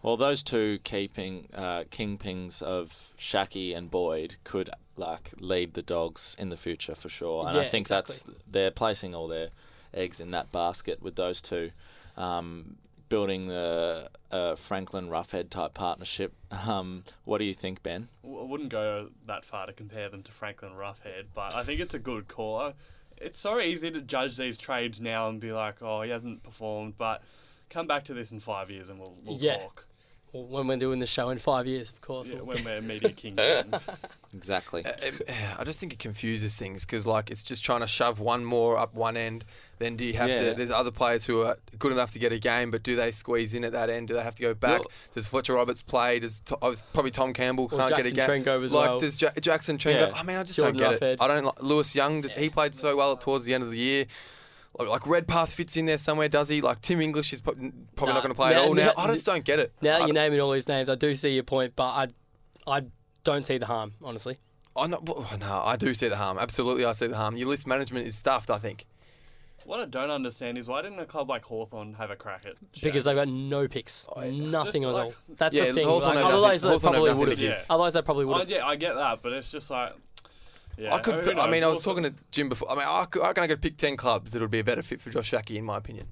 Well, 0.01 0.15
those 0.15 0.41
two 0.43 0.79
keeping 0.85 1.49
uh, 1.53 1.83
kingpins 1.91 2.61
of 2.61 3.11
Schache 3.17 3.75
and 3.75 3.91
Boyd 3.91 4.37
could 4.45 4.69
like 4.95 5.31
lead 5.39 5.73
the 5.73 5.81
dogs 5.81 6.35
in 6.39 6.47
the 6.49 6.55
future 6.57 6.95
for 6.95 7.09
sure, 7.09 7.45
and 7.45 7.57
I 7.57 7.63
Yeah, 7.63 7.69
think 7.69 7.89
that's 7.89 8.23
they're 8.49 8.71
placing 8.71 9.13
all 9.13 9.27
their 9.27 9.49
eggs 9.93 10.21
in 10.21 10.31
that 10.31 10.49
basket 10.53 11.01
with 11.01 11.15
those 11.15 11.41
two, 11.41 11.71
um, 12.15 12.77
building 13.09 13.47
the 13.47 14.09
uh, 14.31 14.55
Franklin 14.55 15.09
Roughhead 15.09 15.49
type 15.49 15.73
partnership. 15.73 16.33
Um, 16.67 17.03
what 17.23 17.37
do 17.37 17.45
you 17.45 17.53
think, 17.53 17.83
Ben? 17.83 18.07
I 18.23 18.27
wouldn't 18.43 18.69
go 18.69 19.09
that 19.27 19.45
far 19.45 19.65
to 19.67 19.73
compare 19.73 20.09
them 20.09 20.23
to 20.23 20.31
Franklin 20.31 20.71
Roughhead, 20.73 21.25
but 21.33 21.53
I 21.53 21.63
think 21.63 21.79
it's 21.79 21.93
a 21.93 21.99
good 21.99 22.27
call. 22.27 22.73
It's 23.17 23.39
so 23.39 23.59
easy 23.59 23.91
to 23.91 24.01
judge 24.01 24.37
these 24.37 24.57
trades 24.57 24.99
now 24.99 25.29
and 25.29 25.39
be 25.39 25.51
like, 25.51 25.81
oh, 25.81 26.01
he 26.01 26.09
hasn't 26.09 26.43
performed, 26.43 26.95
but 26.97 27.21
come 27.69 27.87
back 27.87 28.03
to 28.05 28.13
this 28.13 28.31
in 28.31 28.39
five 28.39 28.69
years 28.69 28.89
and 28.89 28.99
we'll, 28.99 29.15
we'll 29.23 29.37
Yeah. 29.37 29.57
talk. 29.57 29.85
Well, 30.35 30.43
when 30.47 30.67
we're 30.67 30.75
doing 30.75 30.99
the 30.99 31.05
show 31.05 31.29
in 31.29 31.39
five 31.39 31.65
years, 31.65 31.89
of 31.89 32.01
course. 32.01 32.27
Yeah, 32.29 32.41
when 32.41 32.61
we're 32.65 32.81
media 32.93 33.11
kingpins. 33.11 33.87
Exactly. 34.33 34.85
Uh, 34.85 34.91
um, 35.07 35.19
I 35.59 35.63
just 35.63 35.79
think 35.79 35.93
it 35.93 35.99
confuses 35.99 36.57
things 36.57 36.85
because 36.85 37.07
like 37.07 37.31
it's 37.31 37.41
just 37.41 37.63
trying 37.63 37.79
to 37.79 37.87
shove 37.87 38.19
one 38.19 38.43
more 38.43 38.77
up 38.77 38.93
one 38.93 39.15
end. 39.15 39.45
Then 39.79 39.95
do 39.95 40.03
you 40.03 40.13
have 40.13 40.27
Yeah. 40.29 40.49
to? 40.49 40.53
There's 40.55 40.71
other 40.71 40.91
players 40.91 41.23
who 41.23 41.41
are 41.43 41.57
good 41.79 41.93
enough 41.93 42.11
to 42.13 42.19
get 42.19 42.33
a 42.33 42.39
game, 42.39 42.69
but 42.69 42.83
do 42.83 42.97
they 42.97 43.11
squeeze 43.11 43.53
in 43.53 43.63
at 43.63 43.71
that 43.71 43.89
end? 43.89 44.09
Do 44.09 44.13
they 44.13 44.23
have 44.23 44.35
to 44.35 44.41
go 44.41 44.53
back? 44.53 44.79
Well- 44.79 44.91
does 45.13 45.25
Fletcher 45.25 45.53
Roberts 45.53 45.81
play? 45.81 46.19
Does 46.19 46.41
to, 46.41 46.57
I 46.61 46.67
was- 46.67 46.83
probably 46.93 47.11
Tom 47.11 47.31
Campbell 47.31 47.69
can't 47.69 47.95
get 47.95 48.05
a 48.05 48.11
Jackson 48.11 48.43
game? 48.43 48.43
Trenko 48.43 48.65
as 48.65 48.71
like 48.73 48.89
well. 48.89 48.99
does 48.99 49.21
ja- 49.21 49.29
Jackson 49.39 49.77
Trengove? 49.77 50.09
Yeah. 50.09 50.15
I 50.19 50.23
mean, 50.23 50.35
I 50.35 50.43
just 50.43 50.59
Jordan 50.59 50.81
don't 50.81 50.91
get 50.91 51.01
Roughhead. 51.01 51.13
it. 51.13 51.21
I 51.21 51.27
don't 51.29 51.45
like 51.45 51.63
Lewis 51.63 51.95
Young. 51.95 52.21
Does 52.21 52.33
he 52.33 52.49
played 52.49 52.75
so 52.75 52.93
well 52.97 53.15
towards 53.15 53.45
the 53.45 53.53
end 53.53 53.63
of 53.63 53.71
the 53.71 53.77
year? 53.77 54.05
Like, 54.77 54.89
like 54.89 55.07
Redpath 55.07 55.53
fits 55.53 55.77
in 55.77 55.85
there 55.85 55.97
somewhere, 55.97 56.27
does 56.27 56.49
he? 56.49 56.61
Like 56.61 56.81
Tim 56.81 56.99
English 57.01 57.31
is 57.33 57.41
probably 57.41 57.71
Nah, 57.97 58.05
not 58.07 58.15
going 58.23 58.29
to 58.29 58.33
play 58.35 58.51
now- 58.51 58.61
at 58.63 58.67
all 58.67 58.73
now. 58.73 58.85
now- 58.87 58.93
I 58.97 59.07
just 59.07 59.25
don't 59.25 59.43
get 59.45 59.59
it. 59.59 59.73
Now 59.81 59.99
that 59.99 60.07
you're 60.07 60.13
naming 60.13 60.39
all 60.41 60.51
these 60.51 60.67
names, 60.67 60.89
I 60.89 60.95
do 60.95 61.15
see 61.15 61.29
your 61.33 61.43
point, 61.43 61.73
but 61.75 61.83
I, 61.85 62.07
I 62.67 62.81
don't 63.23 63.47
see 63.47 63.57
the 63.57 63.67
harm, 63.67 63.93
honestly. 64.03 64.37
I 64.75 64.87
not, 64.87 65.05
well, 65.07 65.25
oh, 65.31 65.35
no, 65.37 65.61
I 65.63 65.77
do 65.77 65.93
see 65.93 66.09
the 66.09 66.17
harm. 66.17 66.37
Absolutely, 66.37 66.83
I 66.83 66.91
see 66.93 67.07
the 67.07 67.15
harm. 67.15 67.37
Your 67.37 67.47
list 67.47 67.65
management 67.65 68.05
is 68.07 68.15
stuffed. 68.17 68.51
I 68.51 68.57
think. 68.57 68.85
what 69.63 69.79
I 69.79 69.85
don't 69.85 70.11
understand 70.11 70.57
is 70.59 70.67
why 70.67 70.81
didn't 70.83 70.99
a 70.99 71.05
club 71.05 71.27
like 71.29 71.45
Hawthorn 71.45 71.93
have 71.95 72.11
a 72.11 72.15
crack 72.15 72.45
at 72.45 72.53
Because 72.83 73.05
they've 73.05 73.15
got 73.15 73.27
no 73.29 73.67
picks, 73.69 74.05
Oh, 74.15 74.21
yeah. 74.21 74.29
nothing 74.31 74.83
Just 74.83 74.89
at 74.89 74.93
like- 74.93 75.05
all. 75.05 75.13
That's 75.37 75.55
Yeah, 75.55 75.65
the 75.67 75.73
thing. 75.73 75.87
Hawthorn 75.87 76.15
Like, 76.15 76.23
have 76.23 76.33
otherwise, 76.33 76.63
nothing- 76.63 76.69
they 76.69 76.87
Hawthorn 76.89 76.93
have 76.93 77.03
probably 77.15 77.19
would 77.19 77.29
have. 77.29 77.39
Yeah. 77.39 77.63
Otherwise, 77.69 77.93
they 77.93 78.01
probably 78.01 78.25
would 78.25 78.35
Oh, 78.35 78.39
have. 78.39 78.49
yeah, 78.49 78.65
I 78.67 78.75
get 78.75 78.93
that, 78.95 79.21
but 79.23 79.31
it's 79.33 79.49
just 79.49 79.71
like, 79.71 79.93
yeah. 80.77 80.93
I 80.95 80.99
could. 80.99 81.15
who 81.15 81.21
put- 81.33 81.37
I 81.37 81.49
mean, 81.49 81.63
I 81.63 81.67
was 81.67 81.81
talking 81.81 82.03
to 82.03 82.13
Jim 82.31 82.49
before. 82.49 82.71
I 82.71 82.75
mean, 82.75 82.85
I, 82.87 83.05
could, 83.05 83.21
I 83.21 83.27
reckon 83.27 83.43
I 83.43 83.47
could 83.47 83.61
pick 83.61 83.77
ten 83.77 83.97
clubs 83.97 84.31
that 84.31 84.41
would 84.41 84.51
be 84.51 84.59
a 84.59 84.63
better 84.63 84.83
fit 84.83 85.01
for 85.01 85.09
Josh 85.09 85.31
Schache, 85.31 85.55
in 85.55 85.65
my 85.65 85.77
opinion. 85.77 86.07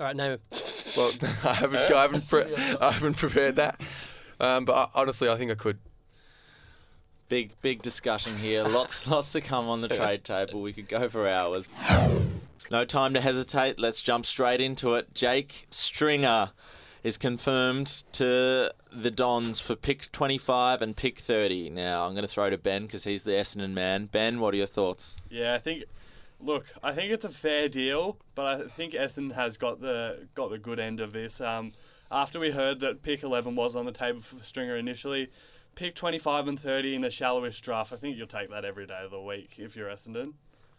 All 0.00 0.06
right, 0.06 0.16
name 0.16 0.32
it. 0.32 0.94
Well, 0.96 1.12
I 1.44 1.54
haven't. 1.54 1.92
I 1.92 2.02
haven't. 2.02 2.28
Pre- 2.28 2.54
I 2.80 2.90
haven't 2.90 3.14
prepared 3.16 3.56
that. 3.56 3.80
Um, 4.40 4.64
but 4.64 4.74
I, 4.74 4.88
honestly, 4.94 5.28
I 5.28 5.36
think 5.36 5.50
I 5.50 5.54
could. 5.54 5.78
Big 7.28 7.52
big 7.62 7.80
discussion 7.82 8.38
here. 8.38 8.64
Lots 8.64 9.06
lots 9.10 9.32
to 9.32 9.40
come 9.40 9.68
on 9.68 9.80
the 9.80 9.88
trade 9.88 10.24
table. 10.24 10.60
We 10.60 10.72
could 10.72 10.88
go 10.88 11.08
for 11.08 11.26
hours. 11.28 11.68
No 12.70 12.84
time 12.84 13.14
to 13.14 13.20
hesitate. 13.20 13.78
Let's 13.78 14.02
jump 14.02 14.26
straight 14.26 14.60
into 14.60 14.94
it. 14.94 15.14
Jake 15.14 15.66
Stringer 15.70 16.50
is 17.04 17.18
confirmed 17.18 18.02
to 18.12 18.72
the 18.90 19.10
Dons 19.10 19.60
for 19.60 19.76
pick 19.76 20.10
25 20.10 20.80
and 20.80 20.96
pick 20.96 21.20
30. 21.20 21.70
Now 21.70 22.06
I'm 22.06 22.14
going 22.14 22.22
to 22.22 22.28
throw 22.28 22.48
to 22.50 22.58
Ben 22.58 22.86
because 22.86 23.04
he's 23.04 23.22
the 23.22 23.32
Essendon 23.32 23.72
man. 23.72 24.06
Ben, 24.06 24.40
what 24.40 24.54
are 24.54 24.56
your 24.56 24.66
thoughts? 24.66 25.16
Yeah, 25.30 25.54
I 25.54 25.58
think. 25.58 25.84
Look, 26.40 26.66
I 26.82 26.92
think 26.92 27.12
it's 27.12 27.24
a 27.24 27.30
fair 27.30 27.68
deal, 27.68 28.18
but 28.34 28.46
I 28.46 28.68
think 28.68 28.92
Essendon 28.94 29.34
has 29.34 29.56
got 29.56 29.80
the 29.80 30.26
got 30.34 30.50
the 30.50 30.58
good 30.58 30.80
end 30.80 31.00
of 31.00 31.12
this. 31.12 31.40
Um, 31.40 31.72
after 32.10 32.40
we 32.40 32.50
heard 32.50 32.80
that 32.80 33.02
pick 33.02 33.22
11 33.22 33.54
was 33.54 33.76
on 33.76 33.86
the 33.86 33.92
table 33.92 34.20
for 34.20 34.42
Stringer 34.42 34.76
initially, 34.76 35.30
pick 35.74 35.94
25 35.94 36.48
and 36.48 36.60
30 36.60 36.96
in 36.96 37.04
a 37.04 37.10
shallowish 37.10 37.60
draft. 37.60 37.92
I 37.92 37.96
think 37.96 38.16
you'll 38.16 38.26
take 38.26 38.50
that 38.50 38.64
every 38.64 38.86
day 38.86 39.02
of 39.04 39.10
the 39.10 39.20
week 39.20 39.56
if 39.58 39.76
you're 39.76 39.88
Essendon. 39.88 40.34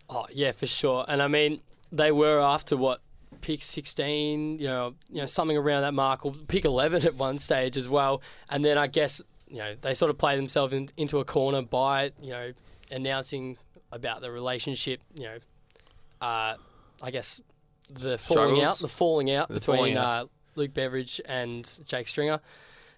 Oh 0.09 0.25
yeah, 0.31 0.51
for 0.51 0.65
sure. 0.65 1.05
And 1.07 1.21
I 1.21 1.27
mean, 1.27 1.61
they 1.91 2.11
were 2.11 2.39
after 2.39 2.75
what 2.75 3.01
pick 3.41 3.61
16, 3.61 4.59
you 4.59 4.67
know, 4.67 4.95
you 5.09 5.19
know 5.21 5.25
something 5.25 5.57
around 5.57 5.81
that 5.83 5.93
mark, 5.93 6.25
or 6.25 6.33
pick 6.47 6.65
11 6.65 7.05
at 7.05 7.15
one 7.15 7.39
stage 7.39 7.77
as 7.77 7.87
well. 7.89 8.21
And 8.49 8.63
then 8.65 8.77
I 8.77 8.87
guess 8.87 9.21
you 9.47 9.57
know 9.57 9.75
they 9.79 9.93
sort 9.93 10.09
of 10.09 10.17
play 10.17 10.35
themselves 10.35 10.73
in, 10.73 10.89
into 10.97 11.19
a 11.19 11.25
corner 11.25 11.61
by 11.61 12.11
you 12.21 12.31
know 12.31 12.53
announcing 12.91 13.57
about 13.91 14.21
the 14.21 14.31
relationship. 14.31 15.01
You 15.15 15.23
know, 15.23 15.37
uh, 16.21 16.55
I 17.01 17.11
guess 17.11 17.41
the 17.89 18.17
falling 18.17 18.55
Struggles. 18.55 18.63
out, 18.63 18.77
the 18.79 18.87
falling 18.87 19.31
out 19.31 19.47
The 19.49 19.53
between 19.55 19.77
falling 19.77 19.97
out. 19.97 20.23
Uh, 20.23 20.25
Luke 20.55 20.73
Beveridge 20.73 21.21
and 21.25 21.79
Jake 21.85 22.07
Stringer. 22.07 22.39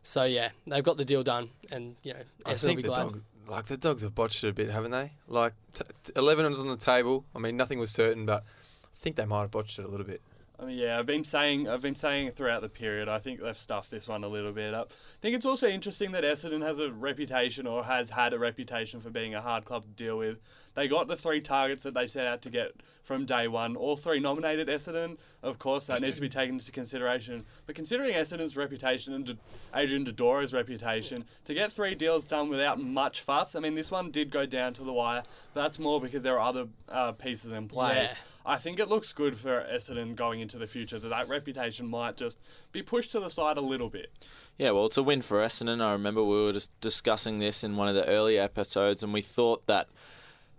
So 0.03 0.23
yeah, 0.23 0.49
they've 0.65 0.83
got 0.83 0.97
the 0.97 1.03
deal 1.05 1.23
done, 1.23 1.49
and 1.71 1.95
you 2.03 2.13
know, 2.13 2.19
I 2.45 2.51
Essendon 2.53 2.63
will 2.63 2.67
think 2.69 2.77
be 2.77 2.81
the 2.83 2.87
glad. 2.89 3.03
dog, 3.03 3.23
like 3.49 3.65
the 3.65 3.75
dogs 3.77 4.03
have 4.03 4.15
botched 4.15 4.43
it 4.43 4.49
a 4.49 4.53
bit, 4.53 4.69
haven't 4.69 4.91
they? 4.91 5.13
Like 5.27 5.53
t- 5.73 5.83
t- 6.03 6.13
eleven 6.15 6.49
was 6.49 6.59
on 6.59 6.67
the 6.67 6.77
table. 6.77 7.25
I 7.35 7.39
mean, 7.39 7.57
nothing 7.57 7.77
was 7.79 7.91
certain, 7.91 8.25
but 8.25 8.43
I 8.85 8.97
think 9.01 9.17
they 9.17 9.25
might 9.25 9.41
have 9.41 9.51
botched 9.51 9.79
it 9.79 9.85
a 9.85 9.87
little 9.89 10.05
bit. 10.05 10.21
I 10.59 10.65
mean, 10.65 10.77
yeah, 10.77 10.97
I've 10.97 11.05
been 11.05 11.23
saying 11.23 11.69
I've 11.69 11.83
been 11.83 11.95
saying 11.95 12.31
throughout 12.31 12.61
the 12.61 12.69
period. 12.69 13.07
I 13.07 13.19
think 13.19 13.41
they've 13.41 13.57
stuffed 13.57 13.91
this 13.91 14.07
one 14.07 14.23
a 14.23 14.27
little 14.27 14.51
bit 14.51 14.73
up. 14.73 14.91
I 14.91 15.21
think 15.21 15.35
it's 15.35 15.45
also 15.45 15.67
interesting 15.67 16.13
that 16.13 16.23
Essendon 16.23 16.63
has 16.63 16.79
a 16.79 16.91
reputation 16.91 17.67
or 17.67 17.83
has 17.83 18.09
had 18.09 18.33
a 18.33 18.39
reputation 18.39 18.99
for 18.99 19.11
being 19.11 19.35
a 19.35 19.41
hard 19.41 19.65
club 19.65 19.83
to 19.83 19.91
deal 19.91 20.17
with. 20.17 20.39
They 20.77 20.87
got 20.87 21.07
the 21.07 21.15
three 21.15 21.41
targets 21.41 21.81
that 21.81 21.95
they 21.95 22.05
set 22.05 22.27
out 22.27 22.43
to 22.43 22.51
get 22.51 22.83
from 23.01 23.25
day 23.25 23.47
one. 23.47 23.75
All 23.75 23.97
three 23.97 24.19
nominated 24.19 24.67
Essendon. 24.67 25.17
Of 25.41 25.57
course, 25.57 25.85
that 25.85 26.03
needs 26.03 26.17
to 26.17 26.21
be 26.21 26.29
taken 26.29 26.59
into 26.59 26.71
consideration. 26.71 27.45
But 27.65 27.73
considering 27.73 28.13
Essendon's 28.13 28.55
reputation 28.55 29.11
and 29.11 29.25
De- 29.25 29.37
Adrian 29.73 30.05
Dodoro's 30.05 30.53
reputation, 30.53 31.25
to 31.45 31.55
get 31.55 31.73
three 31.73 31.95
deals 31.95 32.25
done 32.25 32.47
without 32.49 32.79
much 32.79 33.21
fuss. 33.21 33.55
I 33.55 33.59
mean, 33.59 33.73
this 33.73 33.89
one 33.89 34.11
did 34.11 34.29
go 34.29 34.45
down 34.45 34.75
to 34.75 34.83
the 34.83 34.93
wire. 34.93 35.23
But 35.55 35.63
that's 35.63 35.79
more 35.79 35.99
because 35.99 36.21
there 36.21 36.39
are 36.39 36.47
other 36.47 36.67
uh, 36.89 37.13
pieces 37.13 37.51
in 37.51 37.67
play. 37.67 37.95
Yeah. 37.95 38.13
I 38.45 38.57
think 38.57 38.77
it 38.77 38.87
looks 38.87 39.11
good 39.13 39.35
for 39.35 39.65
Essendon 39.73 40.15
going 40.15 40.41
into 40.41 40.59
the 40.59 40.67
future 40.67 40.99
that 40.99 41.09
that 41.09 41.27
reputation 41.27 41.87
might 41.87 42.17
just 42.17 42.37
be 42.71 42.83
pushed 42.83 43.09
to 43.13 43.19
the 43.19 43.29
side 43.29 43.57
a 43.57 43.61
little 43.61 43.89
bit. 43.89 44.11
Yeah, 44.59 44.71
well, 44.71 44.85
it's 44.85 44.97
a 44.97 45.01
win 45.01 45.23
for 45.23 45.39
Essendon. 45.39 45.81
I 45.83 45.91
remember 45.91 46.23
we 46.23 46.43
were 46.43 46.53
just 46.53 46.69
discussing 46.81 47.39
this 47.39 47.63
in 47.63 47.75
one 47.75 47.87
of 47.87 47.95
the 47.95 48.05
earlier 48.05 48.43
episodes, 48.43 49.01
and 49.01 49.11
we 49.11 49.23
thought 49.23 49.65
that 49.65 49.87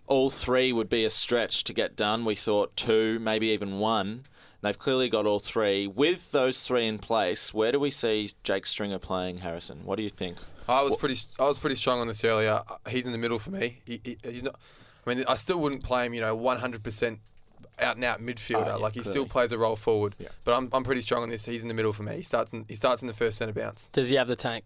all 0.09 0.29
three 0.29 0.73
would 0.73 0.89
be 0.89 1.05
a 1.05 1.09
stretch 1.09 1.63
to 1.63 1.73
get 1.73 1.95
done. 1.95 2.25
We 2.25 2.35
thought 2.35 2.75
two, 2.75 3.19
maybe 3.19 3.47
even 3.47 3.79
one. 3.79 4.25
They've 4.61 4.77
clearly 4.77 5.07
got 5.07 5.25
all 5.25 5.39
three. 5.39 5.87
With 5.87 6.31
those 6.31 6.61
three 6.63 6.85
in 6.85 6.99
place, 6.99 7.53
where 7.53 7.71
do 7.71 7.79
we 7.79 7.91
see 7.91 8.31
Jake 8.43 8.65
Stringer 8.65 8.99
playing 8.99 9.37
Harrison? 9.37 9.85
What 9.85 9.95
do 9.95 10.03
you 10.03 10.09
think? 10.09 10.37
I 10.67 10.83
was 10.83 10.97
pretty. 10.97 11.17
I 11.39 11.45
was 11.45 11.57
pretty 11.57 11.77
strong 11.77 12.01
on 12.01 12.07
this 12.07 12.23
earlier. 12.25 12.61
He's 12.89 13.05
in 13.05 13.13
the 13.13 13.17
middle 13.17 13.39
for 13.39 13.51
me. 13.51 13.81
He, 13.85 14.01
he, 14.03 14.17
he's 14.23 14.43
not. 14.43 14.59
I 15.07 15.15
mean, 15.15 15.23
I 15.27 15.35
still 15.35 15.59
wouldn't 15.59 15.83
play 15.83 16.05
him. 16.05 16.13
You 16.13 16.21
know, 16.21 16.35
one 16.35 16.57
hundred 16.57 16.83
percent 16.83 17.19
out 17.79 17.95
and 17.95 18.03
out 18.03 18.21
midfielder. 18.21 18.65
Oh, 18.65 18.67
yeah, 18.67 18.75
like 18.75 18.95
he 18.95 19.03
still 19.03 19.25
plays 19.25 19.53
a 19.53 19.57
role 19.57 19.77
forward. 19.77 20.15
Yeah. 20.19 20.27
But 20.43 20.57
I'm, 20.57 20.69
I'm 20.73 20.83
pretty 20.83 21.01
strong 21.01 21.23
on 21.23 21.29
this. 21.29 21.45
He's 21.45 21.61
in 21.61 21.69
the 21.69 21.73
middle 21.73 21.93
for 21.93 22.03
me. 22.03 22.17
He 22.17 22.23
starts. 22.23 22.51
In, 22.51 22.65
he 22.67 22.75
starts 22.75 23.01
in 23.01 23.07
the 23.07 23.13
first 23.13 23.37
centre 23.37 23.53
bounce. 23.53 23.87
Does 23.93 24.09
he 24.09 24.15
have 24.15 24.27
the 24.27 24.35
tank? 24.35 24.65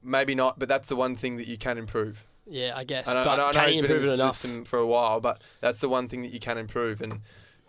Maybe 0.00 0.36
not, 0.36 0.60
but 0.60 0.68
that's 0.68 0.86
the 0.86 0.94
one 0.94 1.16
thing 1.16 1.36
that 1.38 1.48
you 1.48 1.58
can 1.58 1.76
improve. 1.76 2.24
Yeah, 2.48 2.72
I 2.76 2.84
guess. 2.84 3.08
And 3.08 3.18
I, 3.18 3.24
but 3.24 3.40
I 3.40 3.46
know 3.46 3.52
can 3.52 3.68
he 3.68 3.74
he's 3.74 3.82
been 3.82 3.90
in 3.90 3.96
improve 3.96 4.16
the 4.16 4.30
system 4.32 4.64
for 4.64 4.78
a 4.78 4.86
while, 4.86 5.20
but 5.20 5.40
that's 5.60 5.80
the 5.80 5.88
one 5.88 6.08
thing 6.08 6.22
that 6.22 6.32
you 6.32 6.40
can 6.40 6.58
improve. 6.58 7.00
And 7.00 7.20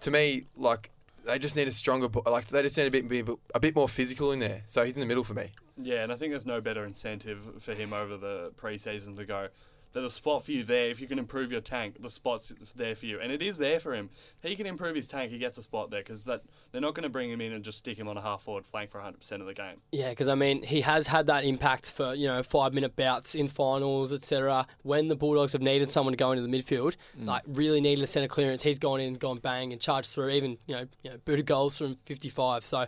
to 0.01 0.11
me, 0.11 0.45
like 0.55 0.89
they 1.25 1.37
just 1.39 1.55
need 1.55 1.67
a 1.67 1.71
stronger, 1.71 2.07
like 2.25 2.47
they 2.47 2.61
just 2.61 2.77
need 2.77 2.87
a 2.87 2.91
bit, 2.91 3.07
be 3.07 3.23
a 3.53 3.59
bit 3.59 3.75
more 3.75 3.89
physical 3.89 4.31
in 4.31 4.39
there. 4.39 4.63
So 4.67 4.83
he's 4.83 4.95
in 4.95 5.01
the 5.01 5.05
middle 5.05 5.23
for 5.23 5.33
me. 5.33 5.51
Yeah, 5.81 6.03
and 6.03 6.11
I 6.11 6.15
think 6.15 6.31
there's 6.31 6.45
no 6.45 6.61
better 6.61 6.83
incentive 6.85 7.39
for 7.59 7.73
him 7.73 7.93
over 7.93 8.17
the 8.17 8.51
preseason 8.61 9.15
to 9.17 9.25
go. 9.25 9.47
There's 9.93 10.05
a 10.05 10.09
spot 10.09 10.45
for 10.45 10.51
you 10.51 10.63
there. 10.63 10.89
If 10.89 11.01
you 11.01 11.07
can 11.07 11.17
improve 11.17 11.51
your 11.51 11.61
tank, 11.61 12.01
the 12.01 12.09
spot's 12.09 12.53
there 12.75 12.95
for 12.95 13.05
you, 13.05 13.19
and 13.19 13.31
it 13.31 13.41
is 13.41 13.57
there 13.57 13.79
for 13.79 13.93
him. 13.93 14.09
He 14.41 14.55
can 14.55 14.67
improve 14.67 14.95
his 14.95 15.07
tank, 15.07 15.31
he 15.31 15.37
gets 15.37 15.57
a 15.57 15.63
spot 15.63 15.89
there 15.89 16.01
because 16.01 16.25
that 16.25 16.43
they're 16.71 16.81
not 16.81 16.93
going 16.93 17.03
to 17.03 17.09
bring 17.09 17.31
him 17.31 17.41
in 17.41 17.53
and 17.53 17.63
just 17.63 17.79
stick 17.79 17.97
him 17.97 18.07
on 18.07 18.17
a 18.17 18.21
half 18.21 18.41
forward 18.41 18.65
flank 18.65 18.91
for 18.91 18.99
100 18.99 19.17
percent 19.17 19.41
of 19.41 19.47
the 19.47 19.53
game. 19.53 19.81
Yeah, 19.91 20.09
because 20.09 20.27
I 20.27 20.35
mean, 20.35 20.63
he 20.63 20.81
has 20.81 21.07
had 21.07 21.27
that 21.27 21.43
impact 21.43 21.91
for 21.91 22.13
you 22.13 22.27
know 22.27 22.43
five 22.43 22.73
minute 22.73 22.95
bouts 22.95 23.33
in 23.33 23.47
finals, 23.47 24.13
etc. 24.13 24.67
When 24.83 25.07
the 25.07 25.15
Bulldogs 25.15 25.53
have 25.53 25.61
needed 25.61 25.91
someone 25.91 26.13
to 26.13 26.17
go 26.17 26.31
into 26.31 26.45
the 26.45 26.49
midfield, 26.49 26.95
like 27.17 27.43
really 27.47 27.81
needed 27.81 28.03
a 28.03 28.07
centre 28.07 28.27
clearance, 28.27 28.63
he's 28.63 28.79
gone 28.79 28.99
in, 28.99 29.15
gone 29.15 29.39
bang, 29.39 29.71
and 29.71 29.81
charged 29.81 30.09
through. 30.09 30.29
Even 30.29 30.57
you 30.67 30.75
know, 30.75 30.85
you 31.03 31.11
know 31.11 31.17
booted 31.25 31.45
goals 31.45 31.77
from 31.77 31.95
55. 31.95 32.65
So 32.65 32.85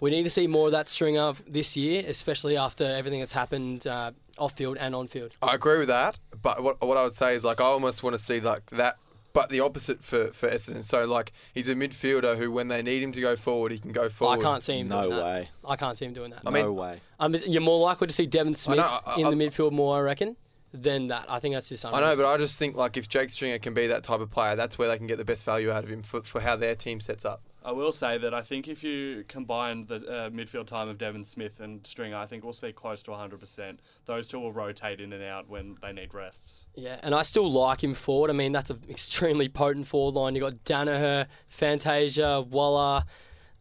we 0.00 0.10
need 0.10 0.24
to 0.24 0.30
see 0.30 0.46
more 0.46 0.66
of 0.66 0.72
that 0.72 0.88
stringer 0.88 1.32
this 1.48 1.76
year, 1.76 2.04
especially 2.06 2.56
after 2.56 2.84
everything 2.84 3.20
that's 3.20 3.32
happened 3.32 3.86
uh, 3.86 4.12
off 4.38 4.56
field 4.56 4.76
and 4.78 4.94
on 4.94 5.08
field. 5.08 5.36
I 5.42 5.54
agree 5.54 5.78
with 5.78 5.88
that, 5.88 6.18
but 6.42 6.62
what 6.62 6.80
what 6.80 6.96
I 6.96 7.04
would 7.04 7.14
say 7.14 7.34
is 7.34 7.44
like 7.44 7.60
I 7.60 7.64
almost 7.64 8.02
want 8.02 8.14
to 8.16 8.22
see 8.22 8.40
like 8.40 8.68
that, 8.70 8.96
but 9.32 9.50
the 9.50 9.60
opposite 9.60 10.02
for 10.02 10.28
for 10.32 10.48
Essendon. 10.48 10.84
So 10.84 11.04
like 11.04 11.32
he's 11.54 11.68
a 11.68 11.74
midfielder 11.74 12.36
who, 12.36 12.50
when 12.50 12.68
they 12.68 12.82
need 12.82 13.02
him 13.02 13.12
to 13.12 13.20
go 13.20 13.36
forward, 13.36 13.72
he 13.72 13.78
can 13.78 13.92
go 13.92 14.08
forward. 14.08 14.40
I 14.40 14.42
can't 14.42 14.62
see 14.62 14.78
him. 14.78 14.88
No 14.88 15.02
doing 15.02 15.16
that. 15.16 15.24
way. 15.24 15.48
I 15.64 15.76
can't 15.76 15.96
see 15.98 16.04
him 16.04 16.12
doing 16.12 16.30
that. 16.30 16.42
I 16.46 16.50
mean- 16.50 16.64
no 16.66 16.72
way. 16.72 17.00
Um, 17.18 17.34
is- 17.34 17.46
you're 17.46 17.62
more 17.62 17.78
likely 17.80 18.06
to 18.08 18.12
see 18.12 18.26
Devon 18.26 18.54
Smith 18.56 18.78
know, 18.78 19.00
I- 19.06 19.18
in 19.20 19.26
I- 19.26 19.30
the 19.30 19.36
midfield 19.36 19.72
more, 19.72 19.96
I 19.96 20.00
reckon, 20.00 20.36
than 20.72 21.08
that. 21.08 21.24
I 21.28 21.38
think 21.38 21.54
that's 21.54 21.68
just. 21.68 21.84
I 21.86 22.00
know, 22.00 22.14
but 22.16 22.26
I 22.26 22.36
just 22.36 22.58
think 22.58 22.76
like 22.76 22.96
if 22.96 23.08
Jake 23.08 23.30
Stringer 23.30 23.58
can 23.58 23.72
be 23.74 23.86
that 23.86 24.02
type 24.02 24.20
of 24.20 24.30
player, 24.30 24.56
that's 24.56 24.76
where 24.78 24.88
they 24.88 24.98
can 24.98 25.06
get 25.06 25.16
the 25.18 25.24
best 25.24 25.44
value 25.44 25.70
out 25.70 25.84
of 25.84 25.90
him 25.90 26.02
for, 26.02 26.22
for 26.22 26.40
how 26.40 26.56
their 26.56 26.74
team 26.74 27.00
sets 27.00 27.24
up. 27.24 27.40
I 27.66 27.72
will 27.72 27.90
say 27.90 28.16
that 28.16 28.32
I 28.32 28.42
think 28.42 28.68
if 28.68 28.84
you 28.84 29.24
combine 29.26 29.86
the 29.86 29.96
uh, 29.96 30.30
midfield 30.30 30.68
time 30.68 30.88
of 30.88 30.98
Devon 30.98 31.24
Smith 31.24 31.58
and 31.58 31.84
Stringer, 31.84 32.16
I 32.16 32.24
think 32.24 32.44
we'll 32.44 32.52
see 32.52 32.70
close 32.70 33.02
to 33.02 33.10
100%. 33.10 33.78
Those 34.04 34.28
two 34.28 34.38
will 34.38 34.52
rotate 34.52 35.00
in 35.00 35.12
and 35.12 35.24
out 35.24 35.48
when 35.48 35.76
they 35.82 35.92
need 35.92 36.14
rests. 36.14 36.66
Yeah, 36.76 37.00
and 37.02 37.12
I 37.12 37.22
still 37.22 37.50
like 37.50 37.82
him 37.82 37.94
forward. 37.94 38.30
I 38.30 38.34
mean, 38.34 38.52
that's 38.52 38.70
an 38.70 38.82
extremely 38.88 39.48
potent 39.48 39.88
forward 39.88 40.14
line. 40.14 40.36
You've 40.36 40.44
got 40.44 40.64
Daniher, 40.64 41.26
Fantasia, 41.48 42.40
Walla, 42.40 43.04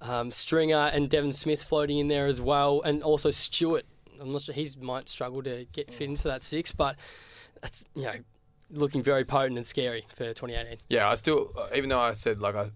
um, 0.02 0.32
Stringer, 0.32 0.92
and 0.94 1.10
Devon 1.10 1.34
Smith 1.34 1.64
floating 1.64 1.98
in 1.98 2.08
there 2.08 2.28
as 2.28 2.40
well, 2.40 2.84
and 2.84 3.02
also 3.02 3.32
Stewart. 3.32 3.86
I'm 4.22 4.32
not 4.32 4.44
sure 4.44 4.54
he 4.54 4.70
might 4.80 5.10
struggle 5.10 5.42
to 5.42 5.66
get 5.72 5.92
fit 5.92 6.08
into 6.08 6.28
that 6.28 6.44
six, 6.44 6.72
but 6.72 6.96
that's 7.60 7.84
you 7.96 8.04
know 8.04 8.16
looking 8.70 9.02
very 9.02 9.26
potent 9.26 9.58
and 9.58 9.66
scary 9.66 10.06
for 10.16 10.26
2018. 10.26 10.78
Yeah, 10.90 11.10
I 11.10 11.16
still, 11.16 11.52
uh, 11.58 11.70
even 11.76 11.90
though 11.90 12.00
I 12.00 12.14
said 12.14 12.40
like 12.40 12.56
I, 12.56 12.70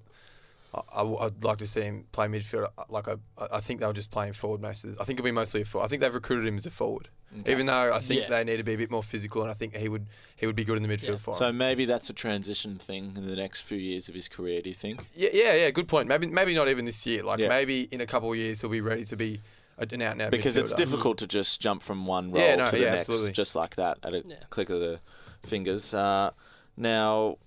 I, 0.94 1.02
would 1.02 1.44
like 1.44 1.58
to 1.60 1.68
see 1.68 1.82
him 1.82 2.06
play 2.12 2.28
midfield. 2.28 2.70
uh, 2.78 2.84
Like 2.90 3.08
I, 3.08 3.16
I 3.40 3.60
think 3.60 3.80
they'll 3.80 3.92
just 3.94 4.12
play 4.12 4.28
him 4.28 4.34
forward 4.34 4.62
most 4.62 4.84
of 4.84 4.92
this. 4.92 5.00
I 5.00 5.04
think 5.04 5.18
it'll 5.20 5.26
be 5.26 5.32
mostly 5.32 5.62
a 5.62 5.66
forward. 5.66 5.86
I 5.86 5.88
think 5.90 6.02
they've 6.02 6.14
recruited 6.14 6.46
him 6.48 6.58
as 6.58 6.66
a 6.68 6.70
forward, 6.72 7.10
Okay. 7.40 7.52
even 7.52 7.66
though 7.66 7.92
I 7.92 8.00
think 8.00 8.22
Yeah. 8.22 8.30
they 8.30 8.44
need 8.44 8.58
to 8.58 8.64
be 8.64 8.74
a 8.74 8.78
bit 8.78 8.92
more 8.92 9.02
physical, 9.02 9.42
and 9.42 9.50
I 9.50 9.56
think 9.56 9.76
he 9.76 9.90
would 9.90 10.06
he 10.36 10.46
would 10.46 10.56
be 10.56 10.64
good 10.64 10.78
in 10.78 10.84
the 10.84 10.90
midfield 10.90 11.08
Yeah. 11.10 11.18
for 11.18 11.34
So 11.36 11.52
maybe 11.52 11.86
that's 11.86 12.10
a 12.10 12.14
transition 12.14 12.78
thing 12.78 13.14
in 13.18 13.26
the 13.26 13.36
next 13.36 13.62
few 13.62 13.80
years 13.80 14.10
of 14.10 14.16
his 14.16 14.28
career. 14.28 14.62
Do 14.62 14.70
you 14.70 14.76
think? 14.76 15.08
Yeah, 15.16 15.30
yeah, 15.34 15.54
yeah. 15.54 15.72
Good 15.72 15.88
point. 15.88 16.08
Maybe 16.08 16.28
maybe 16.28 16.54
not 16.54 16.68
even 16.68 16.86
this 16.86 17.04
year. 17.06 17.24
Like 17.24 17.40
Yeah. 17.40 17.50
maybe 17.50 17.88
in 17.92 18.00
a 18.02 18.06
couple 18.06 18.32
of 18.32 18.38
years 18.38 18.62
he'll 18.62 18.70
be 18.70 18.82
ready 18.82 19.06
to 19.06 19.16
be 19.18 19.42
an 19.80 20.02
out 20.04 20.12
and 20.14 20.22
out 20.22 20.32
Because 20.32 20.56
it's 20.56 20.72
midfielder. 20.74 20.78
difficult 20.78 21.18
to 21.20 21.28
just 21.28 21.60
jump 21.62 21.82
from 21.82 22.06
one 22.06 22.32
role 22.32 22.44
Yeah, 22.44 22.56
no, 22.58 22.66
to 22.68 22.72
the 22.74 22.80
yeah, 22.80 22.92
next 22.92 23.10
absolutely. 23.10 23.32
just 23.32 23.56
like 23.56 23.76
that 23.78 23.98
at 24.04 24.14
a 24.14 24.24
Yeah. 24.26 24.36
click 24.52 24.70
of 24.70 24.82
the 24.82 25.00
fingers. 25.44 25.94
Uh, 25.94 26.32
now, 26.78 27.38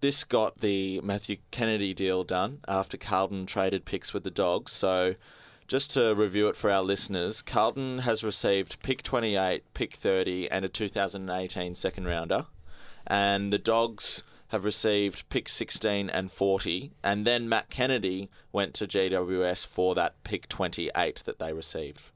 this 0.00 0.24
got 0.24 0.60
the 0.60 1.00
Matthew 1.00 1.38
Kennedy 1.50 1.94
deal 1.94 2.24
done 2.24 2.60
after 2.68 2.96
Carlton 2.96 3.46
traded 3.46 3.84
picks 3.84 4.14
with 4.14 4.24
the 4.24 4.30
Dogs. 4.30 4.72
So, 4.72 5.14
just 5.66 5.90
to 5.92 6.14
review 6.14 6.48
it 6.48 6.56
for 6.56 6.70
our 6.70 6.82
listeners, 6.82 7.42
Carlton 7.42 8.00
has 8.00 8.24
received 8.24 8.82
pick 8.82 9.02
28, 9.02 9.62
pick 9.74 9.96
30, 9.96 10.50
and 10.50 10.64
a 10.64 10.68
2018 10.68 11.74
second 11.74 12.06
rounder, 12.06 12.46
and 13.06 13.52
the 13.52 13.58
Dogs 13.58 14.22
have 14.48 14.64
received 14.64 15.28
pick 15.28 15.48
16 15.48 16.08
and 16.08 16.32
40, 16.32 16.92
and 17.02 17.26
then 17.26 17.48
Matt 17.48 17.68
Kennedy 17.68 18.30
went 18.50 18.72
to 18.74 18.86
GWS 18.86 19.66
for 19.66 19.94
that 19.94 20.22
pick 20.24 20.48
28 20.48 21.22
that 21.26 21.38
they 21.38 21.52
received. 21.52 22.10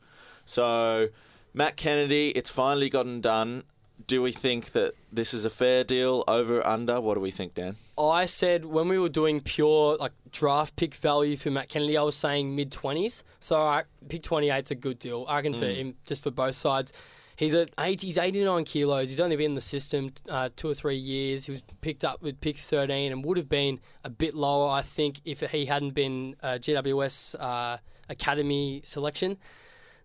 So, 0.46 1.08
Matt 1.52 1.76
Kennedy, 1.76 2.30
it's 2.30 2.48
finally 2.48 2.88
gotten 2.88 3.20
done. 3.20 3.64
Do 4.06 4.22
we 4.22 4.32
think 4.32 4.72
that 4.72 4.94
this 5.12 5.34
is 5.34 5.44
a 5.44 5.50
fair 5.50 5.84
deal? 5.84 6.24
Over, 6.26 6.66
under? 6.66 7.00
What 7.00 7.14
do 7.14 7.20
we 7.20 7.30
think, 7.30 7.54
Dan? 7.54 7.76
I 7.98 8.26
said 8.26 8.64
when 8.64 8.88
we 8.88 8.98
were 8.98 9.08
doing 9.08 9.40
pure 9.40 9.96
like 9.96 10.12
draft 10.30 10.76
pick 10.76 10.94
value 10.94 11.36
for 11.36 11.50
Matt 11.50 11.68
Kennedy, 11.68 11.96
I 11.96 12.02
was 12.02 12.16
saying 12.16 12.56
mid 12.56 12.72
twenties. 12.72 13.22
So 13.40 13.56
I 13.56 13.84
pick 14.08 14.22
twenty 14.22 14.50
eight's 14.50 14.70
a 14.70 14.74
good 14.74 14.98
deal. 14.98 15.24
I 15.28 15.36
reckon 15.36 15.54
for 15.54 15.66
him 15.66 15.94
just 16.06 16.22
for 16.22 16.30
both 16.30 16.54
sides. 16.54 16.92
He's 17.36 17.54
at 17.54 17.70
eight, 17.80 18.02
he's 18.02 18.18
eighty 18.18 18.44
nine 18.44 18.64
kilos. 18.64 19.08
He's 19.08 19.20
only 19.20 19.36
been 19.36 19.52
in 19.52 19.54
the 19.54 19.60
system 19.60 20.12
uh, 20.28 20.50
two 20.54 20.68
or 20.68 20.74
three 20.74 20.96
years. 20.96 21.46
He 21.46 21.52
was 21.52 21.62
picked 21.80 22.04
up 22.04 22.22
with 22.22 22.40
pick 22.40 22.56
thirteen 22.58 23.12
and 23.12 23.24
would 23.24 23.36
have 23.36 23.48
been 23.48 23.80
a 24.04 24.10
bit 24.10 24.34
lower, 24.34 24.70
I 24.70 24.82
think, 24.82 25.20
if 25.24 25.40
he 25.40 25.66
hadn't 25.66 25.90
been 25.90 26.36
a 26.42 26.58
GWS 26.58 27.36
uh, 27.40 27.78
academy 28.08 28.80
selection. 28.84 29.38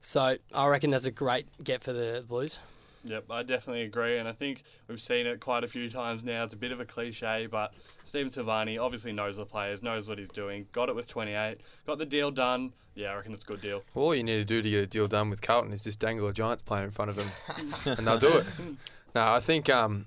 So 0.01 0.37
I 0.53 0.67
reckon 0.67 0.91
that's 0.91 1.05
a 1.05 1.11
great 1.11 1.47
get 1.63 1.83
for 1.83 1.93
the 1.93 2.23
Blues. 2.27 2.59
Yep, 3.03 3.25
I 3.29 3.43
definitely 3.43 3.83
agree, 3.83 4.17
and 4.17 4.27
I 4.27 4.33
think 4.33 4.63
we've 4.87 4.99
seen 4.99 5.27
it 5.27 5.39
quite 5.39 5.63
a 5.63 5.67
few 5.67 5.89
times 5.89 6.23
now. 6.23 6.43
It's 6.43 6.53
a 6.53 6.57
bit 6.57 6.71
of 6.71 6.79
a 6.79 6.85
cliche, 6.85 7.47
but 7.49 7.73
Stephen 8.05 8.31
Silvagni 8.31 8.79
obviously 8.79 9.13
knows 9.13 9.37
the 9.37 9.45
players, 9.45 9.81
knows 9.81 10.09
what 10.09 10.17
he's 10.17 10.29
doing. 10.29 10.67
Got 10.71 10.89
it 10.89 10.95
with 10.95 11.07
28, 11.07 11.57
got 11.85 11.97
the 11.97 12.05
deal 12.05 12.31
done. 12.31 12.73
Yeah, 12.95 13.11
I 13.11 13.15
reckon 13.17 13.33
it's 13.33 13.43
a 13.43 13.47
good 13.47 13.61
deal. 13.61 13.83
All 13.93 14.15
you 14.15 14.23
need 14.23 14.37
to 14.37 14.43
do 14.43 14.61
to 14.61 14.69
get 14.69 14.83
a 14.83 14.87
deal 14.87 15.07
done 15.07 15.29
with 15.29 15.41
Carlton 15.41 15.71
is 15.71 15.81
just 15.81 15.99
dangle 15.99 16.27
a 16.27 16.33
Giants 16.33 16.63
player 16.63 16.83
in 16.83 16.91
front 16.91 17.09
of 17.09 17.15
them, 17.15 17.31
and 17.85 18.07
they'll 18.07 18.17
do 18.17 18.37
it. 18.37 18.45
No, 19.15 19.23
I 19.25 19.39
think 19.39 19.67
um, 19.67 20.05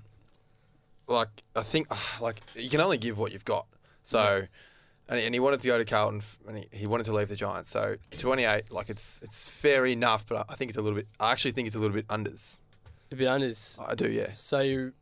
like 1.07 1.43
I 1.55 1.63
think 1.63 1.87
like 2.21 2.41
you 2.55 2.69
can 2.69 2.79
only 2.79 2.97
give 2.97 3.17
what 3.17 3.33
you've 3.33 3.43
got. 3.43 3.65
So, 4.03 4.47
and, 5.09 5.19
he, 5.19 5.25
and 5.25 5.35
he 5.35 5.39
wanted 5.39 5.59
to 5.61 5.67
go 5.67 5.77
to 5.77 5.83
Carlton, 5.83 6.21
and 6.47 6.57
he, 6.59 6.67
he 6.71 6.87
wanted 6.87 7.03
to 7.05 7.13
leave 7.13 7.27
the 7.27 7.35
Giants. 7.35 7.69
So 7.69 7.97
28, 8.15 8.71
like 8.71 8.89
it's 8.89 9.19
it's 9.21 9.47
fair 9.47 9.85
enough, 9.85 10.25
but 10.25 10.45
I 10.47 10.55
think 10.55 10.69
it's 10.69 10.77
a 10.77 10.81
little 10.81 10.95
bit. 10.97 11.07
I 11.19 11.31
actually 11.33 11.51
think 11.51 11.67
it's 11.67 11.75
a 11.75 11.79
little 11.79 11.95
bit 11.95 12.07
unders. 12.07 12.59
A 13.11 13.15
bit 13.15 13.27
unders. 13.27 13.79
I 13.85 13.95
do, 13.95 14.09
yeah. 14.09 14.33
So 14.33 14.59
you 14.61 14.93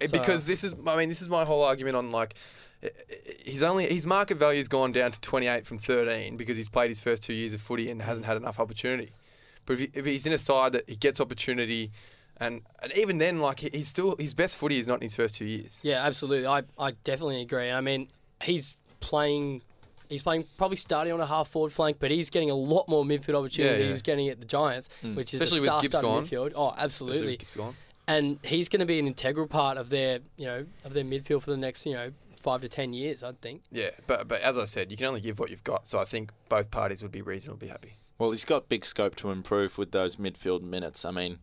It- 0.00 0.10
So- 0.10 0.18
because 0.18 0.44
this 0.44 0.64
is, 0.64 0.74
I 0.86 0.96
mean, 0.96 1.08
this 1.08 1.22
is 1.22 1.28
my 1.28 1.44
whole 1.44 1.62
argument 1.62 1.96
on 1.96 2.10
like, 2.10 2.34
he's 3.44 3.62
only 3.62 3.86
his 3.86 4.04
market 4.04 4.36
value's 4.36 4.68
gone 4.68 4.92
down 4.92 5.12
to 5.12 5.20
28 5.20 5.66
from 5.66 5.78
13 5.78 6.36
because 6.36 6.56
he's 6.56 6.68
played 6.68 6.88
his 6.90 7.00
first 7.00 7.22
two 7.22 7.32
years 7.32 7.52
of 7.54 7.60
footy 7.62 7.88
and 7.90 8.02
hasn't 8.02 8.26
had 8.26 8.36
enough 8.36 8.58
opportunity. 8.60 9.12
But 9.64 9.74
if, 9.74 9.80
he, 9.80 9.90
if 9.94 10.04
he's 10.04 10.26
in 10.26 10.32
a 10.32 10.38
side 10.38 10.72
that 10.74 10.84
he 10.88 10.96
gets 10.96 11.20
opportunity, 11.20 11.90
and, 12.36 12.62
and 12.82 12.92
even 12.92 13.16
then, 13.18 13.38
like 13.40 13.60
he's 13.60 13.88
still 13.88 14.16
his 14.18 14.34
best 14.34 14.56
footy 14.56 14.78
is 14.78 14.86
not 14.86 14.96
in 14.96 15.02
his 15.02 15.16
first 15.16 15.36
two 15.36 15.46
years. 15.46 15.80
Yeah, 15.82 16.04
absolutely. 16.04 16.46
I, 16.46 16.64
I 16.78 16.90
definitely 17.04 17.40
agree. 17.40 17.70
I 17.70 17.80
mean, 17.80 18.08
he's 18.42 18.76
playing. 19.00 19.62
He's 20.14 20.22
playing 20.22 20.44
probably 20.56 20.76
starting 20.76 21.12
on 21.12 21.20
a 21.20 21.26
half 21.26 21.48
forward 21.48 21.72
flank, 21.72 21.98
but 21.98 22.10
he's 22.10 22.30
getting 22.30 22.50
a 22.50 22.54
lot 22.54 22.88
more 22.88 23.04
midfield 23.04 23.34
opportunity 23.34 23.62
Yeah, 23.62 23.80
yeah. 23.80 23.86
he 23.86 23.92
was 23.92 24.02
getting 24.02 24.28
at 24.28 24.38
the 24.38 24.46
Giants, 24.46 24.88
hmm. 25.02 25.14
which 25.16 25.34
is 25.34 25.42
Especially 25.42 25.58
a 25.58 25.62
with 25.62 25.68
star 25.68 25.82
Gibbs 25.82 25.94
starting 25.94 26.10
gone. 26.10 26.26
midfield. 26.26 26.52
Oh, 26.56 26.74
absolutely. 26.76 27.38
And 28.06 28.38
he's 28.44 28.68
going 28.68 28.80
to 28.80 28.86
be 28.86 28.98
an 28.98 29.06
integral 29.06 29.46
part 29.46 29.76
of 29.76 29.90
their, 29.90 30.20
you 30.36 30.46
know, 30.46 30.66
of 30.84 30.92
their 30.92 31.04
midfield 31.04 31.42
for 31.42 31.50
the 31.50 31.56
next, 31.56 31.86
you 31.86 31.94
know, 31.94 32.12
five 32.36 32.60
to 32.60 32.68
ten 32.68 32.92
years. 32.92 33.22
I 33.22 33.32
think. 33.32 33.62
Yeah, 33.72 33.90
but 34.06 34.28
but 34.28 34.40
as 34.42 34.56
I 34.58 34.66
said, 34.66 34.90
you 34.90 34.96
can 34.96 35.06
only 35.06 35.20
give 35.20 35.38
what 35.38 35.50
you've 35.50 35.64
got. 35.64 35.88
So 35.88 35.98
I 35.98 36.04
think 36.04 36.30
both 36.48 36.70
parties 36.70 37.02
would 37.02 37.12
be 37.12 37.22
reasonably 37.22 37.68
happy. 37.68 37.94
Well, 38.18 38.30
he's 38.30 38.44
got 38.44 38.68
big 38.68 38.84
scope 38.84 39.16
to 39.16 39.30
improve 39.30 39.76
with 39.76 39.90
those 39.90 40.16
midfield 40.16 40.62
minutes. 40.62 41.04
I 41.04 41.10
mean, 41.10 41.38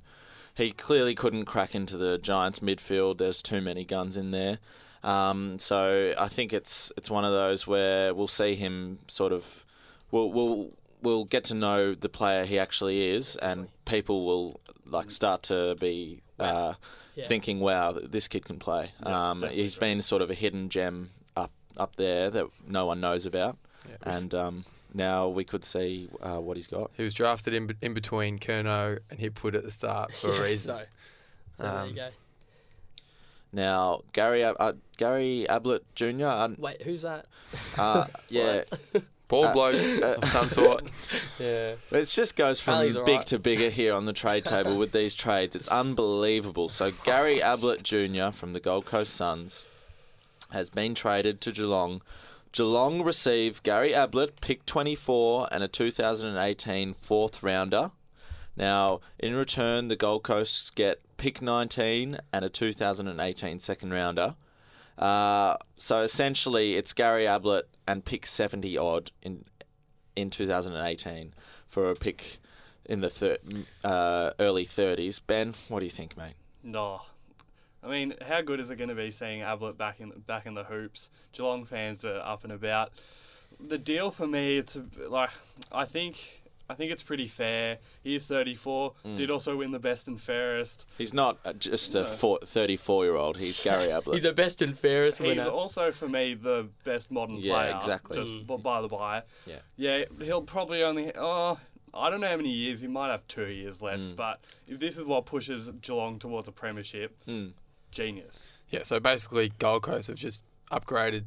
he 0.55 0.71
clearly 0.71 1.15
couldn't 1.15 1.45
crack 1.45 1.75
into 1.75 1.97
the 1.97 2.17
Giants' 2.17 2.59
midfield. 2.59 3.17
There's 3.17 3.41
too 3.41 3.59
many 3.59 3.83
guns 3.83 4.15
in 4.15 4.31
there. 4.31 4.59
Um, 5.03 5.57
so 5.59 6.13
I 6.17 6.27
think 6.27 6.53
it's 6.53 6.91
it's 6.97 7.09
one 7.09 7.25
of 7.25 7.31
those 7.31 7.65
where 7.65 8.13
we'll 8.13 8.27
see 8.27 8.55
him 8.55 8.99
sort 9.07 9.33
of 9.33 9.65
we'll 10.11 10.31
we'll 10.31 10.69
we'll 11.01 11.25
get 11.25 11.43
to 11.45 11.55
know 11.55 11.95
the 11.95 12.09
player 12.09 12.45
he 12.45 12.59
actually 12.59 13.09
is, 13.09 13.35
and 13.37 13.69
people 13.85 14.25
will 14.25 14.59
like 14.85 15.09
start 15.09 15.41
to 15.43 15.75
be 15.79 16.21
uh, 16.39 16.73
Yeah. 17.15 17.27
thinking, 17.27 17.59
"Wow, 17.59 17.93
this 17.93 18.27
kid 18.27 18.45
can 18.45 18.59
play." 18.59 18.91
Yeah, 19.03 19.31
um, 19.31 19.39
definitely 19.41 19.63
he's 19.63 19.73
so. 19.73 19.79
been 19.79 20.01
sort 20.01 20.21
of 20.21 20.29
a 20.29 20.35
hidden 20.35 20.69
gem 20.69 21.09
up 21.35 21.51
up 21.77 21.95
there 21.95 22.29
that 22.29 22.45
no 22.67 22.85
one 22.85 22.99
knows 23.01 23.25
about, 23.25 23.57
Yeah. 23.89 23.95
and 24.17 24.33
um, 24.35 24.65
now 24.93 25.27
we 25.29 25.43
could 25.43 25.63
see 25.65 26.09
uh, 26.21 26.37
what 26.37 26.57
he's 26.57 26.67
got. 26.67 26.91
he 26.95 27.01
was 27.03 27.13
drafted 27.15 27.53
in 27.55 27.75
in 27.81 27.93
between 27.95 28.37
Kerno 28.37 28.99
and 29.09 29.19
Hipwood 29.19 29.55
at 29.55 29.63
the 29.63 29.71
start 29.71 30.13
for 30.13 30.29
a 30.29 30.41
reason. 30.47 30.75
So, 30.75 30.83
so 31.57 31.63
there 31.63 31.73
you 31.85 31.89
Um, 31.89 31.95
go. 31.95 32.09
Now, 33.53 34.01
Gary 34.13 34.43
uh, 34.43 34.73
Gary 34.97 35.45
Ablett 35.49 35.83
Jr. 35.95 36.25
Uh, 36.25 36.49
Wait, 36.57 36.81
who's 36.83 37.01
that? 37.01 37.25
uh, 37.77 38.05
yeah, 38.29 38.63
Bald 39.27 39.47
Uh, 39.47 39.53
bloke 39.53 39.75
uh, 40.03 40.15
of 40.21 40.29
some 40.29 40.49
sort. 40.49 40.83
Yeah. 41.39 41.75
it 41.91 42.05
just 42.05 42.35
goes 42.35 42.59
from 42.61 42.75
Apparently 42.75 42.99
he's 42.99 43.05
big 43.05 43.13
alright. 43.13 43.27
to 43.27 43.39
bigger 43.39 43.69
here 43.69 43.93
on 43.93 44.05
the 44.05 44.13
trade 44.13 44.45
table 44.53 44.77
with 44.77 44.91
these 44.93 45.13
trades. 45.13 45.55
It's 45.55 45.67
unbelievable. 45.67 46.69
So 46.69 46.91
Gary 47.03 47.41
Ablett 47.41 47.83
Jr. 47.83 48.31
from 48.31 48.53
the 48.53 48.59
Gold 48.61 48.85
Coast 48.85 49.13
Suns 49.13 49.65
has 50.51 50.69
been 50.69 50.95
traded 50.95 51.41
to 51.41 51.51
Geelong. 51.51 52.01
Geelong 52.53 53.01
receive 53.01 53.63
Gary 53.63 53.93
Ablett, 53.93 54.41
pick 54.41 54.65
24, 54.65 55.47
and 55.51 55.63
a 55.63 55.67
2018 55.69 56.93
fourth 56.93 57.41
rounder. 57.41 57.91
Now, 58.55 58.99
in 59.17 59.35
return, 59.35 59.87
the 59.87 59.95
Gold 59.95 60.23
Coast 60.23 60.75
get 60.75 61.01
pick 61.17 61.41
19 61.41 62.17
and 62.33 62.45
a 62.45 62.49
2018 62.49 63.59
second 63.59 63.93
rounder. 63.93 64.35
Uh, 64.97 65.55
so 65.77 66.01
essentially, 66.01 66.75
it's 66.75 66.93
Gary 66.93 67.25
Ablett 67.25 67.69
and 67.87 68.05
pick 68.05 68.25
70 68.25 68.77
odd 68.77 69.11
in 69.21 69.45
in 70.15 70.29
2018 70.29 71.33
for 71.67 71.89
a 71.89 71.95
pick 71.95 72.39
in 72.85 72.99
the 73.01 73.09
thir- 73.09 73.37
uh, 73.83 74.31
early 74.39 74.65
30s. 74.65 75.19
Ben, 75.25 75.55
what 75.69 75.79
do 75.79 75.85
you 75.85 75.91
think, 75.91 76.17
mate? 76.17 76.33
No. 76.61 77.03
I 77.83 77.87
mean, 77.87 78.13
how 78.27 78.41
good 78.41 78.59
is 78.59 78.69
it 78.69 78.75
going 78.75 78.89
to 78.89 78.95
be 78.95 79.09
seeing 79.09 79.41
Ablett 79.41 79.77
back 79.77 79.99
in 79.99 80.11
back 80.27 80.45
in 80.45 80.53
the 80.53 80.65
hoops? 80.65 81.09
Geelong 81.31 81.65
fans 81.65 82.05
are 82.05 82.19
up 82.19 82.43
and 82.43 82.53
about. 82.53 82.91
The 83.59 83.77
deal 83.77 84.11
for 84.11 84.27
me, 84.27 84.57
it's 84.57 84.77
like 85.07 85.31
I 85.71 85.85
think 85.85 86.40
I 86.71 86.75
think 86.75 86.91
it's 86.91 87.03
pretty 87.03 87.27
fair. 87.27 87.79
He's 88.03 88.25
34. 88.25 88.93
Mm. 89.05 89.17
Did 89.17 89.29
also 89.29 89.55
win 89.57 89.71
the 89.71 89.79
best 89.79 90.07
and 90.07 90.19
fairest. 90.19 90.85
He's 90.97 91.13
not 91.13 91.37
uh, 91.43 91.53
just 91.53 91.93
a 91.95 92.03
No. 92.03 92.05
four, 92.07 92.39
34 92.45 93.03
year 93.05 93.15
old. 93.15 93.37
He's 93.39 93.59
Gary 93.59 93.91
Ablett. 93.91 94.15
He's 94.15 94.25
a 94.25 94.31
best 94.33 94.61
and 94.61 94.77
fairest 94.77 95.19
winner. 95.19 95.35
He's 95.43 95.45
also 95.45 95.91
for 95.91 96.07
me 96.07 96.33
the 96.33 96.69
best 96.83 97.11
modern 97.11 97.37
Yeah, 97.37 97.53
player. 97.53 97.77
exactly. 97.77 98.21
Just 98.21 98.47
Mm. 98.47 98.63
by 98.63 98.81
the 98.81 98.87
by. 98.87 99.23
Yeah. 99.45 99.55
Yeah, 99.75 100.05
he'll 100.21 100.41
probably 100.41 100.81
only. 100.83 101.11
Oh, 101.15 101.59
I 101.93 102.09
don't 102.09 102.21
know 102.21 102.29
how 102.29 102.37
many 102.37 102.51
years. 102.51 102.79
He 102.79 102.87
might 102.87 103.09
have 103.11 103.27
two 103.27 103.47
years 103.47 103.81
left. 103.81 104.01
Mm. 104.01 104.15
But 104.15 104.39
if 104.67 104.79
this 104.79 104.97
is 104.97 105.03
what 105.05 105.25
pushes 105.25 105.67
Geelong 105.81 106.19
towards 106.19 106.47
a 106.47 106.51
premiership, 106.53 107.17
Mm. 107.27 107.51
genius. 107.91 108.47
Yeah, 108.69 108.83
so 108.83 108.99
basically, 109.01 109.51
Gold 109.59 109.83
Coast 109.83 110.07
have 110.07 110.15
just 110.15 110.45
upgraded 110.71 111.25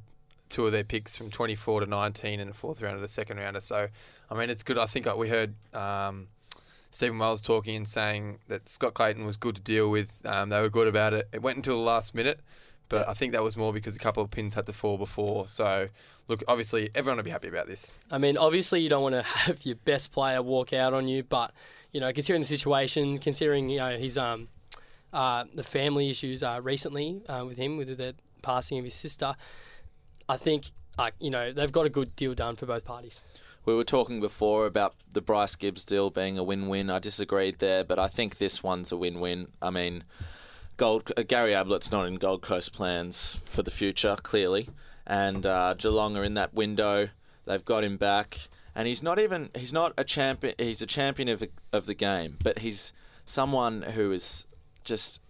two 0.48 0.64
of 0.66 0.72
their 0.72 0.84
picks 0.84 1.16
from 1.16 1.30
24 1.30 1.80
to 1.80 1.86
19 1.86 2.40
in 2.40 2.48
the 2.48 2.54
fourth 2.54 2.80
round 2.80 2.94
of 2.94 3.00
the 3.02 3.08
second 3.08 3.38
rounder. 3.38 3.60
So, 3.60 3.88
I 4.34 4.38
mean, 4.38 4.50
it's 4.50 4.64
good. 4.64 4.78
I 4.78 4.86
think 4.86 5.06
we 5.14 5.28
heard 5.28 5.54
um, 5.72 6.26
Stephen 6.90 7.18
Wells 7.18 7.40
talking 7.40 7.76
and 7.76 7.86
saying 7.86 8.40
that 8.48 8.68
Scott 8.68 8.94
Clayton 8.94 9.24
was 9.24 9.36
good 9.36 9.54
to 9.54 9.62
deal 9.62 9.88
with. 9.88 10.26
Um, 10.26 10.48
they 10.48 10.60
were 10.60 10.68
good 10.68 10.88
about 10.88 11.14
it. 11.14 11.28
It 11.32 11.40
went 11.40 11.56
until 11.56 11.76
the 11.76 11.84
last 11.84 12.16
minute, 12.16 12.40
but 12.88 13.08
I 13.08 13.14
think 13.14 13.30
that 13.30 13.44
was 13.44 13.56
more 13.56 13.72
because 13.72 13.94
a 13.94 14.00
couple 14.00 14.24
of 14.24 14.32
pins 14.32 14.54
had 14.54 14.66
to 14.66 14.72
fall 14.72 14.98
before. 14.98 15.46
So, 15.46 15.88
look, 16.26 16.42
obviously, 16.48 16.90
everyone 16.96 17.18
will 17.18 17.24
be 17.24 17.30
happy 17.30 17.46
about 17.46 17.68
this. 17.68 17.96
I 18.10 18.18
mean, 18.18 18.36
obviously, 18.36 18.80
you 18.80 18.88
don't 18.88 19.04
want 19.04 19.14
to 19.14 19.22
have 19.22 19.64
your 19.64 19.76
best 19.76 20.10
player 20.10 20.42
walk 20.42 20.72
out 20.72 20.94
on 20.94 21.06
you, 21.06 21.22
but 21.22 21.52
you 21.92 22.00
know, 22.00 22.12
considering 22.12 22.42
the 22.42 22.48
situation, 22.48 23.18
considering 23.18 23.68
you 23.68 23.78
know 23.78 23.96
his 23.96 24.18
um, 24.18 24.48
uh, 25.12 25.44
the 25.54 25.62
family 25.62 26.10
issues 26.10 26.42
uh, 26.42 26.58
recently 26.60 27.22
uh, 27.28 27.44
with 27.46 27.56
him 27.56 27.76
with 27.76 27.96
the 27.96 28.16
passing 28.42 28.80
of 28.80 28.84
his 28.84 28.94
sister, 28.94 29.36
I 30.28 30.36
think 30.36 30.72
like 30.98 31.14
you 31.20 31.30
know 31.30 31.52
they've 31.52 31.70
got 31.70 31.86
a 31.86 31.90
good 31.90 32.16
deal 32.16 32.34
done 32.34 32.56
for 32.56 32.66
both 32.66 32.84
parties. 32.84 33.20
We 33.64 33.74
were 33.74 33.84
talking 33.84 34.20
before 34.20 34.66
about 34.66 34.94
the 35.10 35.20
Bryce 35.22 35.56
Gibbs 35.56 35.84
deal 35.84 36.10
being 36.10 36.36
a 36.38 36.44
win-win. 36.44 36.90
I 36.90 36.98
disagreed 36.98 37.56
there, 37.60 37.82
but 37.84 37.98
I 37.98 38.08
think 38.08 38.38
this 38.38 38.62
one's 38.62 38.92
a 38.92 38.96
win-win. 38.96 39.48
I 39.62 39.70
mean, 39.70 40.04
Gold 40.76 41.10
uh, 41.16 41.22
Gary 41.22 41.52
Ablett's 41.52 41.90
not 41.90 42.06
in 42.06 42.16
Gold 42.16 42.42
Coast 42.42 42.72
plans 42.72 43.38
for 43.44 43.62
the 43.62 43.70
future, 43.70 44.16
clearly, 44.22 44.68
and 45.06 45.46
uh, 45.46 45.74
Geelong 45.74 46.16
are 46.16 46.24
in 46.24 46.34
that 46.34 46.52
window. 46.52 47.08
They've 47.46 47.64
got 47.64 47.84
him 47.84 47.96
back, 47.96 48.48
and 48.74 48.86
he's 48.88 49.02
not 49.02 49.18
even 49.18 49.50
he's 49.54 49.72
not 49.72 49.92
a 49.96 50.04
champion. 50.04 50.54
He's 50.58 50.82
a 50.82 50.86
champion 50.86 51.28
of 51.28 51.40
the, 51.40 51.50
of 51.72 51.86
the 51.86 51.94
game, 51.94 52.36
but 52.42 52.58
he's 52.58 52.92
someone 53.24 53.82
who 53.82 54.12
is 54.12 54.46
just 54.82 55.20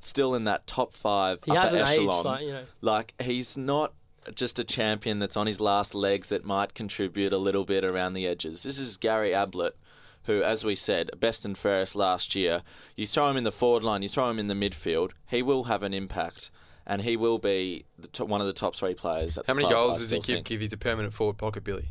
still 0.00 0.34
in 0.34 0.44
that 0.44 0.66
top 0.66 0.94
five 0.94 1.38
He 1.44 1.50
upper 1.52 1.60
hasn't 1.60 1.82
aged, 1.82 1.92
echelon. 1.92 2.24
like 2.24 2.42
you 2.42 2.52
know. 2.52 2.64
Like 2.80 3.14
he's 3.20 3.56
not 3.56 3.92
just 4.34 4.58
a 4.58 4.64
champion 4.64 5.18
that's 5.18 5.36
on 5.36 5.46
his 5.46 5.60
last 5.60 5.94
legs 5.94 6.28
that 6.28 6.44
might 6.44 6.74
contribute 6.74 7.32
a 7.32 7.38
little 7.38 7.64
bit 7.64 7.84
around 7.84 8.14
the 8.14 8.26
edges. 8.26 8.62
This 8.62 8.78
is 8.78 8.96
Gary 8.96 9.32
Ablett, 9.34 9.76
who, 10.24 10.42
as 10.42 10.64
we 10.64 10.74
said, 10.76 11.10
best 11.18 11.44
and 11.44 11.56
fairest 11.58 11.96
last 11.96 12.34
year. 12.34 12.62
You 12.96 13.06
throw 13.06 13.28
him 13.28 13.36
in 13.36 13.44
the 13.44 13.52
forward 13.52 13.82
line, 13.82 14.02
you 14.02 14.08
throw 14.08 14.30
him 14.30 14.38
in 14.38 14.48
the 14.48 14.54
midfield, 14.54 15.10
he 15.26 15.42
will 15.42 15.64
have 15.64 15.82
an 15.82 15.92
impact, 15.92 16.50
and 16.86 17.02
he 17.02 17.16
will 17.16 17.38
be 17.38 17.84
the 17.98 18.08
to- 18.08 18.24
one 18.24 18.40
of 18.40 18.46
the 18.46 18.52
top 18.52 18.76
three 18.76 18.94
players. 18.94 19.36
At 19.38 19.46
How 19.46 19.54
many 19.54 19.68
goals 19.68 19.98
does 19.98 20.10
he 20.10 20.16
give 20.18 20.24
think. 20.26 20.50
if 20.50 20.60
he's 20.60 20.72
a 20.72 20.76
permanent 20.76 21.14
forward 21.14 21.38
pocket, 21.38 21.64
Billy? 21.64 21.88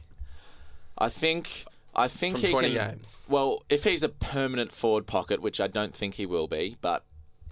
I 0.98 1.10
think. 1.10 1.66
I 1.94 2.08
think 2.08 2.36
From 2.38 2.46
he 2.46 2.52
20 2.52 2.74
can. 2.74 2.90
games. 2.92 3.22
Well, 3.28 3.64
if 3.70 3.84
he's 3.84 4.02
a 4.04 4.08
permanent 4.10 4.72
forward 4.72 5.08
pocket, 5.08 5.42
which 5.42 5.60
I 5.60 5.68
don't 5.68 5.94
think 5.94 6.14
he 6.14 6.26
will 6.26 6.48
be, 6.48 6.78
but 6.80 7.04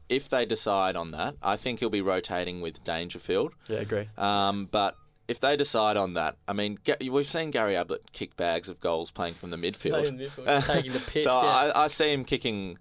if 0.10 0.28
they 0.28 0.46
decide 0.46 0.96
on 0.96 1.12
that, 1.12 1.36
I 1.42 1.56
think 1.56 1.80
he'll 1.80 1.90
be 1.90 2.02
rotating 2.02 2.62
with 2.62 2.84
Dangerfield. 2.84 3.54
Yeah, 3.68 3.78
I 3.78 3.82
agree. 3.82 4.10
Um, 4.18 4.68
but 4.72 4.96
if 5.28 5.40
they 5.40 5.56
decide 5.56 5.96
on 5.98 6.14
that, 6.16 6.36
I 6.48 6.54
mean, 6.54 6.80
we've 7.12 7.28
seen 7.30 7.52
Gary 7.52 7.76
Ablett 7.76 8.12
kick 8.12 8.36
bags 8.36 8.68
of 8.70 8.80
goals 8.80 9.12
playing 9.12 9.36
from 9.36 9.52
the 9.52 9.58
midfield. 9.58 9.92
Playing 10.02 10.18
midfield, 10.18 10.66
taking 10.66 10.94
the 10.94 11.00
piss. 11.08 11.24
so 11.26 11.42
yeah. 11.44 11.48
I, 11.76 11.84
I 11.84 11.88
see 11.88 12.12
him 12.12 12.26
kicking 12.26 12.78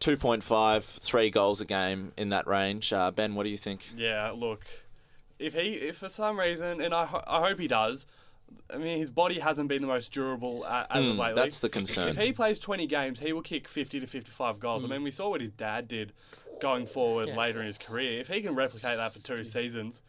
2.5, 0.00 0.82
3 0.84 1.30
goals 1.30 1.60
a 1.60 1.64
game 1.64 2.12
in 2.16 2.28
that 2.30 2.46
range. 2.46 2.92
Uh, 2.92 3.10
ben, 3.10 3.34
what 3.34 3.44
do 3.44 3.50
you 3.50 3.56
think? 3.58 3.90
Yeah, 3.96 4.30
look, 4.30 4.64
if 5.38 5.54
he, 5.54 5.74
if 5.74 5.98
for 5.98 6.08
some 6.08 6.38
reason, 6.38 6.80
and 6.80 6.94
I, 6.94 7.06
ho- 7.06 7.24
I 7.26 7.40
hope 7.46 7.58
he 7.58 7.68
does. 7.68 8.06
I 8.72 8.78
mean, 8.78 8.98
his 8.98 9.10
body 9.10 9.40
hasn't 9.40 9.68
been 9.68 9.82
the 9.82 9.88
most 9.88 10.12
durable 10.12 10.64
a- 10.64 10.86
as 10.90 11.04
of 11.04 11.16
Mm, 11.16 11.18
lately. 11.18 11.42
that's 11.42 11.58
the 11.58 11.68
concern. 11.68 12.08
If 12.08 12.16
he 12.16 12.32
plays 12.32 12.58
20 12.58 12.86
games, 12.86 13.18
he 13.20 13.32
will 13.32 13.42
kick 13.42 13.68
50 13.68 14.00
to 14.00 14.06
55 14.06 14.60
goals. 14.60 14.84
I 14.84 14.88
mean, 14.88 15.02
we 15.02 15.10
saw 15.10 15.30
what 15.30 15.40
his 15.40 15.50
dad 15.52 15.88
did 15.88 16.12
going 16.60 16.86
forward 16.86 17.28
Yeah. 17.28 17.36
later 17.36 17.60
in 17.60 17.66
his 17.66 17.78
career. 17.78 18.20
If 18.20 18.28
he 18.28 18.40
can 18.42 18.54
replicate 18.54 18.96
that 18.96 19.12
for 19.12 19.18
two 19.20 19.44
seasons, 19.44 20.00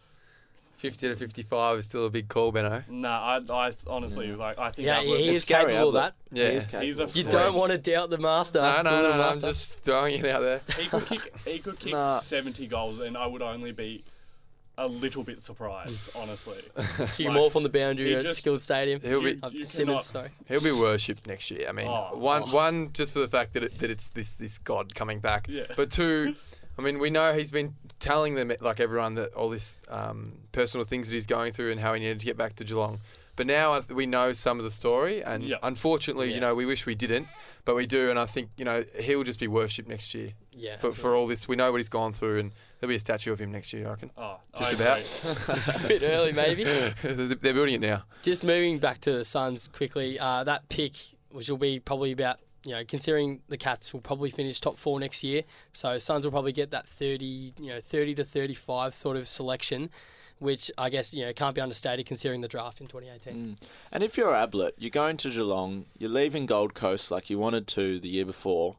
50 0.77 1.07
to 1.09 1.15
55 1.15 1.79
is 1.79 1.85
still 1.85 2.05
a 2.05 2.09
big 2.09 2.27
call, 2.27 2.51
Benno. 2.51 2.83
nah, 2.87 3.39
I, 3.49 3.51
I 3.67 3.73
honestly 3.87 4.31
like. 4.33 4.59
I 4.59 4.69
think 4.71 4.85
yeah, 4.85 4.99
Ablett- 4.99 5.19
he 5.21 5.35
is 5.35 5.43
capable 5.43 5.87
of 5.87 5.93
that. 5.95 6.13
Yeah. 6.31 6.49
He 6.49 6.55
is 6.55 6.63
He's 6.65 6.71
capable. 6.97 7.03
a 7.03 7.07
You 7.17 7.23
don't 7.23 7.55
want 7.55 7.71
to 7.71 7.77
doubt 7.79 8.09
the 8.11 8.19
master. 8.19 8.61
No, 8.61 8.81
no, 8.83 8.95
the 8.97 9.01
no, 9.09 9.17
no. 9.17 9.23
I'm 9.29 9.41
just 9.41 9.79
throwing 9.79 10.19
it 10.19 10.25
out 10.27 10.41
there. 10.41 10.61
He 10.79 10.87
could 10.87 11.05
kick. 11.07 11.33
He 11.45 11.59
could 11.59 11.79
kick 11.79 11.93
Nah. 11.93 12.19
70 12.19 12.67
goals, 12.67 12.99
and 12.99 13.17
I 13.17 13.25
would 13.25 13.41
only 13.41 13.71
be 13.71 14.03
a 14.77 14.87
little 14.87 15.23
bit 15.23 15.43
surprised, 15.43 15.99
honestly. 16.15 16.57
Kick 16.97 17.09
him 17.27 17.33
like, 17.33 17.37
off 17.43 17.55
on 17.55 17.63
the 17.63 17.69
boundary 17.69 18.15
at 18.15 18.21
just- 18.23 18.39
Skilled 18.39 18.61
Stadium. 18.61 19.01
He'll 19.01 19.21
be 19.21 19.31
You- 19.31 19.39
you 19.51 19.65
Simonds, 19.65 20.11
cannot- 20.11 20.31
he'll 20.47 20.61
be 20.61 20.71
worshipped 20.71 21.25
next 21.25 21.49
year. 21.51 21.67
I 21.67 21.71
mean, 21.71 21.87
Oh, 21.87 22.11
one 22.15 22.43
oh. 22.45 22.53
one 22.53 22.93
just 22.93 23.13
for 23.13 23.19
the 23.19 23.27
fact 23.27 23.53
that 23.53 23.63
it, 23.63 23.79
that 23.79 23.89
it's 23.89 24.07
this 24.09 24.33
this 24.33 24.57
god 24.57 24.93
coming 24.95 25.19
back. 25.19 25.47
Yeah. 25.49 25.63
But 25.75 25.89
two, 25.91 26.35
I 26.77 26.81
mean, 26.83 26.99
we 26.99 27.09
know 27.09 27.33
he's 27.33 27.49
been 27.51 27.73
telling 27.99 28.35
them 28.35 28.51
like 28.61 28.79
everyone 28.79 29.15
that 29.15 29.33
all 29.33 29.49
this 29.49 29.73
um, 29.89 30.33
personal 30.51 30.85
things 30.85 31.07
that 31.09 31.15
he's 31.15 31.25
going 31.25 31.53
through 31.53 31.71
and 31.71 31.79
how 31.81 31.93
he 31.95 31.99
needed 31.99 32.19
to 32.19 32.25
get 32.25 32.37
back 32.37 32.55
to 32.57 32.63
Geelong. 32.63 32.99
But 33.35 33.45
now 33.47 33.79
we 33.89 34.07
know 34.07 34.33
some 34.33 34.57
of 34.57 34.65
the 34.65 34.71
story, 34.71 35.23
and 35.23 35.43
Yep. 35.43 35.59
unfortunately, 35.61 36.29
Yeah. 36.29 36.35
you 36.35 36.41
know, 36.41 36.55
we 36.55 36.65
wish 36.65 36.87
we 36.87 36.95
didn't, 36.95 37.27
but 37.65 37.75
we 37.75 37.85
do, 37.85 38.09
and 38.09 38.17
I 38.17 38.25
think 38.25 38.49
you 38.57 38.65
know 38.65 38.83
he'll 38.99 39.23
just 39.23 39.39
be 39.39 39.47
worshipped 39.47 39.87
next 39.89 40.13
year 40.15 40.33
Yeah. 40.53 40.77
for, 40.77 40.91
for 40.91 41.15
all 41.15 41.27
this. 41.27 41.47
We 41.47 41.55
know 41.55 41.71
what 41.71 41.77
he's 41.77 41.89
gone 41.89 42.13
through, 42.13 42.39
and 42.39 42.51
there'll 42.79 42.91
be 42.91 42.95
a 42.95 42.99
statue 42.99 43.31
of 43.31 43.39
him 43.39 43.51
next 43.51 43.73
year. 43.73 43.87
I 43.87 43.89
reckon. 43.91 44.11
Oh, 44.17 44.37
Just 44.57 44.71
I 44.71 44.73
about. 44.73 45.01
a 45.83 45.87
bit 45.87 46.03
early, 46.03 46.31
maybe. 46.31 46.63
They're 46.63 46.91
they're 47.13 47.53
building 47.53 47.75
it 47.75 47.81
now. 47.81 48.03
Just 48.21 48.43
moving 48.43 48.79
back 48.79 49.01
to 49.01 49.11
the 49.11 49.25
Suns 49.25 49.67
quickly, 49.67 50.19
uh, 50.19 50.43
that 50.43 50.69
pick, 50.69 50.93
which 51.29 51.49
will 51.49 51.57
be 51.57 51.79
probably 51.79 52.11
about, 52.11 52.39
you 52.63 52.71
know, 52.73 52.83
considering 52.85 53.41
the 53.47 53.57
Cats 53.57 53.93
will 53.93 54.01
probably 54.01 54.29
finish 54.31 54.59
top 54.59 54.77
four 54.77 54.99
next 54.99 55.23
year, 55.23 55.43
so 55.73 55.97
Suns 55.97 56.25
will 56.25 56.31
probably 56.31 56.51
get 56.51 56.71
that 56.71 56.87
30, 56.87 57.53
you 57.59 57.67
know, 57.67 57.79
30 57.81 58.15
to 58.15 58.23
35 58.23 58.93
sort 58.93 59.17
of 59.17 59.27
selection, 59.27 59.89
which 60.39 60.71
I 60.77 60.89
guess, 60.89 61.13
you 61.13 61.25
know, 61.25 61.33
can't 61.33 61.55
be 61.55 61.61
understated 61.61 62.05
considering 62.05 62.41
the 62.41 62.47
draft 62.47 62.81
in 62.81 62.87
2018. 62.87 63.33
Mm. 63.33 63.57
And 63.91 64.03
if 64.03 64.17
you're 64.17 64.35
Ablett, 64.35 64.75
you're 64.77 64.89
going 64.89 65.17
to 65.17 65.29
Geelong, 65.29 65.85
you're 65.97 66.09
leaving 66.09 66.45
Gold 66.45 66.73
Coast 66.73 67.09
like 67.11 67.29
you 67.29 67.39
wanted 67.39 67.67
to 67.69 67.99
the 67.99 68.09
year 68.09 68.25
before. 68.25 68.75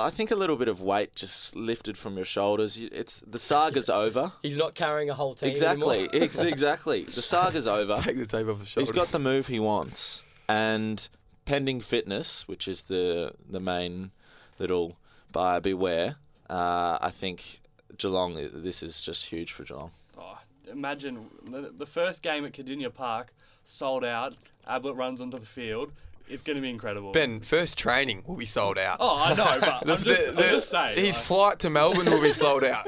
I 0.00 0.10
think 0.10 0.30
a 0.30 0.36
little 0.36 0.56
bit 0.56 0.68
of 0.68 0.80
weight 0.80 1.14
just 1.14 1.54
lifted 1.56 1.96
from 1.98 2.16
your 2.16 2.24
shoulders. 2.24 2.76
It's 2.76 3.20
the 3.26 3.38
saga's 3.38 3.88
over. 3.90 4.32
He's 4.42 4.56
not 4.56 4.74
carrying 4.74 5.10
a 5.10 5.14
whole 5.14 5.34
team 5.34 5.48
Exactly, 5.50 6.08
anymore. 6.08 6.10
ex- 6.22 6.36
exactly. 6.36 7.04
The 7.04 7.22
saga's 7.22 7.66
over. 7.66 7.96
Take 7.96 8.18
the 8.18 8.26
tape 8.26 8.48
off 8.48 8.58
the 8.60 8.66
shoulders. 8.66 8.90
He's 8.90 8.96
got 8.96 9.08
the 9.08 9.18
move 9.18 9.48
he 9.48 9.60
wants, 9.60 10.22
and 10.48 11.08
pending 11.44 11.80
fitness, 11.80 12.46
which 12.48 12.66
is 12.68 12.84
the 12.84 13.32
the 13.48 13.60
main 13.60 14.10
little 14.58 14.96
buyer 15.32 15.60
beware. 15.60 16.16
Uh, 16.48 16.98
I 17.00 17.10
think 17.10 17.60
Geelong. 17.96 18.50
This 18.52 18.82
is 18.82 19.00
just 19.00 19.26
huge 19.26 19.52
for 19.52 19.64
Geelong. 19.64 19.90
Oh, 20.18 20.38
imagine 20.70 21.26
the, 21.44 21.72
the 21.76 21.86
first 21.86 22.22
game 22.22 22.44
at 22.44 22.52
Kardinia 22.52 22.92
Park 22.92 23.32
sold 23.64 24.04
out. 24.04 24.34
Ablett 24.66 24.96
runs 24.96 25.20
onto 25.20 25.38
the 25.38 25.46
field. 25.46 25.92
It's 26.28 26.42
going 26.42 26.56
to 26.56 26.62
be 26.62 26.70
incredible. 26.70 27.12
Ben, 27.12 27.40
first 27.40 27.76
training 27.78 28.22
will 28.26 28.36
be 28.36 28.46
sold 28.46 28.78
out. 28.78 28.96
Oh, 29.00 29.16
I 29.18 29.34
know, 29.34 29.58
but 29.60 29.60
The- 29.86 29.92
I'm, 29.92 29.98
just, 30.02 30.04
the- 30.04 30.30
I'm 30.44 30.50
just 30.54 30.70
saying. 30.70 30.98
his 31.04 31.14
like, 31.16 31.24
flight 31.24 31.58
to 31.60 31.70
Melbourne 31.70 32.06
will 32.10 32.22
be 32.22 32.32
sold 32.32 32.64
out. 32.64 32.86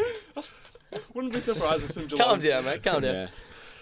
wouldn't 1.14 1.34
be 1.34 1.40
surprised 1.40 1.84
if 1.84 1.90
some 1.92 2.06
Geelong 2.08 2.26
Calm 2.26 2.40
down, 2.40 2.64
mate. 2.64 2.82
Calm 2.82 3.02
down. 3.02 3.14
Yeah. 3.14 3.28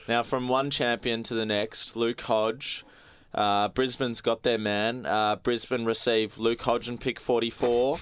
Now, 0.09 0.23
from 0.23 0.49
one 0.49 0.71
champion 0.71 1.23
to 1.25 1.35
the 1.35 1.47
next, 1.47 1.97
Luke 1.97 2.21
Hodge. 2.23 2.85
Uh, 3.33 3.69
Brisbane's 3.69 4.21
got 4.21 4.43
their 4.45 4.59
man. 4.59 5.07
Uh, 5.07 5.37
Brisbane 5.37 5.85
receive 5.85 6.39
Luke 6.39 6.63
Hodge 6.63 6.89
and 6.89 7.01
pick 7.01 7.19
44, 7.19 7.99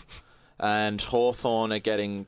and 0.61 1.00
Hawthorn 1.00 1.72
are 1.72 1.78
getting 1.78 2.26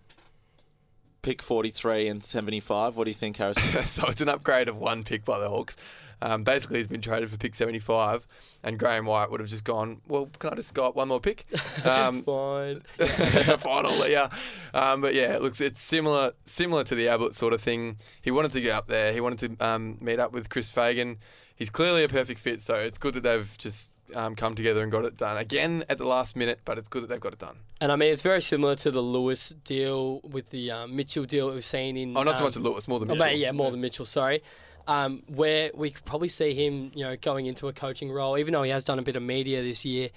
pick 1.20 1.42
43 1.42 2.08
and 2.08 2.22
75. 2.24 2.96
What 2.96 3.04
do 3.04 3.10
you 3.10 3.14
think, 3.14 3.36
Harrison? 3.36 3.82
so 3.84 4.06
it's 4.08 4.20
an 4.20 4.28
upgrade 4.28 4.68
of 4.68 4.76
one 4.76 5.04
pick 5.04 5.24
by 5.24 5.38
the 5.38 5.48
Hawks. 5.48 5.76
Um, 6.24 6.42
basically, 6.42 6.78
he's 6.78 6.86
been 6.88 7.02
traded 7.02 7.28
for 7.28 7.36
pick 7.36 7.54
75, 7.54 8.26
and 8.62 8.78
Graham 8.78 9.04
White 9.04 9.30
would 9.30 9.40
have 9.40 9.48
just 9.50 9.62
gone, 9.64 10.00
well, 10.08 10.30
can 10.38 10.50
I 10.54 10.56
just 10.56 10.72
go 10.72 10.86
up 10.86 10.96
one 10.96 11.08
more 11.08 11.20
pick? 11.20 11.46
Um, 11.84 12.22
Fine. 12.22 12.80
final, 13.58 14.08
yeah. 14.08 14.28
Um, 14.72 15.02
but 15.02 15.12
yeah, 15.14 15.34
it 15.34 15.42
looks 15.42 15.60
it's 15.60 15.82
similar 15.82 16.32
similar 16.44 16.82
to 16.84 16.94
the 16.94 17.08
Ablett 17.08 17.34
sort 17.34 17.52
of 17.52 17.60
thing. 17.60 17.98
He 18.22 18.30
wanted 18.30 18.52
to 18.52 18.60
get 18.62 18.74
up 18.74 18.86
there. 18.86 19.12
He 19.12 19.20
wanted 19.20 19.58
to 19.58 19.66
um, 19.66 19.98
meet 20.00 20.18
up 20.18 20.32
with 20.32 20.48
Chris 20.48 20.70
Fagan. 20.70 21.18
He's 21.54 21.68
clearly 21.68 22.04
a 22.04 22.08
perfect 22.08 22.40
fit, 22.40 22.62
so 22.62 22.76
it's 22.76 22.96
good 22.96 23.14
that 23.14 23.22
they've 23.22 23.54
just 23.58 23.90
um, 24.14 24.34
come 24.34 24.54
together 24.54 24.82
and 24.82 24.90
got 24.90 25.04
it 25.04 25.16
done 25.18 25.36
again 25.36 25.84
at 25.90 25.98
the 25.98 26.06
last 26.06 26.36
minute. 26.36 26.60
But 26.64 26.78
it's 26.78 26.88
good 26.88 27.02
that 27.02 27.08
they've 27.08 27.20
got 27.20 27.34
it 27.34 27.38
done. 27.38 27.58
And 27.82 27.92
I 27.92 27.96
mean, 27.96 28.10
it's 28.12 28.22
very 28.22 28.40
similar 28.40 28.76
to 28.76 28.90
the 28.90 29.02
Lewis 29.02 29.50
deal 29.64 30.20
with 30.22 30.50
the 30.50 30.70
um, 30.70 30.96
Mitchell 30.96 31.24
deal 31.26 31.50
we've 31.52 31.64
seen 31.64 31.96
in. 31.98 32.16
Oh, 32.16 32.22
not 32.22 32.38
so 32.38 32.44
um, 32.44 32.48
much 32.48 32.56
Lewis, 32.56 32.88
more 32.88 32.98
than 32.98 33.10
Oh, 33.10 33.14
Mitchell. 33.14 33.26
mate, 33.26 33.38
yeah, 33.38 33.52
more 33.52 33.70
than 33.70 33.80
Mitchell. 33.80 34.06
Sorry, 34.06 34.42
um, 34.86 35.22
where 35.28 35.70
we 35.74 35.90
could 35.90 36.04
probably 36.04 36.28
see 36.28 36.54
him, 36.54 36.92
you 36.94 37.04
know, 37.04 37.16
going 37.16 37.46
into 37.46 37.68
a 37.68 37.72
coaching 37.72 38.10
role. 38.10 38.36
Even 38.38 38.52
though 38.52 38.62
he 38.62 38.70
has 38.70 38.84
done 38.84 38.98
a 38.98 39.02
bit 39.02 39.16
of 39.16 39.22
media 39.22 39.62
this 39.62 39.84
year, 39.84 40.10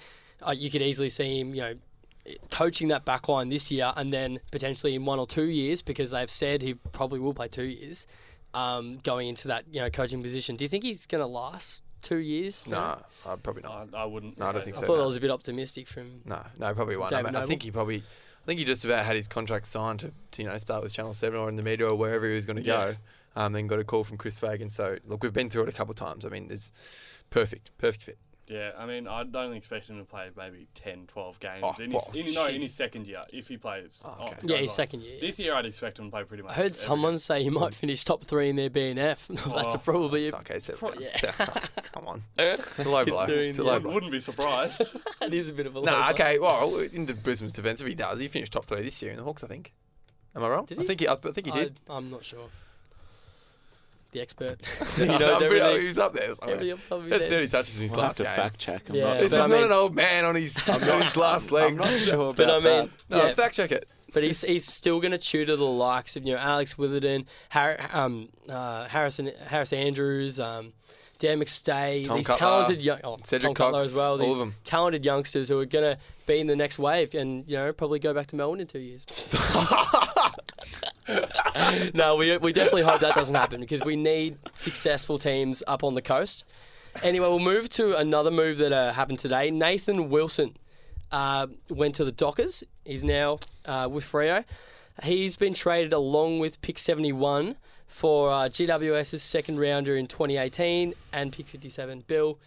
uh, 0.46 0.52
you 0.52 0.70
could 0.70 0.82
easily 0.82 1.08
see 1.08 1.40
him, 1.40 1.54
you 1.54 1.62
know, 1.62 1.74
coaching 2.50 2.88
that 2.88 3.04
back 3.04 3.28
line 3.28 3.48
this 3.48 3.70
year, 3.70 3.92
and 3.96 4.12
then 4.12 4.40
potentially 4.50 4.94
in 4.94 5.04
one 5.04 5.18
or 5.18 5.26
two 5.26 5.44
years, 5.44 5.80
because 5.82 6.10
they've 6.10 6.30
said 6.30 6.62
he 6.62 6.74
probably 6.74 7.18
will 7.18 7.34
play 7.34 7.48
two 7.48 7.64
years, 7.64 8.06
um, 8.54 8.98
going 9.02 9.28
into 9.28 9.48
that, 9.48 9.64
you 9.70 9.80
know, 9.80 9.88
coaching 9.90 10.22
position. 10.22 10.56
Do 10.56 10.64
you 10.64 10.68
think 10.68 10.84
he's 10.84 11.06
going 11.06 11.20
to 11.22 11.26
last 11.26 11.80
two 12.02 12.18
years? 12.18 12.64
Nah, 12.66 12.98
uh, 13.24 13.36
probably 13.36 13.62
not. 13.62 13.88
I, 13.94 14.02
I 14.02 14.04
wouldn't. 14.04 14.38
No, 14.38 14.46
I 14.46 14.52
don't 14.52 14.60
say 14.60 14.64
think 14.66 14.76
I 14.76 14.80
so. 14.80 14.86
thought 14.86 14.96
no. 14.96 15.00
that 15.02 15.06
was 15.08 15.16
a 15.16 15.20
bit 15.20 15.30
optimistic 15.30 15.88
from. 15.88 16.20
No, 16.26 16.44
no, 16.58 16.74
probably 16.74 16.96
won't. 16.96 17.12
I, 17.14 17.22
mean, 17.22 17.34
I 17.34 17.46
think 17.46 17.62
he 17.62 17.70
probably, 17.70 17.98
I 17.98 18.46
think 18.46 18.58
he 18.58 18.64
just 18.66 18.84
about 18.84 19.06
had 19.06 19.16
his 19.16 19.26
contract 19.28 19.66
signed 19.66 20.00
to, 20.00 20.12
to 20.32 20.42
you 20.42 20.48
know 20.48 20.58
start 20.58 20.82
with 20.82 20.92
Channel 20.92 21.14
Seven 21.14 21.38
or 21.40 21.48
in 21.48 21.56
the 21.56 21.62
media 21.62 21.88
or 21.88 21.94
wherever 21.94 22.28
he 22.28 22.34
was 22.34 22.44
going 22.46 22.56
to 22.56 22.62
Yeah. 22.62 22.90
go. 22.92 22.96
Um, 23.38 23.52
then 23.52 23.68
got 23.68 23.78
a 23.78 23.84
call 23.84 24.02
from 24.02 24.16
Chris 24.16 24.36
Fagan. 24.36 24.68
So 24.68 24.96
look, 25.06 25.22
we've 25.22 25.32
been 25.32 25.48
through 25.48 25.62
it 25.62 25.68
a 25.68 25.72
couple 25.72 25.92
of 25.92 25.96
times. 25.96 26.24
I 26.26 26.28
mean, 26.28 26.48
it's 26.50 26.72
perfect, 27.30 27.70
perfect 27.78 28.02
fit. 28.02 28.18
Yeah, 28.48 28.70
I 28.78 28.86
mean, 28.86 29.06
I'd 29.06 29.36
only 29.36 29.58
expect 29.58 29.90
him 29.90 29.98
to 29.98 30.04
play 30.04 30.30
maybe 30.34 30.68
10, 30.74 31.06
12 31.08 31.38
games 31.38 31.60
Oh, 31.62 31.74
in, 31.78 31.90
his, 31.90 32.02
well, 32.02 32.16
in, 32.16 32.32
no, 32.32 32.46
in 32.46 32.60
his 32.62 32.72
second 32.74 33.06
year, 33.06 33.22
if 33.30 33.46
he 33.46 33.58
plays. 33.58 34.00
Oh, 34.02 34.08
on- 34.08 34.28
okay. 34.28 34.36
Yeah, 34.42 34.56
his 34.56 34.70
on. 34.70 34.74
second 34.76 35.02
year. 35.02 35.20
This 35.20 35.38
year, 35.38 35.54
I'd 35.54 35.66
expect 35.66 35.98
him 35.98 36.06
to 36.06 36.10
play 36.10 36.24
pretty 36.24 36.42
much. 36.42 36.52
I 36.52 36.54
heard 36.54 36.74
someone 36.74 37.12
game. 37.12 37.18
say 37.18 37.42
he 37.42 37.50
might 37.50 37.74
finish 37.74 38.04
top 38.04 38.24
three 38.24 38.48
in 38.48 38.56
their 38.56 38.70
BNF. 38.70 39.18
That's 39.28 39.74
Oh, 39.74 39.78
probably 39.78 40.28
It's 40.28 40.36
okay, 40.38 40.58
so 40.60 40.72
Pro- 40.72 40.94
yeah. 40.94 41.18
come 41.92 42.06
on, 42.06 42.22
it's 42.38 42.86
a 42.86 42.88
low 42.88 43.04
blow. 43.04 43.26
It's 43.28 43.58
a 43.58 43.62
low 43.62 43.66
Wouldn't, 43.74 43.82
blow. 43.84 43.92
wouldn't 43.92 44.12
be 44.12 44.20
surprised. 44.20 44.80
it 45.22 45.34
is 45.34 45.50
a 45.50 45.52
bit 45.52 45.66
of 45.66 45.76
a. 45.76 45.82
Nah, 45.82 46.04
blow. 46.04 46.10
okay. 46.12 46.38
Well, 46.38 46.78
into 46.78 47.12
Brisbane's 47.14 47.52
defence, 47.52 47.82
if 47.82 47.86
he 47.86 47.94
does, 47.94 48.18
he 48.18 48.28
finished 48.28 48.52
top 48.54 48.64
three 48.64 48.82
this 48.82 49.00
year 49.02 49.10
in 49.10 49.18
the 49.18 49.24
Hawks. 49.24 49.44
I 49.44 49.46
think. 49.46 49.74
Am 50.34 50.42
I 50.42 50.48
wrong? 50.48 50.64
Did 50.64 50.80
I 50.80 50.84
think 50.84 51.00
he. 51.00 51.08
I 51.08 51.16
think 51.16 51.44
he 51.46 51.52
did. 51.52 51.80
I, 51.90 51.98
am 51.98 52.10
not 52.10 52.24
sure. 52.24 52.48
The 54.12 54.20
expert. 54.20 54.58
he 54.96 55.02
he 55.02 55.06
knows 55.06 55.20
I'm 55.20 55.38
pretty- 55.38 55.60
everything. 55.60 55.80
He 55.82 55.86
was 55.88 55.98
up 55.98 56.12
there. 56.14 56.34
somewhere. 56.34 56.54
Everything 56.56 56.72
off 56.74 56.82
the 56.82 56.88
top 56.88 56.98
of 56.98 57.04
He 57.04 57.10
his 57.10 57.20
had 57.20 57.22
head. 57.22 57.30
30 57.30 57.48
touches 57.48 57.76
in 57.76 57.82
his 57.82 57.90
We'll 57.92 58.00
have 58.00 58.08
last 58.08 58.16
to 58.16 58.22
game. 58.24 58.36
fact 58.36 58.58
check. 58.58 58.82
I'm 58.88 58.94
Yeah, 58.94 59.04
not, 59.04 59.18
This 59.18 59.32
But 59.32 59.36
is 59.38 59.44
I 59.44 59.46
not 59.48 59.50
mean- 59.54 59.64
an 59.64 59.72
old 59.72 59.94
man 59.94 60.24
on 60.24 60.34
his 60.34 60.68
on 60.68 60.80
his 61.02 61.16
last 61.16 61.52
legs. 61.52 61.66
I'm 61.72 61.76
not 61.92 62.00
sure 62.00 62.14
about 62.30 62.36
But 62.36 62.50
I 62.50 62.54
mean, 62.54 62.62
that. 62.62 62.90
No, 63.10 63.26
yeah, 63.26 63.34
fact 63.34 63.54
check 63.56 63.70
it. 63.72 63.86
but 64.14 64.22
he's 64.22 64.40
he's 64.42 64.64
still 64.66 65.00
going 65.00 65.12
to 65.12 65.18
tutor 65.18 65.56
the 65.56 65.64
likes 65.66 66.16
of 66.16 66.24
you 66.24 66.32
know 66.32 66.38
Alex 66.38 66.78
Witherden, 66.78 67.26
Har- 67.50 67.78
um, 67.92 68.30
uh, 68.48 68.86
Harrison 68.88 69.30
Harris 69.46 69.72
Andrews, 69.74 70.40
um, 70.40 70.72
Dan 71.18 71.40
McStay, 71.40 72.06
Tom 72.06 72.16
these 72.16 72.26
Cutler, 72.28 72.38
talented 72.46 72.80
young, 72.82 73.00
oh, 73.04 73.18
Cedric 73.24 73.48
Tom 73.48 73.54
Cutler 73.54 73.80
Cox, 73.80 73.90
as 73.90 73.96
well. 73.96 74.10
all 74.12 74.16
These 74.18 74.32
of 74.32 74.38
them. 74.38 74.54
talented 74.64 75.04
youngsters 75.04 75.48
who 75.50 75.58
are 75.58 75.66
going 75.66 75.84
to 75.96 75.98
be 76.26 76.38
in 76.38 76.46
the 76.46 76.56
next 76.56 76.78
wave, 76.78 77.12
and 77.14 77.44
you 77.46 77.56
know 77.56 77.72
probably 77.74 77.98
go 77.98 78.14
back 78.14 78.28
to 78.28 78.36
Melbourne 78.36 78.60
in 78.60 78.66
two 78.68 78.78
years. 78.78 79.04
no, 81.94 82.16
we 82.16 82.36
we 82.38 82.52
definitely 82.52 82.82
hope 82.82 83.00
that 83.00 83.14
doesn't 83.14 83.34
happen 83.34 83.60
because 83.60 83.82
we 83.82 83.96
need 83.96 84.38
successful 84.54 85.18
teams 85.18 85.62
up 85.66 85.82
on 85.82 85.94
the 85.94 86.02
coast. 86.02 86.44
Anyway, 87.02 87.26
we'll 87.26 87.38
move 87.38 87.68
to 87.70 87.94
another 87.96 88.30
move 88.30 88.58
that 88.58 88.72
uh, 88.72 88.92
happened 88.92 89.18
today. 89.18 89.50
Nathan 89.50 90.08
Wilson 90.08 90.56
uh, 91.12 91.46
went 91.70 91.94
to 91.96 92.04
the 92.04 92.12
Dockers. 92.12 92.64
He's 92.84 93.04
now 93.04 93.38
uh, 93.64 93.88
with 93.90 94.04
Freo. 94.04 94.44
He's 95.02 95.36
been 95.36 95.54
traded 95.54 95.92
along 95.92 96.40
with 96.40 96.60
pick 96.60 96.78
71 96.78 97.56
for 97.86 98.30
uh, 98.30 98.48
GWS's 98.48 99.22
second 99.22 99.60
rounder 99.60 99.96
in 99.96 100.06
2018 100.06 100.94
and 101.12 101.32
pick 101.32 101.46
57. 101.46 102.04
Bill, 102.06 102.38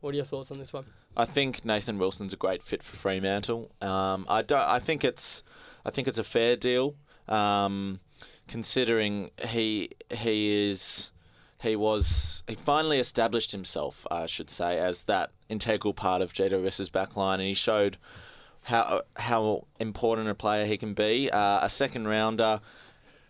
what 0.00 0.12
are 0.12 0.16
your 0.16 0.24
thoughts 0.24 0.50
on 0.50 0.58
this 0.58 0.72
one? 0.72 0.84
I 1.16 1.24
think 1.24 1.64
Nathan 1.64 1.98
Wilson's 1.98 2.32
a 2.32 2.36
great 2.36 2.62
fit 2.62 2.82
for 2.82 2.96
Fremantle. 2.96 3.70
Um, 3.80 4.26
I 4.28 4.42
don't. 4.42 4.60
I 4.60 4.80
think 4.80 5.04
it's. 5.04 5.42
I 5.86 5.90
think 5.90 6.08
it's 6.08 6.18
a 6.18 6.24
fair 6.24 6.56
deal, 6.56 6.96
um, 7.28 8.00
considering 8.46 9.30
he 9.46 9.90
he 10.10 10.68
is 10.70 11.10
he 11.62 11.76
was 11.76 12.42
he 12.46 12.54
finally 12.54 12.98
established 12.98 13.52
himself, 13.52 14.06
I 14.10 14.26
should 14.26 14.50
say, 14.50 14.78
as 14.78 15.04
that 15.04 15.30
integral 15.48 15.94
part 15.94 16.22
of 16.22 16.32
GWS's 16.32 16.90
backline, 16.90 17.34
and 17.34 17.42
he 17.42 17.54
showed 17.54 17.96
how 18.64 19.02
how 19.16 19.66
important 19.78 20.28
a 20.28 20.34
player 20.34 20.66
he 20.66 20.76
can 20.76 20.94
be. 20.94 21.30
Uh, 21.30 21.60
a 21.64 21.70
second 21.70 22.08
rounder. 22.08 22.60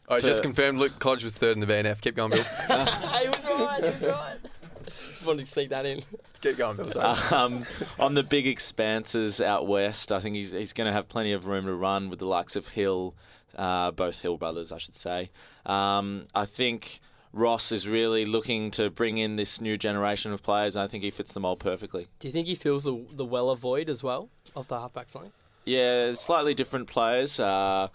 I 0.09 0.21
For- 0.21 0.27
just 0.27 0.43
confirmed 0.43 0.79
Luke 0.79 1.03
Hodge 1.03 1.25
was 1.25 1.39
third 1.39 1.57
in 1.57 1.61
the 1.61 1.67
BNF. 1.67 2.01
Keep 2.01 2.17
going, 2.17 2.31
Bill. 2.33 2.45
he 2.69 3.29
was 3.29 3.45
right. 3.47 3.79
He 3.83 3.91
was 3.91 4.05
right. 4.05 4.37
Just 5.09 5.27
wanted 5.27 5.47
to 5.47 5.51
sneak 5.51 5.71
that 5.71 5.87
in. 5.87 6.03
Keep 6.41 6.59
going, 6.59 6.77
Bill. 6.77 6.93
Um, 7.33 7.65
on 7.99 8.15
the 8.15 8.23
big 8.23 8.47
expanses 8.47 9.41
out 9.41 9.67
west, 9.67 10.13
I 10.13 10.21
think 10.21 10.37
he's 10.37 10.51
he's 10.51 10.73
going 10.73 10.87
to 10.87 10.93
have 10.93 11.09
plenty 11.09 11.33
of 11.33 11.47
room 11.47 11.65
to 11.67 11.75
run 11.75 12.11
with 12.11 12.19
the 12.19 12.27
likes 12.27 12.55
of 12.55 12.69
Hill, 12.69 13.15
uh, 13.57 13.91
both 13.91 14.21
Hill 14.21 14.37
brothers, 14.37 14.73
I 14.73 14.79
should 14.79 14.95
say. 14.97 15.31
Um, 15.67 16.27
I 16.35 16.47
think 16.47 17.01
Ross 17.33 17.73
is 17.73 17.89
really 17.89 18.25
looking 18.25 18.71
to 18.73 18.91
bring 18.91 19.19
in 19.19 19.37
this 19.37 19.61
new 19.61 19.77
generation 19.77 20.33
of 20.33 20.43
players, 20.43 20.77
and 20.77 20.83
I 20.83 20.89
think 20.89 21.03
he 21.03 21.11
fits 21.11 21.33
the 21.33 21.41
mold 21.41 21.61
perfectly. 21.61 22.07
Do 22.21 22.29
you 22.29 22.33
think 22.33 22.47
he 22.47 22.55
fills 22.55 22.85
the 22.85 23.05
the 23.13 23.25
Weller 23.25 23.57
void 23.57 23.89
as 23.89 24.03
well 24.03 24.29
of 24.55 24.69
the 24.69 24.79
halfback 24.79 25.09
flank? 25.09 25.33
Yeah, 25.65 26.13
slightly 26.13 26.55
different 26.55 26.89
players, 26.89 27.41
uh, 27.41 27.89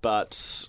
but 0.00 0.68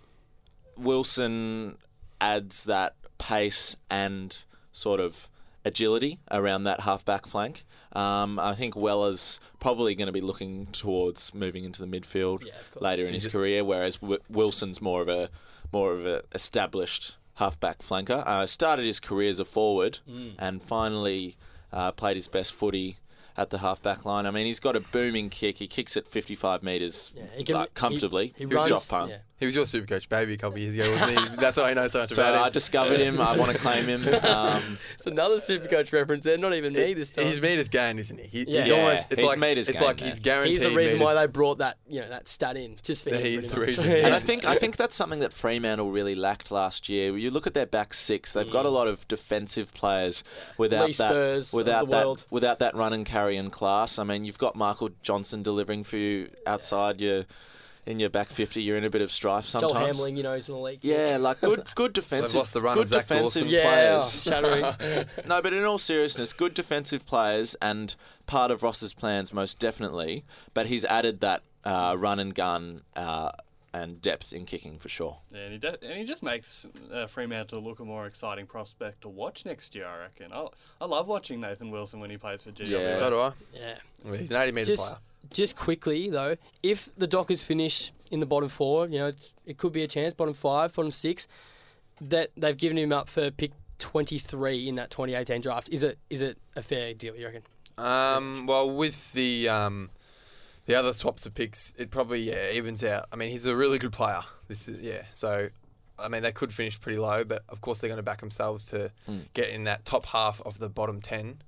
Wilson 0.75 1.77
adds 2.19 2.63
that 2.65 2.95
pace 3.17 3.77
and 3.89 4.43
sort 4.71 4.99
of 4.99 5.29
agility 5.63 6.19
around 6.31 6.63
that 6.63 6.81
halfback 6.81 7.27
flank. 7.27 7.63
Um, 7.93 8.37
I 8.39 8.53
think 8.55 8.75
Weller's 8.75 9.39
probably 9.59 9.95
going 9.95 10.07
to 10.07 10.11
be 10.13 10.21
looking 10.21 10.67
towards 10.67 11.33
moving 11.33 11.63
into 11.63 11.83
the 11.83 11.87
midfield 11.87 12.45
Yeah, 12.45 12.53
later 12.79 13.03
in 13.07 13.13
Is 13.13 13.23
his 13.23 13.25
it- 13.27 13.31
career, 13.31 13.63
whereas 13.63 13.95
w- 13.97 14.19
Wilson's 14.29 14.81
more 14.81 15.01
of 15.01 15.07
a 15.09 15.29
more 15.71 15.93
of 15.93 16.05
a 16.05 16.23
established 16.33 17.15
halfback 17.35 17.79
flanker. 17.79 18.25
Uh, 18.25 18.45
started 18.45 18.85
his 18.85 18.99
career 18.99 19.29
as 19.29 19.39
a 19.39 19.45
forward 19.45 19.99
Mm. 20.09 20.33
and 20.39 20.61
finally 20.63 21.35
uh, 21.71 21.91
played 21.91 22.15
his 22.15 22.27
best 22.27 22.53
footy 22.53 22.97
at 23.37 23.49
the 23.51 23.59
halfback 23.59 24.03
line. 24.05 24.25
I 24.25 24.31
mean, 24.31 24.45
he's 24.47 24.59
got 24.59 24.75
a 24.75 24.79
booming 24.79 25.29
kick. 25.29 25.57
He 25.59 25.67
kicks 25.67 25.95
it 25.95 26.07
55 26.07 26.63
metres 26.63 27.11
Yeah, 27.15 27.43
can- 27.43 27.55
like, 27.55 27.73
comfortably. 27.75 28.33
He 28.37 28.45
was 28.45 28.55
runs. 28.55 28.71
off 28.71 28.89
punt. 28.89 29.11
yeah. 29.11 29.17
he 29.39 29.45
was 29.45 29.55
your 29.55 29.67
super 29.67 29.85
coach, 29.85 30.09
baby, 30.09 30.33
a 30.33 30.37
couple 30.37 30.55
of 30.55 30.61
years 30.63 30.73
ago, 30.73 30.91
wasn't 30.91 31.29
he? 31.29 31.35
That's 31.35 31.57
why 31.57 31.69
I 31.69 31.73
know 31.75 31.87
so 31.87 31.99
much 31.99 32.09
So 32.09 32.21
about 32.23 32.33
him. 32.35 32.41
I 32.43 32.49
discovered 32.49 32.99
him. 32.99 33.21
I 33.21 33.37
want 33.37 33.51
to 33.51 33.57
claim 33.59 33.85
him. 33.87 34.07
Um, 34.27 34.79
It's 34.95 35.05
another 35.05 35.35
Supercoach 35.37 35.93
reference 35.93 36.23
there. 36.23 36.37
Not 36.37 36.53
even 36.55 36.73
me 36.73 36.93
this 36.95 37.11
time. 37.11 37.27
He's 37.27 37.39
made 37.39 37.59
his 37.59 37.69
gain, 37.69 37.99
isn't 37.99 38.17
he? 38.19 38.25
he 38.45 38.51
Yeah. 38.51 38.61
He's 38.61 38.69
Yeah, 38.69 38.75
almost. 38.75 39.07
It's 39.11 39.21
he's 39.21 39.29
like 39.29 39.37
made 39.37 39.57
his 39.57 39.69
it's 39.69 39.79
gain, 39.79 39.87
like 39.87 39.99
man. 39.99 40.09
he's 40.09 40.19
guaranteed. 40.19 40.57
He's 40.57 40.67
the 40.67 40.75
reason 40.75 40.99
why 40.99 41.11
his- 41.11 41.21
they 41.21 41.27
brought 41.27 41.59
that 41.59 41.77
you 41.87 42.01
know 42.01 42.09
that 42.09 42.27
stat 42.27 42.57
in 42.57 42.77
just 42.81 43.03
for 43.03 43.09
Yeah, 43.11 43.17
him. 43.17 43.25
he's 43.25 43.53
pretty 43.53 43.73
the 43.73 43.81
much. 43.81 43.87
reason. 43.91 44.05
and 44.07 44.15
I 44.15 44.19
think 44.19 44.45
I 44.45 44.57
think 44.57 44.75
that's 44.77 44.95
something 44.95 45.19
that 45.19 45.31
Fremantle 45.33 45.91
really 45.91 46.15
lacked 46.15 46.49
last 46.49 46.89
year. 46.89 47.15
You 47.15 47.29
look 47.29 47.45
at 47.45 47.53
their 47.53 47.65
back 47.67 47.93
six; 47.93 48.33
they've 48.33 48.49
got 48.51 48.65
a 48.65 48.69
lot 48.69 48.87
of 48.87 49.07
defensive 49.07 49.71
players 49.75 50.23
without 50.57 50.87
Lee 50.87 50.91
that 50.93 51.11
Spurs 51.11 51.53
without 51.53 51.85
the 51.85 51.91
that 51.91 52.05
world. 52.05 52.23
without 52.31 52.59
that 52.59 52.75
run 52.75 52.93
and 52.93 53.05
carry 53.05 53.26
and 53.35 53.51
class. 53.51 53.99
I 53.99 54.03
mean, 54.03 54.23
you've 54.23 54.37
got 54.37 54.55
Michael 54.55 54.91
Johnson 55.03 55.43
delivering 55.43 55.83
for 55.83 55.97
you 55.97 56.29
outside 56.45 57.01
your 57.01 57.25
in 57.85 57.99
your 57.99 58.09
back 58.09 58.27
fifty. 58.27 58.61
You're 58.61 58.77
in 58.77 58.83
a 58.83 58.89
bit 58.89 59.01
of 59.01 59.11
strife 59.11 59.47
sometimes. 59.47 59.71
Joel 59.73 59.79
sometimes. 59.81 59.99
Hamling, 59.99 60.17
you 60.17 60.23
know, 60.23 60.35
he's 60.35 60.47
in 60.47 60.53
the 60.53 60.59
league. 60.61 60.79
Yeah, 60.81 61.17
like 61.19 61.41
good 61.41 61.63
good 61.75 61.93
defensive. 62.01 62.35
lost 62.35 62.53
the 62.53 62.61
run 62.61 62.75
good 62.75 62.83
of 62.83 62.89
Zach 62.89 63.07
defensive 63.07 63.43
Dawson. 63.43 63.47
yeah, 63.49 63.61
players. 63.99 64.21
shattering. 64.23 65.05
No, 65.25 65.41
but 65.41 65.53
in 65.53 65.63
all 65.65 65.77
seriousness, 65.77 66.31
good 66.33 66.53
defensive 66.53 67.05
players 67.05 67.55
and 67.61 67.95
part 68.27 68.51
of 68.51 68.63
Ross's 68.63 68.93
plans 68.93 69.33
most 69.33 69.57
definitely. 69.59 70.23
But 70.53 70.67
he's 70.67 70.85
added 70.85 71.19
that 71.21 71.43
uh, 71.63 71.95
run 71.97 72.19
and 72.19 72.33
gun 72.35 72.81
uh, 72.95 73.31
and 73.83 74.01
depth 74.01 74.33
in 74.33 74.45
kicking 74.45 74.79
for 74.79 74.89
sure. 74.89 75.17
Yeah, 75.31 75.39
and 75.41 75.53
he, 75.53 75.57
de- 75.59 75.83
and 75.83 75.97
he 75.99 76.05
just 76.05 76.23
makes 76.23 76.65
uh, 76.93 77.07
Fremantle 77.07 77.61
look 77.61 77.79
a 77.79 77.85
more 77.85 78.05
exciting 78.05 78.45
prospect 78.47 79.01
to 79.01 79.09
watch 79.09 79.45
next 79.45 79.75
year, 79.75 79.85
I 79.87 79.97
reckon. 79.99 80.31
I, 80.33 80.47
I 80.81 80.85
love 80.85 81.07
watching 81.07 81.39
Nathan 81.41 81.71
Wilson 81.71 81.99
when 81.99 82.09
he 82.09 82.17
plays 82.17 82.43
for 82.43 82.51
GWS. 82.51 82.69
Yeah. 82.69 82.99
So 82.99 83.09
do 83.09 83.19
I. 83.19 83.31
yeah. 83.53 83.75
Well, 84.05 84.13
he's 84.15 84.31
an 84.31 84.41
80 84.41 84.51
metre 84.51 84.65
Just, 84.65 84.81
player. 84.83 84.97
just 85.31 85.55
quickly 85.55 86.09
though, 86.09 86.37
if 86.63 86.89
the 86.97 87.07
Dockers 87.07 87.41
finish 87.43 87.91
in 88.11 88.19
the 88.19 88.25
bottom 88.25 88.49
four, 88.49 88.87
you 88.87 88.99
know, 88.99 89.07
it's, 89.07 89.33
it 89.45 89.57
could 89.57 89.73
be 89.73 89.83
a 89.83 89.87
chance. 89.87 90.13
Bottom 90.13 90.33
five, 90.33 90.73
bottom 90.73 90.91
six, 90.91 91.27
that 92.01 92.31
they've 92.37 92.57
given 92.57 92.77
him 92.77 92.91
up 92.93 93.09
for 93.09 93.31
pick 93.31 93.51
twenty 93.79 94.17
three 94.17 94.67
in 94.67 94.75
that 94.75 94.89
twenty 94.89 95.13
eighteen 95.13 95.41
draft. 95.41 95.67
Is 95.71 95.83
it 95.83 95.97
is 96.09 96.21
it 96.21 96.37
a 96.55 96.61
fair 96.63 96.93
deal? 96.93 97.15
You 97.15 97.25
reckon? 97.25 97.41
Um, 97.77 98.47
well, 98.47 98.69
with 98.75 99.11
the 99.13 99.49
um, 99.49 99.89
the 100.67 100.75
other 100.75 100.93
swaps 100.93 101.25
of 101.25 101.33
picks, 101.33 101.73
it 101.77 101.89
probably 101.89 102.21
yeah 102.21 102.51
evens 102.51 102.83
out. 102.83 103.07
I 103.11 103.15
mean, 103.15 103.31
he's 103.31 103.45
a 103.45 103.55
really 103.55 103.79
good 103.79 103.91
player. 103.93 104.21
This 104.47 104.67
is 104.69 104.81
yeah. 104.83 105.01
So 105.15 105.49
I 105.99 106.07
mean, 106.09 106.21
they 106.21 106.31
could 106.31 106.53
finish 106.53 106.79
pretty 106.79 106.99
low, 106.99 107.23
but 107.23 107.43
of 107.49 107.59
course 107.61 107.79
they're 107.79 107.87
going 107.89 107.97
to 107.97 108.03
back 108.03 108.19
themselves 108.19 108.65
to 108.67 108.91
Mm. 109.09 109.21
get 109.33 109.49
in 109.49 109.63
that 109.63 109.83
top 109.83 110.05
half 110.05 110.39
of 110.41 110.59
the 110.59 110.69
bottom 110.69 111.01
ten. 111.01 111.41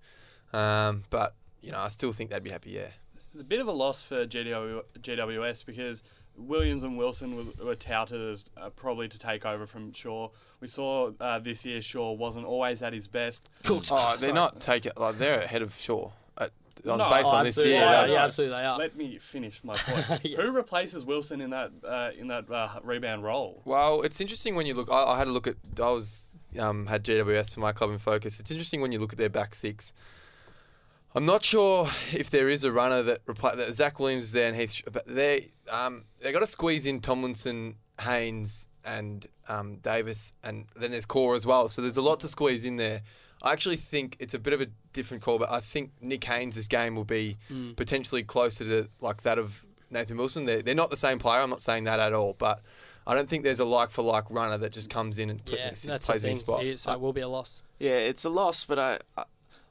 Um, 0.54 1.04
but 1.12 1.36
you 1.62 1.72
know, 1.72 1.80
I 1.80 1.90
still 1.90 2.12
think 2.14 2.32
they'd 2.32 2.44
be 2.44 2.50
happy. 2.50 2.72
Yeah. 2.72 2.88
It's 3.34 3.42
a 3.42 3.46
bit 3.46 3.60
of 3.60 3.68
a 3.68 3.72
loss 3.72 4.02
for 4.02 4.26
GW, 4.26 4.82
GWS 5.02 5.66
because 5.66 6.02
Williams 6.36 6.82
and 6.84 6.98
Wilson 6.98 7.36
were, 7.36 7.66
were 7.66 7.76
touted 7.76 8.20
as 8.32 8.46
uh, 8.58 8.70
probably 8.70 9.08
to 9.10 9.20
take 9.20 9.46
over 9.46 9.68
from 9.68 9.92
Shaw. 9.94 10.30
We 10.62 10.68
saw 10.68 11.12
uh, 11.20 11.38
this 11.40 11.64
year 11.66 11.82
Shaw 11.82 12.14
wasn't 12.14 12.46
always 12.46 12.82
at 12.82 12.94
his 12.94 13.08
best. 13.08 13.48
Cool. 13.64 13.84
Oh, 13.92 14.18
they're 14.18 14.34
not 14.34 14.60
taking 14.60 14.94
like 14.98 15.20
they're 15.20 15.42
ahead 15.42 15.62
of 15.62 15.76
Shaw. 15.78 16.10
At, 16.80 16.92
on, 16.92 16.98
No, 16.98 17.10
based 17.10 17.32
oh, 17.32 17.38
on 17.38 17.44
this 17.46 17.58
year, 17.64 17.76
Yeah, 17.76 18.06
yeah, 18.06 18.24
absolutely 18.24 18.58
they 18.58 18.66
are. 18.66 18.78
Let 18.78 18.96
me 18.96 19.20
finish 19.20 19.64
my 19.64 19.76
point. 19.78 20.26
Yeah. 20.26 20.42
Who 20.42 20.52
replaces 20.52 21.06
Wilson 21.06 21.42
in 21.42 21.50
that 21.52 21.72
uh, 21.88 22.12
in 22.18 22.28
that 22.28 22.50
uh, 22.50 22.80
rebound 22.84 23.24
role? 23.24 23.62
Well, 23.66 24.02
it's 24.02 24.22
interesting 24.22 24.56
when 24.56 24.66
you 24.66 24.74
look. 24.74 24.90
I, 24.92 25.04
I 25.04 25.18
had 25.18 25.28
a 25.28 25.32
look 25.32 25.48
at. 25.48 25.56
I 25.82 25.90
was 25.90 26.36
um, 26.60 26.88
had 26.88 27.04
GWS 27.04 27.54
for 27.54 27.60
my 27.60 27.72
club 27.72 27.92
in 27.92 28.00
focus. 28.00 28.40
It's 28.40 28.52
interesting 28.52 28.82
when 28.82 28.92
you 28.92 29.00
look 29.00 29.14
at 29.14 29.20
their 29.20 29.30
back 29.30 29.56
six. 29.56 29.94
I'm 31.16 31.26
not 31.26 31.44
sure 31.44 31.90
if 32.14 32.30
there 32.30 32.50
is 32.50 32.64
a 32.64 32.72
runner 32.72 33.02
that 33.02 33.22
reply 33.26 33.56
that 33.56 33.74
Zach 33.74 34.00
Williams 34.00 34.26
is 34.26 34.32
there 34.32 34.48
and 34.48 34.56
Heath, 34.56 34.84
but 34.92 35.06
they 35.08 35.52
um 35.70 36.06
they 36.22 36.32
got 36.32 36.40
to 36.40 36.48
squeeze 36.48 36.86
in 36.86 37.00
Tomlinson, 37.00 37.76
Haynes, 38.02 38.68
and 38.86 39.28
um, 39.48 39.78
Davis, 39.78 40.34
and 40.44 40.66
then 40.76 40.92
there's 40.92 41.06
Corr 41.06 41.36
as 41.36 41.46
well. 41.46 41.70
So 41.70 41.82
there's 41.82 41.98
a 41.98 42.02
lot 42.02 42.20
to 42.22 42.28
squeeze 42.28 42.64
in 42.64 42.78
there. 42.78 43.02
I 43.42 43.54
actually 43.54 43.78
think 43.78 44.16
it's 44.20 44.34
a 44.34 44.40
bit 44.40 44.54
of 44.54 44.62
a 44.62 44.68
different 44.94 45.24
call, 45.24 45.40
but 45.40 45.50
I 45.52 45.60
think 45.62 45.92
Nick 46.02 46.24
Haynes' 46.26 46.68
game 46.68 46.96
will 46.96 47.06
be 47.06 47.38
Mm. 47.50 47.76
potentially 47.76 48.24
closer 48.24 48.66
to 48.66 48.90
like 49.02 49.24
that 49.24 49.40
of 49.40 49.66
Nathan 49.90 50.18
Wilson. 50.18 50.46
They're, 50.46 50.62
they're 50.62 50.76
not 50.76 50.90
the 50.90 50.98
same 50.98 51.20
player. 51.20 51.42
I'm 51.42 51.50
not 51.50 51.62
saying 51.62 51.86
that 51.86 52.00
at 52.00 52.14
all, 52.14 52.36
but 52.38 52.62
I 53.08 53.16
don't 53.16 53.30
think 53.30 53.44
there's 53.44 53.60
a 53.60 53.66
like 53.66 53.90
for 53.92 54.02
like 54.04 54.30
runner 54.30 54.58
that 54.58 54.72
just 54.72 54.90
comes 54.90 55.18
in 55.18 55.30
and 55.30 55.44
pl- 55.46 55.58
Yeah, 55.58 55.68
s- 55.72 55.84
that's 55.84 56.06
the 56.06 56.12
plays 56.12 56.24
in 56.24 56.28
thing. 56.28 56.32
his 56.32 56.40
spot. 56.42 56.64
It 56.64 56.68
is, 56.70 56.82
so 56.82 56.92
it 56.94 57.00
will 57.00 57.14
be 57.14 57.22
a 57.22 57.28
loss. 57.30 57.62
Yeah, 57.80 57.92
it's 57.98 58.26
a 58.26 58.30
loss, 58.30 58.66
but 58.66 58.78
I, 58.78 59.00
I, 59.18 59.24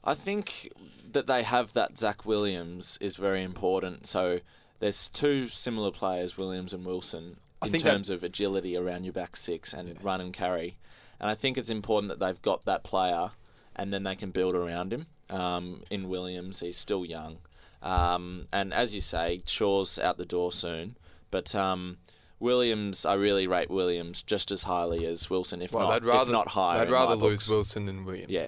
I 0.03 0.13
think 0.15 0.71
that 1.11 1.27
they 1.27 1.43
have 1.43 1.73
that 1.73 1.97
Zach 1.97 2.25
Williams 2.25 2.97
is 2.99 3.15
very 3.17 3.43
important. 3.43 4.07
So 4.07 4.39
there's 4.79 5.09
two 5.09 5.47
similar 5.47 5.91
players, 5.91 6.37
Williams 6.37 6.73
and 6.73 6.85
Wilson, 6.85 7.37
in 7.63 7.71
think 7.71 7.83
that- 7.83 7.91
terms 7.91 8.09
of 8.09 8.23
agility 8.23 8.75
around 8.75 9.03
your 9.03 9.13
back 9.13 9.35
six 9.37 9.73
and 9.73 10.03
run 10.03 10.19
and 10.21 10.33
carry. 10.33 10.77
And 11.19 11.29
I 11.29 11.35
think 11.35 11.57
it's 11.57 11.69
important 11.69 12.09
that 12.09 12.19
they've 12.25 12.41
got 12.41 12.65
that 12.65 12.83
player, 12.83 13.31
and 13.79 13.93
then 13.93 14.03
they 14.03 14.15
can 14.15 14.31
build 14.31 14.55
around 14.55 14.93
him. 14.93 15.07
Um, 15.29 15.83
in 15.89 16.09
Williams, 16.09 16.59
he's 16.59 16.77
still 16.77 17.05
young, 17.05 17.37
um, 17.81 18.47
and 18.51 18.73
as 18.73 18.93
you 18.93 19.01
say, 19.01 19.41
Shaw's 19.45 19.97
out 19.97 20.17
the 20.17 20.25
door 20.25 20.51
soon. 20.51 20.97
But 21.31 21.53
um, 21.53 21.97
Williams, 22.39 23.05
I 23.05 23.13
really 23.13 23.47
rate 23.47 23.69
Williams 23.69 24.21
just 24.21 24.51
as 24.51 24.63
highly 24.63 25.05
as 25.05 25.29
Wilson, 25.29 25.61
if 25.61 25.71
Well, 25.71 25.87
not, 25.87 26.03
rather 26.03 26.29
if 26.29 26.33
not 26.33 26.47
higher. 26.49 26.81
I'd 26.81 26.89
rather 26.89 27.15
lose 27.15 27.41
books. 27.41 27.49
Wilson 27.49 27.85
than 27.85 28.05
Williams. 28.05 28.31
Yeah. 28.31 28.47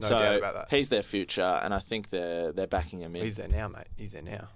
no 0.00 0.08
so 0.08 0.18
doubt 0.18 0.36
about 0.36 0.54
that. 0.54 0.66
he's 0.70 0.88
their 0.88 1.02
future, 1.02 1.60
and 1.62 1.74
I 1.74 1.78
think 1.78 2.10
they're 2.10 2.52
they're 2.52 2.66
backing 2.66 3.00
him 3.00 3.16
in. 3.16 3.24
He's 3.24 3.36
there 3.36 3.48
now, 3.48 3.68
mate. 3.68 3.88
He's 3.96 4.12
there 4.12 4.22
now. 4.22 4.48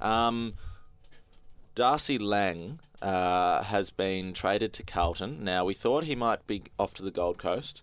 Um, 0.00 0.54
Darcy 1.74 2.18
Lang 2.18 2.80
uh, 3.00 3.62
has 3.62 3.90
been 3.90 4.32
traded 4.32 4.72
to 4.74 4.82
Carlton. 4.82 5.44
Now 5.44 5.64
we 5.64 5.74
thought 5.74 6.04
he 6.04 6.14
might 6.14 6.46
be 6.46 6.64
off 6.78 6.94
to 6.94 7.02
the 7.02 7.10
Gold 7.10 7.38
Coast, 7.38 7.82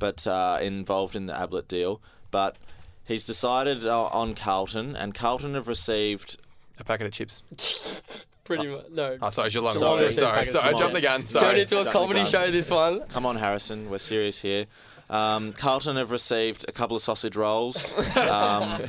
but 0.00 0.26
uh, 0.26 0.58
involved 0.60 1.14
in 1.14 1.26
the 1.26 1.40
Ablett 1.40 1.68
deal. 1.68 2.00
But 2.32 2.56
he's 3.04 3.22
decided 3.24 3.86
uh, 3.86 4.06
on 4.06 4.34
Carlton, 4.34 4.96
and 4.96 5.14
Carlton 5.14 5.54
have 5.54 5.68
received. 5.68 6.36
A 6.78 6.82
packet 6.84 7.06
of 7.06 7.12
chips. 7.12 7.42
Pretty 8.44 8.66
much. 8.66 8.86
No. 8.90 9.16
Oh, 9.22 9.30
sorry, 9.30 9.50
Geelong. 9.50 9.74
Geelong 9.74 9.96
Sorry, 9.98 10.12
sorry, 10.12 10.46
sorry. 10.46 10.74
I 10.74 10.76
jumped 10.76 10.94
the 10.94 11.00
gun. 11.00 11.24
Sorry. 11.26 11.42
Turned 11.44 11.68
Sorry. 11.68 11.80
into 11.82 11.88
a 11.88 11.92
comedy 11.92 12.24
show, 12.24 12.50
this 12.50 12.68
one. 12.68 13.02
Come 13.06 13.24
on, 13.24 13.36
Harrison, 13.36 13.88
we're 13.90 13.98
serious 13.98 14.40
here. 14.40 14.66
Um, 15.08 15.52
Carlton 15.52 15.96
have 15.96 16.10
received 16.10 16.64
a 16.68 16.72
couple 16.72 16.96
of 16.96 17.02
sausage 17.02 17.36
rolls. 17.36 17.94
Um, 18.16 18.82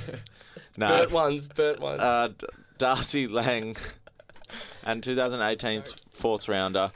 no, 0.78 0.88
Burnt 0.88 1.12
ones, 1.12 1.48
burnt 1.50 1.80
ones. 1.80 2.00
uh, 2.00 2.30
Darcy 2.78 3.28
Lang 3.28 3.76
and 4.84 5.04
2018's 5.04 5.94
fourth 6.12 6.48
rounder. 6.48 6.92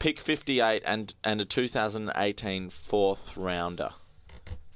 Stop 0.00 0.06
it. 0.08 0.16
pick 0.16 0.20
58 0.20 0.82
and 0.86 1.14
and 1.24 1.40
a 1.40 1.44
2018 1.44 2.70
fourth 2.70 3.36
rounder 3.36 3.90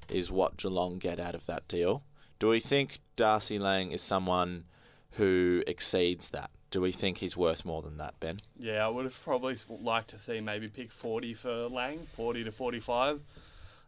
is 0.09 0.31
what 0.31 0.57
Geelong 0.57 0.99
get 0.99 1.19
out 1.19 1.35
of 1.35 1.47
that 1.47 1.67
deal. 1.69 2.03
Do 2.39 2.49
we 2.49 2.61
think 2.61 2.99
Darcy 3.17 3.59
Lang 3.59 3.93
is 3.93 4.03
someone 4.03 4.65
who 5.13 5.63
exceeds 5.67 6.31
that? 6.31 6.51
Do 6.71 6.81
we 6.81 6.91
think 6.93 7.19
he's 7.19 7.37
worth 7.37 7.65
more 7.65 7.83
than 7.83 7.99
that, 7.99 8.19
Ben? 8.19 8.41
Yeah, 8.59 8.85
I 8.85 8.89
would 8.89 9.05
have 9.05 9.23
probably 9.23 9.57
liked 9.69 10.11
to 10.11 10.19
see 10.19 10.41
maybe 10.41 10.69
pick 10.69 10.91
40 10.91 11.35
for 11.35 11.69
Lang, 11.69 12.07
40 12.17 12.45
to 12.45 12.51
45. 12.53 13.21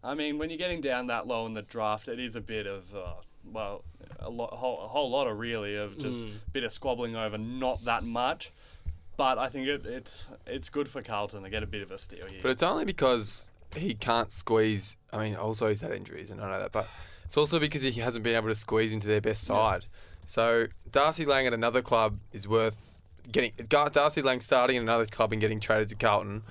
I 0.05 0.15
mean, 0.15 0.39
when 0.39 0.51
you're 0.51 0.59
getting 0.59 0.83
down 0.83 1.07
that 1.07 1.27
low 1.27 1.47
in 1.47 1.55
the 1.55 1.63
draft, 1.63 2.09
it 2.09 2.21
is 2.21 2.37
a 2.37 2.43
bit 2.43 2.67
of, 2.67 2.95
uh, 2.95 3.15
well, 3.51 3.85
a, 4.21 4.29
lot, 4.29 4.51
a, 4.53 4.57
whole, 4.57 4.85
a 4.85 4.89
whole 4.89 5.11
lot 5.11 5.27
of 5.27 5.39
really 5.39 5.75
of 5.77 5.99
just 5.99 6.19
Mm. 6.19 6.37
a 6.47 6.51
bit 6.53 6.63
of 6.65 6.73
squabbling 6.75 7.17
over 7.17 7.39
not 7.39 7.85
that 7.87 8.05
much. 8.05 8.53
But 9.17 9.39
I 9.39 9.49
think 9.49 9.69
it, 9.69 9.87
it's 9.87 10.27
it's 10.47 10.69
good 10.69 10.89
for 10.89 11.03
Carlton 11.03 11.43
to 11.43 11.51
get 11.51 11.63
a 11.63 11.67
bit 11.67 11.83
of 11.83 11.91
a 11.91 11.99
steal 11.99 12.27
here. 12.27 12.41
But 12.43 12.51
it's 12.51 12.63
only 12.63 12.85
because 12.85 13.51
he 13.77 13.95
can't 13.95 14.33
squeeze. 14.33 14.97
I 15.13 15.19
mean, 15.19 15.37
also 15.37 15.69
he's 15.69 15.81
had 15.81 15.93
injuries, 15.93 16.31
and 16.31 16.41
I 16.41 16.51
know 16.51 16.61
that, 16.61 16.73
but 16.73 16.89
it's 17.25 17.37
also 17.37 17.59
because 17.59 17.83
he 17.83 17.93
hasn't 17.93 18.25
been 18.25 18.35
able 18.37 18.49
to 18.49 18.57
squeeze 18.57 18.93
into 18.93 19.07
their 19.07 19.21
best 19.21 19.45
side. 19.45 19.85
So 20.25 20.67
Darcy 20.91 21.25
Lang 21.25 21.47
at 21.47 21.53
another 21.53 21.83
club 21.83 22.19
is 22.33 22.49
worth 22.49 22.99
getting. 23.31 23.53
Darcy 23.69 24.23
Lang 24.23 24.41
starting 24.41 24.77
at 24.77 24.83
another 24.83 25.07
club 25.07 25.33
and 25.33 25.41
getting 25.41 25.61
traded 25.61 25.89
to 25.91 25.95
Carlton 25.97 26.43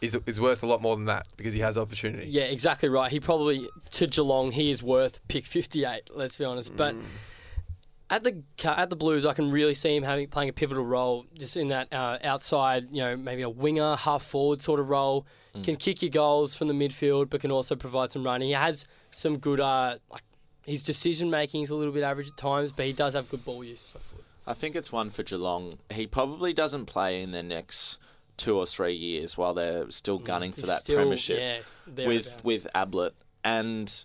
is 0.00 0.14
is 0.26 0.40
worth 0.40 0.62
a 0.62 0.66
lot 0.66 0.80
more 0.80 0.96
than 0.96 1.06
that 1.06 1.26
because 1.36 1.54
he 1.54 1.60
has 1.60 1.76
opportunity. 1.76 2.28
Yeah, 2.28 2.44
exactly 2.44 2.88
right. 2.88 3.10
He 3.10 3.20
probably 3.20 3.68
to 3.92 4.06
Geelong 4.06 4.52
he 4.52 4.70
is 4.70 4.82
worth 4.82 5.18
pick 5.28 5.44
58. 5.44 6.10
Let's 6.14 6.36
be 6.36 6.44
honest, 6.44 6.76
but 6.76 6.94
Mm. 6.94 7.02
At 8.10 8.22
the 8.24 8.42
at 8.64 8.90
the 8.90 8.96
Blues, 8.96 9.24
I 9.24 9.32
can 9.32 9.50
really 9.50 9.74
see 9.74 9.96
him 9.96 10.02
having 10.02 10.28
playing 10.28 10.48
a 10.48 10.52
pivotal 10.52 10.84
role 10.84 11.26
just 11.34 11.56
in 11.56 11.68
that 11.68 11.92
uh, 11.92 12.18
outside, 12.22 12.88
you 12.90 13.02
know, 13.02 13.16
maybe 13.16 13.42
a 13.42 13.50
winger, 13.50 13.96
half 13.96 14.22
forward 14.22 14.62
sort 14.62 14.80
of 14.80 14.88
role. 14.88 15.26
Can 15.62 15.76
kick 15.76 16.02
your 16.02 16.10
goals 16.10 16.54
from 16.54 16.68
the 16.68 16.74
midfield, 16.74 17.30
but 17.30 17.40
can 17.40 17.50
also 17.50 17.74
provide 17.74 18.12
some 18.12 18.22
running. 18.22 18.48
He 18.48 18.52
has 18.52 18.84
some 19.10 19.38
good, 19.38 19.58
uh, 19.58 19.96
like 20.12 20.22
his 20.66 20.82
decision 20.82 21.30
making 21.30 21.62
is 21.62 21.70
a 21.70 21.74
little 21.74 21.94
bit 21.94 22.02
average 22.02 22.28
at 22.28 22.36
times, 22.36 22.72
but 22.72 22.84
he 22.84 22.92
does 22.92 23.14
have 23.14 23.30
good 23.30 23.42
ball 23.42 23.64
use. 23.64 23.88
I 24.46 24.52
think 24.52 24.76
it's 24.76 24.92
one 24.92 25.08
for 25.08 25.22
Geelong. 25.22 25.78
He 25.90 26.06
probably 26.06 26.52
doesn't 26.52 26.84
play 26.84 27.22
in 27.22 27.30
the 27.30 27.42
next 27.42 27.96
two 28.36 28.58
or 28.58 28.66
three 28.66 28.94
years 28.94 29.38
while 29.38 29.54
they're 29.54 29.90
still 29.90 30.18
gunning 30.18 30.52
for 30.52 30.60
He's 30.60 30.68
that 30.68 30.80
still, 30.82 30.96
premiership. 30.96 31.38
yeah, 31.38 32.06
with 32.06 32.44
with 32.44 32.66
Ablett, 32.74 33.14
and 33.42 34.04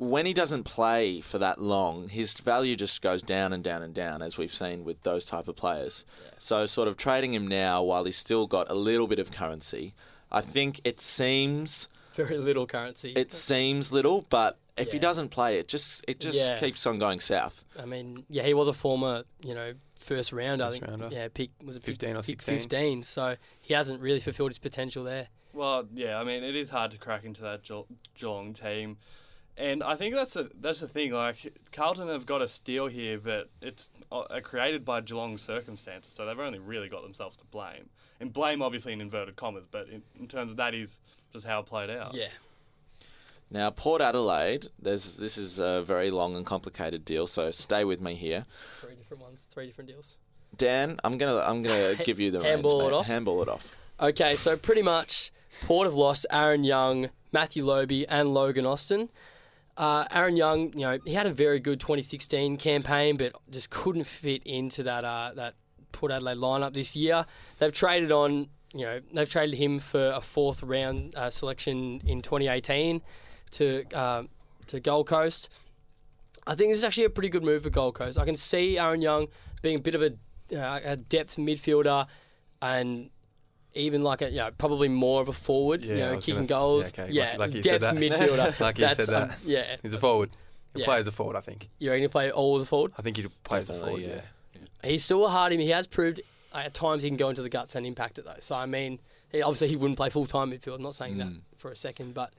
when 0.00 0.24
he 0.24 0.32
doesn't 0.32 0.64
play 0.64 1.20
for 1.20 1.36
that 1.38 1.60
long, 1.60 2.08
his 2.08 2.32
value 2.32 2.74
just 2.74 3.02
goes 3.02 3.20
down 3.22 3.52
and 3.52 3.62
down 3.62 3.82
and 3.82 3.92
down, 3.92 4.22
as 4.22 4.38
we've 4.38 4.54
seen 4.54 4.82
with 4.82 5.02
those 5.02 5.26
type 5.26 5.46
of 5.46 5.56
players. 5.56 6.06
So, 6.38 6.64
sort 6.64 6.88
of 6.88 6.96
trading 6.96 7.34
him 7.34 7.46
now 7.46 7.82
while 7.82 8.04
he's 8.04 8.16
still 8.16 8.46
got 8.46 8.70
a 8.70 8.74
little 8.74 9.06
bit 9.06 9.18
of 9.18 9.30
currency, 9.30 9.92
I 10.32 10.40
think 10.40 10.80
it 10.84 11.02
seems 11.02 11.86
very 12.14 12.38
little 12.38 12.66
currency. 12.66 13.12
it 13.14 13.30
seems 13.50 13.92
little, 13.92 14.24
but 14.30 14.58
if 14.78 14.90
he 14.92 14.98
doesn't 14.98 15.28
play, 15.28 15.58
it 15.58 15.68
just 15.68 16.02
it 16.08 16.18
just 16.18 16.38
Yeah. 16.38 16.58
keeps 16.58 16.86
on 16.86 16.98
going 16.98 17.20
south. 17.20 17.62
I 17.78 17.84
mean, 17.84 18.24
yeah, 18.30 18.44
he 18.44 18.54
was 18.54 18.68
a 18.68 18.72
former, 18.72 19.24
you 19.42 19.54
know, 19.54 19.74
first 19.96 20.32
round. 20.32 20.62
I 20.62 20.70
think, 20.70 20.86
rounder. 20.86 21.10
yeah, 21.12 21.28
pick 21.28 21.50
was 21.62 21.76
it 21.76 21.82
pick- 21.82 21.96
15 22.00 22.16
or 22.16 22.22
16. 22.22 22.58
15. 22.58 23.02
So 23.02 23.36
he 23.60 23.74
hasn't 23.74 24.00
really 24.00 24.20
fulfilled 24.20 24.50
his 24.50 24.58
potential 24.58 25.04
there. 25.04 25.28
Well, 25.52 25.86
yeah, 25.92 26.18
I 26.18 26.24
mean, 26.24 26.42
it 26.42 26.56
is 26.56 26.70
hard 26.70 26.90
to 26.92 26.96
crack 26.98 27.24
into 27.24 27.42
that 27.42 27.64
Ge- 27.64 27.84
Geelong 28.18 28.54
team, 28.54 28.96
and 29.60 29.82
I 29.82 29.94
think 29.96 30.14
that's 30.14 30.34
a 30.36 30.48
that's 30.58 30.80
the 30.80 30.88
thing. 30.88 31.12
Like 31.12 31.52
Carlton 31.72 32.08
have 32.08 32.26
got 32.26 32.42
a 32.42 32.48
steal 32.48 32.86
here, 32.86 33.18
but 33.18 33.50
it's 33.60 33.88
uh, 34.10 34.24
created 34.42 34.84
by 34.84 35.00
Geelong's 35.00 35.42
circumstances, 35.42 36.12
so 36.12 36.24
they've 36.26 36.38
only 36.38 36.58
really 36.58 36.88
got 36.88 37.02
themselves 37.02 37.36
to 37.38 37.44
blame. 37.44 37.90
And 38.18 38.32
blame, 38.32 38.60
obviously, 38.60 38.92
in 38.92 39.00
inverted 39.00 39.36
commas, 39.36 39.64
but 39.70 39.88
in, 39.88 40.02
in 40.18 40.26
terms 40.28 40.50
of 40.50 40.56
that 40.58 40.74
is 40.74 40.98
just 41.32 41.46
how 41.46 41.60
it 41.60 41.66
played 41.66 41.88
out. 41.88 42.12
Yeah, 42.14 42.28
Now, 43.50 43.70
Port 43.70 44.02
Adelaide, 44.02 44.66
there's 44.78 45.16
this 45.16 45.38
is 45.38 45.58
a 45.58 45.82
very 45.82 46.10
long 46.10 46.36
and 46.36 46.44
complicated 46.44 47.04
deal, 47.04 47.26
so 47.26 47.50
stay 47.50 47.84
with 47.84 48.00
me 48.00 48.14
here. 48.16 48.44
three 48.80 48.94
different 48.94 49.22
ones, 49.22 49.48
three 49.50 49.66
different 49.66 49.88
deals. 49.88 50.16
Dan, 50.56 50.98
I'm 51.04 51.16
gonna 51.18 51.38
I'm 51.38 51.62
gonna 51.62 51.94
give 52.04 52.18
you 52.20 52.30
the 52.30 52.38
reins, 52.40 52.50
Handball 52.50 52.80
it 52.80 52.84
mate. 52.90 52.92
off? 52.96 53.06
Handball 53.06 53.42
it 53.42 53.48
off. 53.48 53.72
Okay, 53.98 54.34
so 54.36 54.56
pretty 54.56 54.82
much 54.82 55.32
Port 55.62 55.86
have 55.86 55.94
lost 55.94 56.26
Aaron 56.30 56.64
Young, 56.64 57.10
Matthew 57.32 57.64
Lobbe, 57.64 58.04
and 58.08 58.32
Logan 58.34 58.66
Austin. 58.66 59.08
Uh, 59.80 60.04
Aaron 60.10 60.36
Young, 60.36 60.74
you 60.74 60.80
know, 60.80 60.98
he 61.06 61.14
had 61.14 61.26
a 61.26 61.32
very 61.32 61.58
good 61.58 61.80
2016 61.80 62.58
campaign, 62.58 63.16
but 63.16 63.32
just 63.48 63.70
couldn't 63.70 64.04
fit 64.04 64.42
into 64.44 64.82
that 64.82 65.06
uh, 65.06 65.32
that 65.36 65.54
Port 65.90 66.12
Adelaide 66.12 66.36
lineup 66.36 66.74
this 66.74 66.94
year. 66.94 67.24
They've 67.58 67.72
traded 67.72 68.12
on, 68.12 68.48
you 68.74 68.84
know, 68.84 69.00
they've 69.10 69.26
traded 69.28 69.58
him 69.58 69.78
for 69.78 70.10
a 70.10 70.20
fourth 70.20 70.62
round 70.62 71.14
uh, 71.16 71.30
selection 71.30 72.02
in 72.04 72.20
2018 72.20 73.00
to 73.52 73.84
uh, 73.94 74.24
to 74.66 74.80
Gold 74.80 75.06
Coast. 75.06 75.48
I 76.46 76.54
think 76.54 76.72
this 76.72 76.78
is 76.78 76.84
actually 76.84 77.04
a 77.04 77.10
pretty 77.10 77.30
good 77.30 77.42
move 77.42 77.62
for 77.62 77.70
Gold 77.70 77.94
Coast. 77.94 78.18
I 78.18 78.26
can 78.26 78.36
see 78.36 78.76
Aaron 78.76 79.00
Young 79.00 79.28
being 79.62 79.76
a 79.76 79.80
bit 79.80 79.94
of 79.94 80.02
a, 80.02 80.12
uh, 80.54 80.80
a 80.84 80.96
depth 80.96 81.36
midfielder 81.36 82.06
and 82.60 83.08
even 83.74 84.02
like 84.02 84.22
a 84.22 84.30
you 84.30 84.38
know 84.38 84.50
probably 84.58 84.88
more 84.88 85.20
of 85.22 85.28
a 85.28 85.32
forward, 85.32 85.84
Yeah, 85.84 85.94
you 85.94 86.00
know, 86.00 86.14
was 86.16 86.24
kicking 86.24 86.46
goals. 86.46 86.92
yeah, 86.96 87.04
okay, 87.04 87.12
yeah, 87.12 87.24
like- 87.30 87.38
like 87.38 87.54
you 87.54 87.62
said 87.62 87.80
depth 87.80 87.94
that. 87.98 88.02
midfielder. 88.12 88.60
Like 88.60 88.78
you 88.78 88.86
said 88.88 88.96
That's, 88.96 89.08
um, 89.08 89.28
that. 89.28 89.38
yeah, 89.44 89.76
He's 89.82 89.94
a 89.94 89.98
forward. 89.98 90.30
He 90.74 90.80
Yeah. 90.80 90.86
plays 90.86 91.06
a 91.06 91.12
forward, 91.12 91.36
I 91.36 91.40
think. 91.40 91.68
you 91.78 91.90
reckon 91.90 92.02
he 92.02 92.08
play 92.08 92.30
all 92.30 92.56
as 92.56 92.62
a 92.62 92.66
forward? 92.66 92.92
I 92.98 93.02
think 93.02 93.16
he 93.16 93.26
plays 93.44 93.68
a 93.68 93.72
forward. 93.74 94.00
Definitely, 94.00 94.06
Yeah. 94.08 94.20
yeah. 94.82 94.88
He's 94.90 95.04
still 95.04 95.24
a 95.26 95.28
hard 95.28 95.52
him. 95.52 95.60
He 95.60 95.70
has 95.70 95.86
proved 95.86 96.20
uh, 96.52 96.58
at 96.58 96.74
times 96.74 97.02
he 97.02 97.08
can 97.10 97.16
go 97.16 97.28
into 97.28 97.42
the 97.42 97.48
guts 97.48 97.74
and 97.74 97.86
impact 97.86 98.18
it 98.18 98.24
though. 98.24 98.34
So 98.40 98.54
I 98.56 98.66
mean, 98.66 98.98
he, 99.30 99.42
obviously 99.42 99.68
he 99.68 99.76
wouldn't 99.76 99.96
play 99.96 100.10
full 100.10 100.26
time 100.26 100.50
midfield. 100.50 100.76
I'm 100.76 100.82
not 100.82 100.94
saying 100.96 101.18
that 101.18 101.26
Mm. 101.28 101.40
for 101.56 101.70
a 101.70 101.76
second, 101.76 102.14
but 102.14 102.32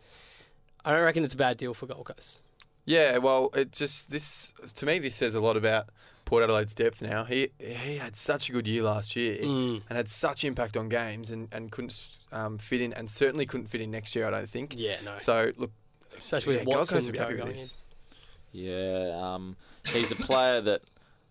I 0.84 0.92
don't 0.94 1.04
reckon 1.04 1.24
it's 1.24 1.34
a 1.34 1.38
bad 1.38 1.58
deal 1.58 1.74
for 1.74 1.86
Gold 1.86 2.06
Coast. 2.06 2.42
Yeah, 2.86 3.18
well, 3.20 3.50
it 3.54 3.72
just 3.72 4.10
this 4.12 4.54
to 4.74 4.86
me 4.86 4.98
this 5.00 5.16
says 5.16 5.36
a 5.36 5.40
lot 5.40 5.56
about 5.56 5.88
Port 6.32 6.44
Adelaide's 6.44 6.74
depth 6.74 7.02
now. 7.02 7.26
He 7.26 7.50
he 7.60 7.98
had 7.98 8.16
such 8.16 8.48
a 8.48 8.54
good 8.54 8.66
year 8.66 8.84
last 8.84 9.18
year 9.18 9.40
Mm. 9.40 9.82
and 9.90 9.98
had 9.98 10.08
such 10.08 10.46
impact 10.46 10.78
on 10.78 10.88
games 10.88 11.30
and, 11.30 11.50
and 11.52 11.70
couldn't 11.74 12.18
um, 12.32 12.58
fit 12.58 12.80
in 12.80 12.94
and 12.94 13.12
certainly 13.12 13.46
couldn't 13.46 13.68
fit 13.68 13.82
in 13.82 13.92
next 13.92 14.16
year, 14.16 14.26
I 14.26 14.32
don't 14.32 14.50
think. 14.50 14.74
Yeah, 14.78 14.96
no. 15.04 15.16
So 15.20 15.52
look, 15.58 15.72
Especially 16.18 16.54
yeah, 16.54 16.60
with 16.62 16.66
Gold 16.68 16.78
Watson 16.78 16.96
Coast 16.96 17.08
would 17.08 17.14
be 17.14 17.20
happy 17.20 17.34
going 17.36 17.48
with 17.50 17.78
in. 18.54 18.62
Yeah, 18.66 19.20
um, 19.22 19.58
he's 19.92 20.14
a 20.14 20.16
player 20.16 20.62
that 20.62 20.84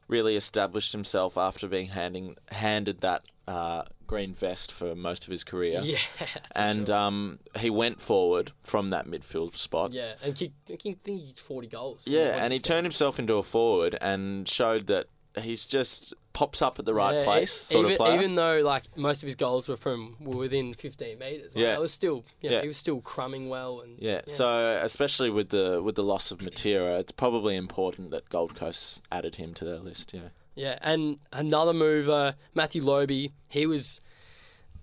really 0.07 0.37
established 0.37 0.93
himself 0.93 1.39
after 1.39 1.67
being 1.67 1.87
handing 1.87 2.37
handed 2.51 3.01
that 3.01 3.23
uh, 3.49 3.85
green 4.11 4.35
vest 4.35 4.73
for 4.73 4.97
most 4.97 5.25
of 5.25 5.31
his 5.31 5.45
career. 5.45 5.81
Yeah, 5.85 5.99
and 6.57 6.89
sure. 6.89 6.97
um, 6.97 7.39
he 7.59 7.71
went 7.71 8.01
forward 8.01 8.51
from 8.61 8.91
that 8.91 9.07
midfield 9.07 9.57
spot. 9.57 9.93
yeah, 9.93 10.15
and 10.23 10.33
I 10.33 10.37
think 10.37 10.53
he 10.67 10.77
kicked 10.95 11.39
40 11.41 11.69
goals. 11.69 12.03
Yeah, 12.07 12.43
and 12.43 12.53
he 12.53 12.59
turned 12.59 12.85
himself 12.85 13.19
into 13.21 13.35
a 13.35 13.43
forward 13.45 13.97
and 14.01 14.49
showed 14.49 14.89
that 14.89 15.07
he's 15.41 15.65
just 15.65 16.13
pops 16.33 16.61
up 16.61 16.81
at 16.81 16.85
the 16.87 16.93
right 16.95 17.15
Yeah, 17.19 17.25
place, 17.25 17.53
sort 17.53 17.85
even, 17.87 17.93
of 17.93 17.99
player. 17.99 18.15
Even 18.17 18.35
though 18.35 18.61
like 18.65 18.85
most 18.97 19.23
of 19.23 19.27
his 19.29 19.37
goals 19.37 19.69
were 19.69 19.77
from 19.77 20.17
were 20.19 20.37
within 20.37 20.75
15 20.75 21.19
meters, 21.21 21.55
like, 21.55 21.63
Yeah. 21.63 21.75
it 21.75 21.81
was 21.81 21.93
still 21.93 22.25
you 22.41 22.51
know, 22.51 22.57
Yeah. 22.57 22.63
he 22.63 22.69
was 22.69 22.77
still 22.77 23.01
crumbing 23.01 23.49
well 23.49 23.81
and 23.81 23.97
yeah, 24.01 24.23
so 24.27 24.81
especially 24.83 25.31
with 25.31 25.51
the 25.51 25.81
with 25.85 25.95
the 25.95 26.03
loss 26.03 26.33
of 26.33 26.39
Matera, 26.39 26.99
it's 26.99 27.13
probably 27.13 27.55
important 27.55 28.11
that 28.11 28.29
Gold 28.29 28.57
Coast 28.57 29.03
added 29.13 29.37
him 29.37 29.55
to 29.55 29.65
their 29.65 29.79
list. 29.79 30.13
Yeah. 30.13 30.31
Yeah, 30.61 30.79
and 30.83 31.21
another 31.33 31.73
mover, 31.73 32.35
Matthew 32.55 32.85
Lobbe, 32.85 33.33
he 33.49 33.65
was 33.65 34.03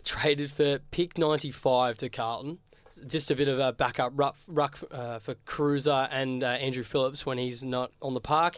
traded 0.03 0.49
for 0.49 0.79
pick 0.89 1.19
95 1.19 1.97
to 1.97 2.09
Carlton. 2.09 2.57
Just 3.05 3.29
a 3.29 3.35
bit 3.35 3.47
of 3.47 3.59
a 3.59 3.73
backup 3.73 4.11
ruck, 4.15 4.37
ruck 4.47 4.79
uh, 4.89 5.19
for 5.19 5.35
Kreuzer 5.45 6.09
and 6.11 6.43
uh, 6.43 6.47
Andrew 6.47 6.83
Phillips 6.83 7.27
when 7.27 7.37
he's 7.37 7.61
not 7.61 7.91
on 8.01 8.15
the 8.15 8.19
park. 8.19 8.57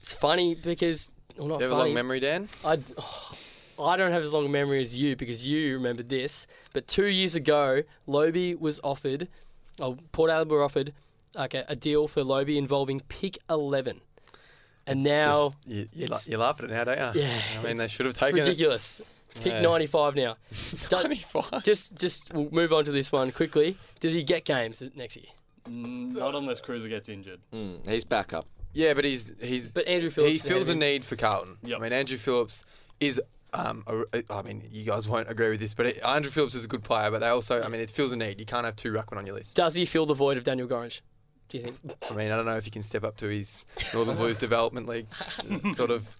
It's 0.00 0.12
funny 0.12 0.56
because, 0.56 1.08
well, 1.38 1.46
not 1.46 1.58
Do 1.60 1.66
you 1.66 1.70
have 1.70 1.78
a 1.78 1.82
long 1.84 1.94
memory, 1.94 2.18
Dan? 2.18 2.48
I, 2.64 2.80
I 3.78 3.96
don't 3.96 4.10
have 4.10 4.24
as 4.24 4.32
long 4.32 4.46
a 4.46 4.48
memory 4.48 4.82
as 4.82 4.96
you 4.96 5.14
because 5.14 5.46
you 5.46 5.74
remember 5.74 6.02
this. 6.02 6.48
But 6.72 6.88
two 6.88 7.06
years 7.06 7.36
ago, 7.36 7.84
Lobbe 8.08 8.58
was 8.58 8.80
offered, 8.82 9.28
oh, 9.78 9.98
Port 10.10 10.32
Adelaide 10.32 10.50
were 10.50 10.64
offered, 10.64 10.94
okay, 11.36 11.62
a 11.68 11.76
deal 11.76 12.08
for 12.08 12.24
Lobbe 12.24 12.58
involving 12.58 13.02
pick 13.08 13.38
11. 13.48 14.00
And 14.86 15.00
It's 15.00 15.06
now, 15.08 15.50
just- 15.50 15.56
you, 15.68 15.88
you, 15.94 16.04
it's- 16.04 16.26
la- 16.26 16.30
you 16.32 16.38
laugh 16.38 16.58
at 16.60 16.66
it 16.66 16.70
now, 16.72 16.84
don't 16.84 17.14
you? 17.16 17.22
yeah, 17.22 17.40
I 17.58 17.62
mean, 17.62 17.76
they 17.78 17.88
should 17.88 18.06
have 18.06 18.10
it's 18.12 18.18
taken 18.18 18.38
it. 18.38 18.42
ridiculous. 18.42 19.00
Pick 19.34 19.46
Yeah. 19.54 19.60
95 19.62 20.14
now. 20.14 20.36
Don't- 20.88 21.06
25. 21.06 21.62
just, 21.64 21.94
just 21.96 22.32
we'll 22.32 22.48
move 22.50 22.72
on 22.72 22.84
to 22.84 22.92
this 22.92 23.10
one 23.10 23.32
quickly. 23.32 23.76
Does 24.00 24.12
he 24.12 24.22
get 24.22 24.44
games 24.44 24.82
next 24.94 25.16
year? 25.16 25.24
Mm, 25.68 26.12
Not 26.16 26.34
unless 26.34 26.60
Kreuzer 26.60 26.88
gets 26.88 27.08
injured. 27.08 27.40
Mm, 27.52 27.88
he's 27.88 28.04
backup. 28.04 28.46
Yeah, 28.74 28.92
but 28.94 29.04
he's 29.04 29.32
he's 29.40 29.72
But 29.72 29.86
Andrew 29.88 30.10
Phillips, 30.10 30.30
he 30.30 30.36
is 30.36 30.42
feels 30.42 30.68
a 30.68 30.72
ahead 30.72 30.76
of 30.76 30.76
him. 30.76 30.78
need 30.80 31.04
for 31.04 31.16
Carlton. 31.16 31.56
Yep. 31.62 31.78
I 31.78 31.82
mean, 31.82 31.92
Andrew 31.92 32.18
Phillips 32.18 32.64
is. 33.00 33.20
Um, 33.54 33.84
a, 33.86 34.24
I 34.30 34.42
mean, 34.42 34.68
you 34.72 34.82
guys 34.84 35.06
won't 35.06 35.30
agree 35.30 35.48
with 35.50 35.60
this, 35.60 35.74
but 35.74 35.86
it, 35.86 36.02
Andrew 36.04 36.32
Phillips 36.32 36.56
is 36.56 36.64
a 36.64 36.68
good 36.68 36.82
player. 36.82 37.08
But 37.12 37.20
they 37.20 37.28
also, 37.28 37.62
I 37.62 37.68
mean, 37.68 37.80
it 37.80 37.88
feels 37.88 38.10
a 38.10 38.16
need. 38.16 38.40
You 38.40 38.46
can't 38.46 38.64
have 38.64 38.74
two 38.74 38.92
ruckmen 38.92 39.16
on 39.16 39.26
your 39.26 39.36
list. 39.36 39.54
Does 39.54 39.76
he 39.76 39.86
fill 39.86 40.06
the 40.06 40.14
void 40.14 40.36
of 40.36 40.42
Daniel 40.42 40.66
Gorringe? 40.66 41.00
Do 41.54 41.60
you 41.60 41.66
think? 41.66 41.96
I 42.10 42.14
mean, 42.14 42.32
I 42.32 42.36
don't 42.36 42.46
know 42.46 42.56
if 42.56 42.66
you 42.66 42.72
can 42.72 42.82
step 42.82 43.04
up 43.04 43.16
to 43.18 43.28
his 43.28 43.64
Northern 43.92 44.16
Blues 44.16 44.36
Development 44.38 44.88
League 44.88 45.06
sort 45.72 45.92
of 45.92 46.16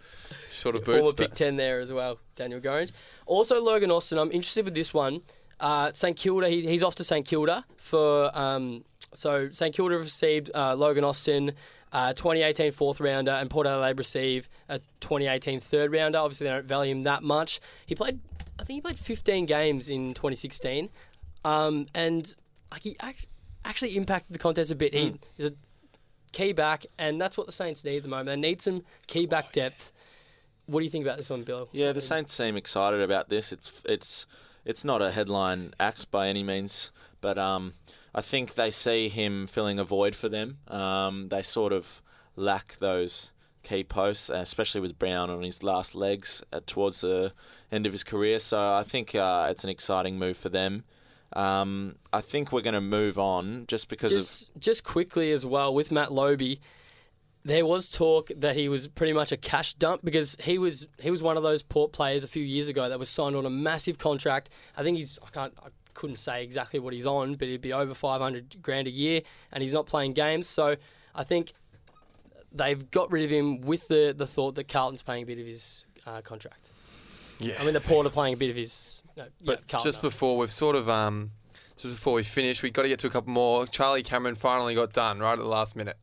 sort 0.46 0.76
of 0.76 0.84
Former 0.84 1.00
boots. 1.00 1.12
pick 1.14 1.30
But 1.30 1.36
10 1.36 1.56
there 1.56 1.80
as 1.80 1.92
well, 1.92 2.20
Daniel 2.36 2.60
Gorringe. 2.60 2.92
Also, 3.26 3.60
Logan 3.60 3.90
Austin, 3.90 4.16
I'm 4.16 4.30
interested 4.30 4.64
with 4.64 4.74
this 4.74 4.94
one. 4.94 5.22
Uh, 5.58 5.90
St 5.92 6.16
Kilda, 6.16 6.48
he, 6.48 6.64
he's 6.68 6.84
off 6.84 6.94
to 6.96 7.04
St 7.04 7.26
Kilda 7.26 7.64
for. 7.76 8.30
Um, 8.38 8.84
so 9.12 9.50
St 9.50 9.74
Kilda 9.74 9.98
received 9.98 10.52
uh, 10.54 10.76
Logan 10.76 11.02
Austin, 11.02 11.52
uh, 11.92 12.12
2018 12.12 12.70
fourth 12.70 13.00
rounder, 13.00 13.32
and 13.32 13.50
Port 13.50 13.66
Adelaide 13.66 13.98
receive 13.98 14.48
a 14.68 14.78
2018 15.00 15.58
third 15.58 15.92
rounder. 15.92 16.18
Obviously, 16.18 16.46
they 16.46 16.52
don't 16.52 16.66
value 16.66 16.92
him 16.92 17.02
that 17.02 17.24
much. 17.24 17.60
He 17.86 17.96
played, 17.96 18.20
I 18.60 18.62
think 18.62 18.76
he 18.76 18.80
played 18.82 19.00
15 19.00 19.46
games 19.46 19.88
in 19.88 20.14
2016, 20.14 20.90
um, 21.44 21.88
and 21.92 22.36
like 22.70 22.82
he 22.82 22.96
act- 23.00 23.26
actually 23.64 23.96
impacted 23.96 24.34
the 24.34 24.38
contest 24.38 24.70
a 24.70 24.74
bit. 24.74 24.94
He 24.94 25.18
is 25.38 25.50
a 25.50 25.54
key 26.32 26.52
back, 26.52 26.86
and 26.98 27.20
that's 27.20 27.36
what 27.36 27.46
the 27.46 27.52
Saints 27.52 27.84
need 27.84 27.98
at 27.98 28.02
the 28.02 28.08
moment. 28.08 28.26
They 28.26 28.48
need 28.48 28.62
some 28.62 28.82
key 29.06 29.26
back 29.26 29.52
depth. 29.52 29.92
What 30.66 30.80
do 30.80 30.84
you 30.84 30.90
think 30.90 31.04
about 31.04 31.18
this 31.18 31.28
one, 31.28 31.42
Bill? 31.42 31.68
Yeah, 31.72 31.92
the 31.92 32.00
Saints 32.00 32.32
seem 32.32 32.56
excited 32.56 33.00
about 33.00 33.28
this. 33.28 33.52
It's 33.52 33.72
it's 33.84 34.26
it's 34.64 34.84
not 34.84 35.02
a 35.02 35.12
headline 35.12 35.72
act 35.78 36.10
by 36.10 36.28
any 36.28 36.42
means, 36.42 36.90
but 37.20 37.38
um, 37.38 37.74
I 38.14 38.20
think 38.20 38.54
they 38.54 38.70
see 38.70 39.08
him 39.08 39.46
filling 39.46 39.78
a 39.78 39.84
void 39.84 40.16
for 40.16 40.28
them. 40.28 40.58
Um, 40.68 41.28
they 41.28 41.42
sort 41.42 41.72
of 41.72 42.02
lack 42.36 42.76
those 42.80 43.30
key 43.62 43.84
posts, 43.84 44.30
especially 44.30 44.80
with 44.80 44.98
Brown 44.98 45.30
on 45.30 45.42
his 45.42 45.62
last 45.62 45.94
legs 45.94 46.42
uh, 46.52 46.60
towards 46.66 47.00
the 47.00 47.32
end 47.72 47.86
of 47.86 47.92
his 47.92 48.04
career. 48.04 48.38
So 48.38 48.58
I 48.58 48.84
think 48.84 49.14
uh, 49.14 49.48
it's 49.50 49.64
an 49.64 49.70
exciting 49.70 50.18
move 50.18 50.36
for 50.36 50.48
them. 50.48 50.84
Um, 51.34 51.96
I 52.12 52.20
think 52.20 52.52
we're 52.52 52.62
going 52.62 52.74
to 52.74 52.80
move 52.80 53.18
on 53.18 53.64
just 53.66 53.88
because 53.88 54.12
of 54.12 54.18
just 54.18 54.50
just 54.58 54.84
quickly 54.84 55.32
as 55.32 55.44
well 55.44 55.74
with 55.74 55.90
Matt 55.90 56.12
Lobbe, 56.12 56.58
there 57.44 57.66
was 57.66 57.90
talk 57.90 58.30
that 58.36 58.56
he 58.56 58.68
was 58.68 58.86
pretty 58.88 59.12
much 59.12 59.32
a 59.32 59.36
cash 59.36 59.74
dump 59.74 60.04
because 60.04 60.36
he 60.40 60.58
was 60.58 60.86
he 61.00 61.10
was 61.10 61.22
one 61.22 61.36
of 61.36 61.42
those 61.42 61.62
port 61.62 61.92
players 61.92 62.24
a 62.24 62.28
few 62.28 62.42
years 62.42 62.68
ago 62.68 62.88
that 62.88 62.98
was 62.98 63.10
signed 63.10 63.36
on 63.36 63.44
a 63.44 63.50
massive 63.50 63.98
contract. 63.98 64.48
I 64.76 64.82
think 64.82 64.96
he's 64.96 65.18
I 65.26 65.30
can't 65.30 65.52
I 65.62 65.68
couldn't 65.92 66.18
say 66.18 66.42
exactly 66.42 66.78
what 66.80 66.92
he's 66.92 67.06
on, 67.06 67.34
but 67.34 67.48
he'd 67.48 67.60
be 67.60 67.72
over 67.72 67.94
five 67.94 68.20
hundred 68.20 68.62
grand 68.62 68.86
a 68.86 68.90
year, 68.90 69.22
and 69.52 69.62
he's 69.62 69.72
not 69.72 69.86
playing 69.86 70.12
games. 70.12 70.48
So 70.48 70.76
I 71.14 71.24
think 71.24 71.52
they've 72.52 72.90
got 72.90 73.10
rid 73.10 73.24
of 73.24 73.30
him 73.30 73.60
with 73.60 73.88
the 73.88 74.14
the 74.16 74.26
thought 74.26 74.54
that 74.54 74.68
Carlton's 74.68 75.02
paying 75.02 75.24
a 75.24 75.26
bit 75.26 75.38
of 75.38 75.46
his 75.46 75.86
uh, 76.06 76.20
contract. 76.20 76.70
yeah. 77.38 77.54
I 77.60 77.64
mean, 77.64 77.74
the 77.74 77.80
Port 77.80 78.06
are 78.06 78.10
playing 78.10 78.34
a 78.34 78.36
bit 78.36 78.50
of 78.50 78.56
his. 78.56 78.93
No, 79.16 79.26
But 79.44 79.62
yeah, 79.70 79.78
just 79.78 79.98
are. 79.98 80.02
before 80.02 80.36
we've 80.38 80.52
sort 80.52 80.76
of 80.76 80.88
um, 80.88 81.30
just 81.76 81.94
before 81.96 82.14
we 82.14 82.22
finish, 82.22 82.62
we've 82.62 82.72
got 82.72 82.82
to 82.82 82.88
get 82.88 82.98
to 83.00 83.06
a 83.06 83.10
couple 83.10 83.32
more. 83.32 83.66
Charlie 83.66 84.02
Cameron 84.02 84.34
finally 84.34 84.74
got 84.74 84.92
done 84.92 85.20
right 85.20 85.32
at 85.34 85.38
the 85.38 85.44
last 85.44 85.76
minute. 85.76 85.96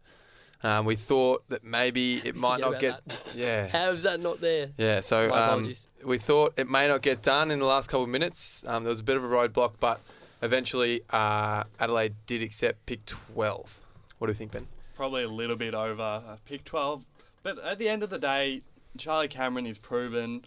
Um, 0.64 0.86
we 0.86 0.96
thought 0.96 1.44
that 1.50 1.64
maybe 1.64 2.18
it 2.24 2.36
might 2.36 2.62
Forget 2.62 2.72
not 2.72 2.80
get. 2.80 3.02
about 3.06 3.22
Yeah. 3.36 3.68
How 3.72 3.92
is 3.92 4.04
that 4.04 4.20
not 4.20 4.42
there? 4.42 4.70
Yeah, 4.78 5.02
so 5.02 5.32
um, 5.34 5.74
we 6.04 6.18
thought 6.18 6.54
it 6.58 6.70
may 6.70 6.88
not 6.88 7.02
get 7.02 7.22
done 7.22 7.52
in 7.52 7.60
the 7.60 7.66
last 7.66 7.90
couple 7.90 8.04
of 8.04 8.10
minutes. 8.10 8.64
Um, 8.68 8.84
there 8.84 8.92
was 8.92 9.00
a 9.00 9.04
bit 9.04 9.18
of 9.18 9.24
a 9.24 9.28
roadblock, 9.28 9.74
but 9.80 10.02
eventually 10.42 11.02
uh, 11.10 11.64
Adelaide 11.80 12.14
did 12.28 12.42
accept 12.44 12.86
pick 12.86 13.06
12. 13.06 13.80
What 14.20 14.28
do 14.28 14.32
you 14.32 14.38
think, 14.38 14.52
Ben? 14.52 14.68
Probably 14.96 15.24
a 15.24 15.30
little 15.30 15.56
bit 15.56 15.74
over 15.74 16.02
uh, 16.04 16.36
pick 16.46 16.64
12. 16.64 17.06
But 17.44 17.58
at 17.60 17.80
the 17.80 17.90
end 17.90 18.04
of 18.04 18.12
the 18.12 18.20
day, 18.20 18.62
Charlie 19.00 19.28
Cameron 19.28 19.66
is 19.66 19.80
proven. 19.80 20.46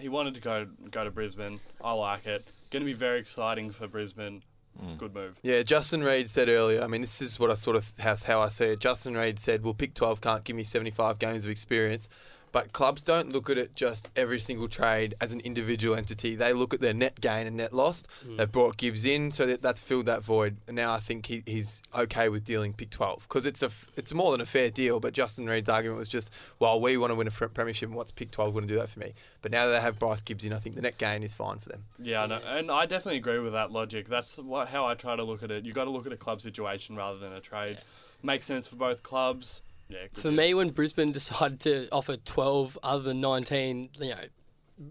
He 0.00 0.08
wanted 0.08 0.34
to 0.34 0.40
go 0.40 0.66
go 0.90 1.04
to 1.04 1.10
Brisbane. 1.10 1.60
I 1.82 1.92
like 1.92 2.26
it. 2.26 2.48
Going 2.70 2.82
to 2.82 2.86
be 2.86 2.92
very 2.92 3.18
exciting 3.18 3.70
for 3.70 3.86
Brisbane. 3.86 4.42
Mm. 4.82 4.96
Good 4.96 5.14
move. 5.14 5.36
Yeah, 5.42 5.62
Justin 5.62 6.02
Reid 6.02 6.30
said 6.30 6.48
earlier. 6.48 6.82
I 6.82 6.86
mean, 6.86 7.02
this 7.02 7.20
is 7.20 7.38
what 7.38 7.50
I 7.50 7.54
sort 7.54 7.76
of 7.76 7.92
has 7.98 8.22
how 8.22 8.40
I 8.40 8.48
see 8.48 8.66
it. 8.66 8.80
Justin 8.80 9.14
Reid 9.14 9.38
said, 9.38 9.62
"Well, 9.62 9.74
pick 9.74 9.94
12 9.94 10.20
can't 10.20 10.44
give 10.44 10.56
me 10.56 10.64
75 10.64 11.18
games 11.18 11.44
of 11.44 11.50
experience." 11.50 12.08
But 12.52 12.72
clubs 12.74 13.02
don't 13.02 13.32
look 13.32 13.48
at 13.48 13.56
it 13.56 13.74
just 13.74 14.08
every 14.14 14.38
single 14.38 14.68
trade 14.68 15.14
as 15.20 15.32
an 15.32 15.40
individual 15.40 15.96
entity. 15.96 16.36
They 16.36 16.52
look 16.52 16.74
at 16.74 16.80
their 16.80 16.92
net 16.92 17.20
gain 17.20 17.46
and 17.46 17.56
net 17.56 17.72
lost. 17.72 18.06
Hmm. 18.24 18.36
They've 18.36 18.52
brought 18.52 18.76
Gibbs 18.76 19.06
in, 19.06 19.30
so 19.30 19.46
that, 19.46 19.62
that's 19.62 19.80
filled 19.80 20.06
that 20.06 20.22
void. 20.22 20.58
And 20.66 20.76
now 20.76 20.92
I 20.92 21.00
think 21.00 21.26
he, 21.26 21.42
he's 21.46 21.82
okay 21.94 22.28
with 22.28 22.44
dealing 22.44 22.74
pick 22.74 22.90
12 22.90 23.22
because 23.26 23.46
it's 23.46 23.62
a 23.62 23.70
it's 23.96 24.12
more 24.12 24.32
than 24.32 24.42
a 24.42 24.46
fair 24.46 24.70
deal. 24.70 25.00
But 25.00 25.14
Justin 25.14 25.46
Reid's 25.46 25.70
argument 25.70 25.98
was 25.98 26.10
just, 26.10 26.30
well, 26.58 26.78
we 26.78 26.96
want 26.98 27.10
to 27.10 27.14
win 27.14 27.26
a 27.26 27.30
premiership, 27.30 27.88
and 27.88 27.96
what's 27.96 28.12
pick 28.12 28.30
12 28.30 28.52
going 28.52 28.68
to 28.68 28.72
do 28.72 28.78
that 28.78 28.90
for 28.90 29.00
me? 29.00 29.14
But 29.40 29.50
now 29.50 29.66
that 29.66 29.72
they 29.72 29.80
have 29.80 29.98
Bryce 29.98 30.22
Gibbs 30.22 30.44
in, 30.44 30.52
I 30.52 30.58
think 30.58 30.76
the 30.76 30.82
net 30.82 30.98
gain 30.98 31.22
is 31.22 31.32
fine 31.32 31.58
for 31.58 31.70
them. 31.70 31.84
Yeah, 31.98 32.26
no, 32.26 32.36
and 32.36 32.70
I 32.70 32.84
definitely 32.84 33.18
agree 33.18 33.38
with 33.38 33.52
that 33.54 33.72
logic. 33.72 34.08
That's 34.08 34.36
what, 34.36 34.68
how 34.68 34.86
I 34.86 34.94
try 34.94 35.16
to 35.16 35.24
look 35.24 35.42
at 35.42 35.50
it. 35.50 35.64
You've 35.64 35.74
got 35.74 35.84
to 35.84 35.90
look 35.90 36.06
at 36.06 36.12
a 36.12 36.16
club 36.16 36.42
situation 36.42 36.96
rather 36.96 37.18
than 37.18 37.32
a 37.32 37.40
trade. 37.40 37.78
Makes 38.22 38.46
sense 38.46 38.68
for 38.68 38.76
both 38.76 39.02
clubs. 39.02 39.62
Yeah, 39.92 40.06
For 40.14 40.22
deal. 40.22 40.32
me, 40.32 40.54
when 40.54 40.70
Brisbane 40.70 41.12
decided 41.20 41.60
to 41.60 41.88
offer 41.92 42.16
12 42.16 42.78
other 42.82 43.02
than 43.02 43.20
19, 43.20 43.90
you 43.98 44.08
know, 44.10 44.16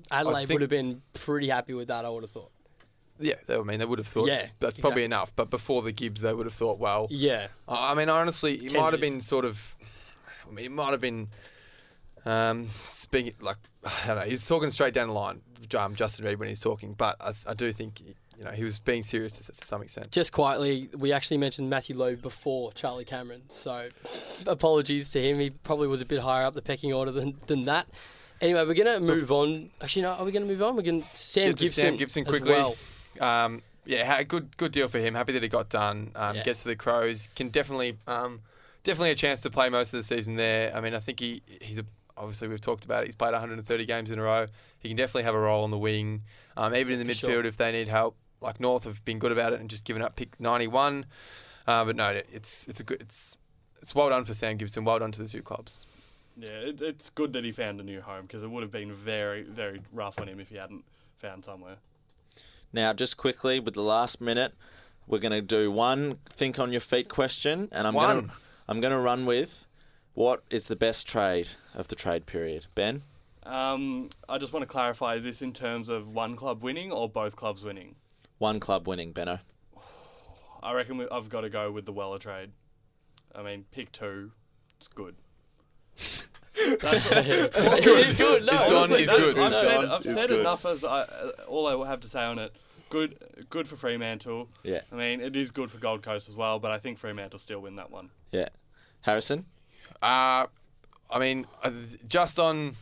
Adelaide 0.10 0.48
think- 0.48 0.56
would 0.56 0.62
have 0.62 0.70
been 0.70 1.02
pretty 1.14 1.50
happy 1.50 1.74
with 1.74 1.88
that, 1.90 2.06
I 2.06 2.10
would 2.10 2.24
have 2.24 2.32
thought. 2.32 2.52
Yeah, 3.20 3.36
they, 3.46 3.56
I 3.56 3.62
mean, 3.62 3.78
they 3.78 3.86
would 3.86 4.00
have 4.00 4.08
thought 4.08 4.28
Yeah, 4.28 4.48
that's 4.60 4.80
probably 4.80 5.04
enough. 5.04 5.36
But 5.36 5.52
before 5.52 5.84
the 5.84 5.92
Gibbs, 5.92 6.22
they 6.22 6.34
would 6.34 6.48
have 6.48 6.56
thought, 6.56 6.80
well, 6.80 7.08
Yeah. 7.12 7.48
I 7.68 7.92
I 7.92 7.94
mean, 7.94 8.10
honestly, 8.10 8.56
it 8.56 8.74
might 8.74 8.94
have 8.94 9.02
been 9.02 9.22
sort 9.22 9.46
of. 9.46 9.76
I 10.48 10.52
mean, 10.52 10.66
it 10.66 10.72
might 10.72 10.90
have 10.92 11.02
been 11.02 11.30
Um, 12.26 12.68
speaking 12.84 13.34
like 13.40 13.58
I 13.86 14.08
don't 14.08 14.16
know, 14.18 14.22
he's 14.24 14.48
talking 14.48 14.70
straight 14.72 14.94
down 14.94 15.08
the 15.10 15.14
line, 15.14 15.42
um, 15.78 15.94
Justin 15.96 16.26
Reid 16.26 16.40
when 16.40 16.50
he's 16.50 16.62
talking, 16.62 16.94
but 16.94 17.16
I, 17.20 17.34
I 17.48 17.54
do 17.54 17.72
think 17.72 18.02
you 18.42 18.48
know 18.48 18.54
he 18.54 18.64
was 18.64 18.80
being 18.80 19.04
serious 19.04 19.34
to, 19.38 19.52
to 19.52 19.66
some 19.66 19.84
extent. 19.84 20.10
Just 20.10 20.32
quietly, 20.32 20.90
we 20.98 21.14
actually 21.14 21.38
mentioned 21.38 21.70
Matthew 21.70 21.96
Lowe 21.96 22.16
before 22.16 22.72
Charlie 22.74 23.06
Cameron, 23.06 23.44
so 23.50 23.90
apologies 24.48 25.12
to 25.12 25.22
him. 25.22 25.40
He 25.40 25.52
probably 25.52 25.88
was 25.88 26.02
a 26.02 26.06
bit 26.06 26.22
higher 26.22 26.46
up 26.46 26.56
the 26.56 26.62
pecking 26.64 26.92
order 26.92 27.12
than, 27.12 27.38
than 27.46 27.66
that. 27.66 27.88
Anyway, 28.42 28.66
we're 28.66 28.74
gonna 28.74 29.00
move 29.00 29.32
on. 29.32 29.70
Actually, 29.80 30.02
no, 30.02 30.10
are 30.14 30.26
we 30.26 30.32
gonna 30.32 30.48
move 30.48 30.64
on? 30.64 30.76
We're 30.76 31.00
Sam 31.02 31.50
Get 31.50 31.58
to 31.58 31.64
Gibson. 31.66 31.84
Sam 31.84 31.98
Gibson 31.98 32.24
as 32.24 32.30
quickly. 32.30 32.52
well. 32.52 32.76
Um, 33.20 33.62
yeah, 33.86 34.06
ha- 34.06 34.24
good 34.24 34.58
good 34.58 34.72
deal 34.72 34.88
for 34.88 34.98
him. 34.98 35.14
Happy 35.14 35.34
that 35.34 35.44
it 35.44 35.50
got 35.50 35.70
done. 35.70 36.12
Um, 36.16 36.38
Yeah. 36.38 36.44
Gets 36.44 36.64
to 36.64 36.70
the 36.70 36.76
Crows. 36.76 37.30
Can 37.36 37.50
definitely 37.50 37.98
um, 38.08 38.42
definitely 38.84 39.12
a 39.12 39.16
chance 39.16 39.42
to 39.42 39.52
play 39.52 39.70
most 39.70 39.94
of 39.94 40.00
the 40.00 40.04
season 40.04 40.36
there. 40.36 40.76
I 40.76 40.82
mean, 40.82 40.96
I 40.96 41.00
think 41.00 41.20
he 41.20 41.44
he's 41.62 41.78
a, 41.78 41.86
obviously 42.18 42.48
we've 42.48 42.60
talked 42.62 42.86
about 42.86 43.04
it. 43.04 43.08
He's 43.08 43.16
played 43.16 43.34
130 43.34 43.86
games 43.86 44.10
in 44.10 44.18
a 44.18 44.24
row. 44.24 44.48
He 44.80 44.88
can 44.90 44.98
definitely 44.98 45.24
have 45.24 45.36
a 45.36 45.40
role 45.40 45.64
on 45.64 45.70
the 45.70 45.78
wing, 45.78 46.24
um, 46.58 46.74
even 46.74 47.00
in 47.00 47.06
the 47.06 47.14
For 47.14 47.28
midfield 47.28 47.32
sure. 47.32 47.46
if 47.46 47.58
they 47.58 47.72
need 47.72 47.88
help. 47.88 48.16
Like 48.42 48.60
North 48.60 48.84
have 48.84 49.06
been 49.06 49.20
good 49.20 49.32
about 49.32 49.54
it 49.54 49.60
and 49.60 49.70
just 49.70 49.86
given 49.86 50.02
up 50.02 50.16
pick 50.16 50.40
91. 50.40 51.06
Uh, 51.68 51.86
but 51.86 51.96
no, 51.96 52.22
it's 52.32 52.68
it's 52.68 52.80
a 52.80 52.84
good 52.84 53.02
it's 53.02 53.38
it's 53.82 53.96
well 53.96 54.10
done 54.10 54.26
for 54.26 54.34
Sam 54.34 54.58
Gibson. 54.58 54.84
Well 54.84 55.00
done 55.00 55.12
to 55.12 55.22
the 55.22 55.30
two 55.30 55.42
clubs. 55.42 55.86
Yeah, 56.38 56.50
it, 56.50 56.82
it's 56.82 57.10
good 57.10 57.34
that 57.34 57.44
he 57.44 57.52
found 57.52 57.80
a 57.80 57.84
new 57.84 58.02
home 58.02 58.24
because 58.24 58.44
it 58.44 58.50
would 58.50 58.64
have 58.64 58.72
been 58.72 58.94
very, 58.94 59.44
very 59.44 59.82
rough 59.92 60.20
on 60.20 60.28
him 60.28 60.40
if 60.40 60.50
he 60.50 60.56
hadn't 60.56 60.86
found 61.18 61.46
somewhere. 61.46 61.78
Now, 62.74 62.94
just 62.94 63.18
quickly 63.18 63.60
with 63.60 63.74
the 63.74 63.84
last 63.84 64.22
minute, 64.22 64.54
we're 65.08 65.20
going 65.20 65.34
to 65.34 65.42
do 65.42 65.72
one 65.72 66.20
think 66.30 66.58
on 66.58 66.72
your 66.72 66.82
feet 66.82 67.10
question, 67.10 67.68
and 67.72 67.86
I'm 67.86 67.94
gonna 67.94 68.30
I'm 68.68 68.80
going 68.80 68.94
to 68.94 69.00
run 69.00 69.26
with 69.26 69.68
what 70.14 70.44
is 70.50 70.68
the 70.68 70.76
best 70.76 71.08
trade 71.08 71.50
of 71.76 71.90
the 71.90 71.96
trade 71.96 72.26
period, 72.26 72.68
Ben? 72.76 73.04
Um, 73.44 74.10
I 74.30 74.38
just 74.38 74.54
want 74.54 74.64
to 74.64 74.68
clarify: 74.68 75.16
is 75.16 75.24
this 75.24 75.42
in 75.42 75.52
terms 75.52 75.90
of 75.90 76.14
one 76.14 76.36
club 76.36 76.64
winning 76.64 76.92
or 76.92 77.10
both 77.10 77.36
clubs 77.36 77.64
winning? 77.64 77.96
One 78.42 78.60
club 78.60 78.88
winning, 78.88 79.12
Benno. 79.12 79.38
I 80.64 80.74
reckon 80.74 80.98
we, 80.98 81.08
I've 81.12 81.30
got 81.30 81.42
to 81.42 81.50
go 81.52 81.72
with 81.72 81.86
the 81.86 81.92
Weller 81.92 82.18
trade. 82.18 82.50
I 83.36 83.44
mean, 83.44 83.66
pick 83.72 83.92
two. 83.92 84.32
It's 84.78 84.88
good. 84.88 85.14
That's, 86.82 87.06
It's 87.12 87.80
good. 87.82 88.00
It 88.00 88.08
is 88.08 88.16
good. 88.16 88.44
No, 88.44 88.54
It's 88.54 88.64
done, 88.70 88.76
honestly, 88.78 89.04
it's 89.04 89.12
that- 89.12 89.18
good. 89.20 89.38
I've 89.38 89.52
It's 89.52 89.62
said, 89.62 89.86
I've 89.86 90.04
said 90.04 90.30
good. 90.30 90.40
enough 90.40 90.66
as 90.66 90.84
I, 90.84 91.02
uh, 91.02 91.32
all 91.48 91.84
I 91.84 91.88
have 91.88 92.00
to 92.00 92.10
say 92.10 92.22
on 92.24 92.40
it. 92.40 92.52
Good, 92.90 93.46
good 93.52 93.68
for 93.68 93.76
Fremantle. 93.76 94.50
Yeah, 94.64 94.82
I 94.92 94.96
mean, 94.96 95.22
it 95.22 95.36
is 95.36 95.52
good 95.52 95.70
for 95.70 95.78
Gold 95.78 96.02
Coast 96.02 96.28
as 96.28 96.36
well, 96.36 96.58
but 96.58 96.72
I 96.72 96.80
think 96.80 96.98
Fremantle 96.98 97.38
still 97.38 97.60
win 97.60 97.76
that 97.76 97.92
one. 97.92 98.10
yeah. 98.32 98.50
Harrison? 99.02 99.46
Uh, 100.02 100.48
I 101.12 101.20
mean, 101.20 101.46
uh, 101.64 101.70
just 102.08 102.40
on, 102.40 102.74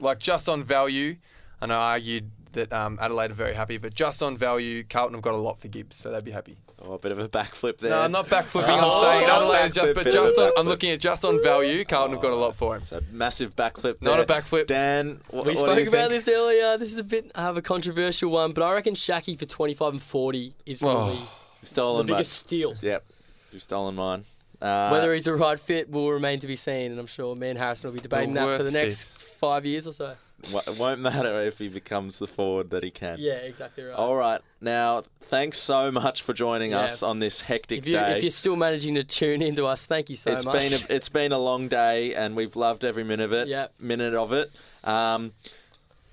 like, 0.00 0.18
just 0.18 0.48
on 0.48 0.64
value, 0.64 1.18
and 1.60 1.72
I 1.72 1.92
argued 1.92 2.30
that 2.52 2.72
um, 2.72 2.98
Adelaide 3.00 3.30
are 3.30 3.34
very 3.34 3.54
happy, 3.54 3.78
but 3.78 3.94
just 3.94 4.22
on 4.22 4.36
value, 4.36 4.82
Carlton 4.84 5.14
have 5.14 5.22
got 5.22 5.34
a 5.34 5.38
lot 5.38 5.60
for 5.60 5.68
Gibbs, 5.68 5.96
so 5.96 6.10
they'd 6.10 6.24
be 6.24 6.30
happy. 6.30 6.56
Oh, 6.80 6.92
a 6.92 6.98
bit 6.98 7.10
of 7.12 7.18
a 7.18 7.28
backflip 7.28 7.78
there. 7.78 7.90
No, 7.90 8.00
I'm 8.00 8.12
not 8.12 8.28
backflipping. 8.28 8.68
Oh, 8.68 8.90
I'm 8.90 9.02
saying 9.20 9.28
Adelaide 9.30 9.66
is 9.66 9.74
just, 9.74 9.92
backflip, 9.92 9.94
but 9.96 10.04
bit 10.04 10.14
of 10.14 10.24
a 10.24 10.26
just 10.28 10.38
on, 10.38 10.52
I'm 10.56 10.66
looking 10.68 10.90
at 10.90 11.00
just 11.00 11.24
on 11.24 11.42
value, 11.42 11.84
Carlton 11.84 12.12
have 12.14 12.22
got 12.22 12.32
a 12.32 12.36
lot 12.36 12.54
for 12.54 12.76
him. 12.76 12.84
So 12.84 13.00
massive 13.10 13.56
backflip. 13.56 14.00
Not 14.00 14.20
a 14.20 14.24
backflip. 14.24 14.66
Dan, 14.68 15.20
wh- 15.28 15.32
We 15.32 15.38
what 15.38 15.44
do 15.46 15.56
spoke 15.56 15.78
you 15.80 15.88
about 15.88 16.10
think? 16.10 16.24
this 16.24 16.28
earlier. 16.28 16.78
This 16.78 16.92
is 16.92 16.98
a 16.98 17.04
bit 17.04 17.30
of 17.34 17.56
a 17.56 17.62
controversial 17.62 18.30
one, 18.30 18.52
but 18.52 18.62
I 18.62 18.72
reckon 18.74 18.94
Schache 18.94 19.36
for 19.38 19.44
25 19.46 19.92
and 19.94 20.02
40 20.02 20.54
is 20.66 20.78
probably 20.78 21.18
Oh. 21.22 21.28
the 21.60 21.66
Stolen, 21.66 22.06
mate. 22.06 22.12
biggest 22.12 22.32
steal. 22.34 22.74
Yep, 22.80 23.04
you've 23.52 23.62
stolen 23.62 23.96
mine. 23.96 24.24
Uh, 24.62 24.90
Whether 24.90 25.14
he's 25.14 25.26
a 25.28 25.34
right 25.34 25.58
fit 25.58 25.88
will 25.90 26.10
remain 26.12 26.40
to 26.40 26.46
be 26.48 26.56
seen, 26.56 26.90
and 26.92 26.98
I'm 27.00 27.06
sure 27.06 27.34
me 27.36 27.48
and 27.50 27.58
Harrison 27.58 27.90
will 27.90 27.94
be 27.94 28.00
debating 28.00 28.34
that 28.34 28.56
for 28.58 28.62
the 28.64 28.72
next 28.72 29.04
five 29.06 29.64
years 29.66 29.86
or 29.86 29.92
so. 29.92 30.14
It 30.44 30.78
won't 30.78 31.00
matter 31.00 31.40
if 31.42 31.58
he 31.58 31.68
becomes 31.68 32.18
the 32.18 32.26
forward 32.26 32.70
that 32.70 32.82
he 32.84 32.90
can. 32.90 33.16
Yeah, 33.18 33.32
exactly 33.34 33.84
right. 33.84 33.94
All 33.96 34.14
right. 34.16 34.40
Now, 34.60 35.02
thanks 35.20 35.58
so 35.58 35.90
much 35.90 36.22
for 36.22 36.32
joining 36.32 36.70
Yeah. 36.70 36.80
us 36.82 37.02
on 37.02 37.18
this 37.18 37.40
hectic 37.42 37.80
if, 37.80 37.86
you, 37.86 37.92
day. 37.94 38.16
if 38.16 38.22
you're 38.22 38.30
still 38.30 38.56
managing 38.56 38.94
to 38.94 39.04
tune 39.04 39.42
into 39.42 39.66
us, 39.66 39.84
thank 39.86 40.08
you 40.08 40.16
so 40.16 40.32
It's 40.32 40.44
much. 40.44 40.54
been 40.60 40.72
a, 40.72 40.94
it's 40.94 41.08
been 41.08 41.32
a 41.32 41.38
long 41.38 41.68
day, 41.68 42.14
and 42.14 42.36
we've 42.36 42.56
loved 42.56 42.84
every 42.84 43.04
minute 43.04 43.24
of 43.24 43.32
it. 43.32 43.48
Yep. 43.48 43.74
Minute 43.80 44.14
of 44.14 44.32
it. 44.32 44.52
Um, 44.84 45.32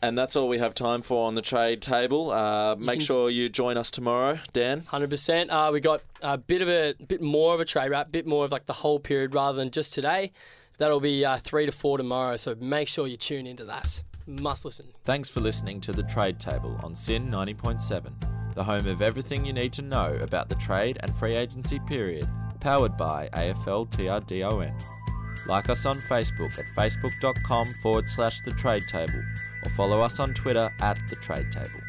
and 0.02 0.18
that's 0.18 0.36
all 0.36 0.48
we 0.48 0.60
have 0.60 0.76
time 0.76 1.02
for 1.02 1.26
on 1.26 1.34
the 1.36 1.42
trade 1.42 1.82
table. 1.82 2.30
Uh, 2.32 2.76
make 2.76 2.98
can- 3.00 3.06
sure 3.06 3.30
you 3.30 3.50
join 3.50 3.78
us 3.78 3.90
tomorrow, 3.90 4.40
Dan. 4.54 4.82
Hundred 4.88 5.10
percent. 5.10 5.50
Uh, 5.50 5.70
we 5.74 5.80
got 5.80 6.02
a 6.22 6.38
bit 6.38 6.62
of 6.62 6.68
a 6.68 6.94
bit 7.08 7.22
more 7.22 7.54
of 7.56 7.60
a 7.60 7.66
trade 7.66 7.90
wrap, 7.90 8.12
bit 8.12 8.28
more 8.28 8.46
of 8.46 8.52
like 8.52 8.66
the 8.68 8.74
whole 8.74 9.00
period 9.00 9.34
rather 9.34 9.58
than 9.58 9.72
just 9.72 9.94
today. 9.94 10.32
That'll 10.78 11.00
be 11.00 11.24
uh, 11.24 11.38
three 11.38 11.66
to 11.66 11.72
four 11.72 11.98
tomorrow. 11.98 12.36
So 12.38 12.54
make 12.60 12.88
sure 12.90 13.08
you 13.08 13.18
tune 13.18 13.48
into 13.48 13.64
that. 13.66 14.04
Must 14.28 14.66
listen. 14.66 14.88
Thanks 15.04 15.30
for 15.30 15.40
listening 15.40 15.80
to 15.82 15.92
the 15.92 16.02
Trade 16.02 16.40
Table 16.40 16.80
on 16.84 16.96
SYN 16.96 17.30
90.7, 17.30 18.56
the 18.56 18.64
home 18.64 18.88
of 18.88 19.04
everything 19.04 19.46
you 19.46 19.54
need 19.54 19.72
to 19.74 19.84
know 19.84 20.18
about 20.20 20.50
the 20.50 20.56
trade 20.56 20.98
and 21.02 21.16
free 21.16 21.36
agency 21.36 21.80
period, 21.80 22.28
powered 22.60 22.98
by 22.98 23.30
AFL 23.34 23.88
TRDON. 23.92 24.74
Like 25.46 25.70
us 25.70 25.86
on 25.86 26.00
Facebook 26.02 26.58
at 26.58 26.66
facebook.com 26.76 27.76
forward 27.84 28.10
slash 28.10 28.42
the 28.42 28.52
trade 28.54 28.88
table, 28.88 29.22
or 29.64 29.70
follow 29.70 30.02
us 30.02 30.20
on 30.20 30.34
Twitter 30.34 30.74
at 30.80 30.98
the 31.08 31.18
trade 31.18 31.52
table. 31.52 31.85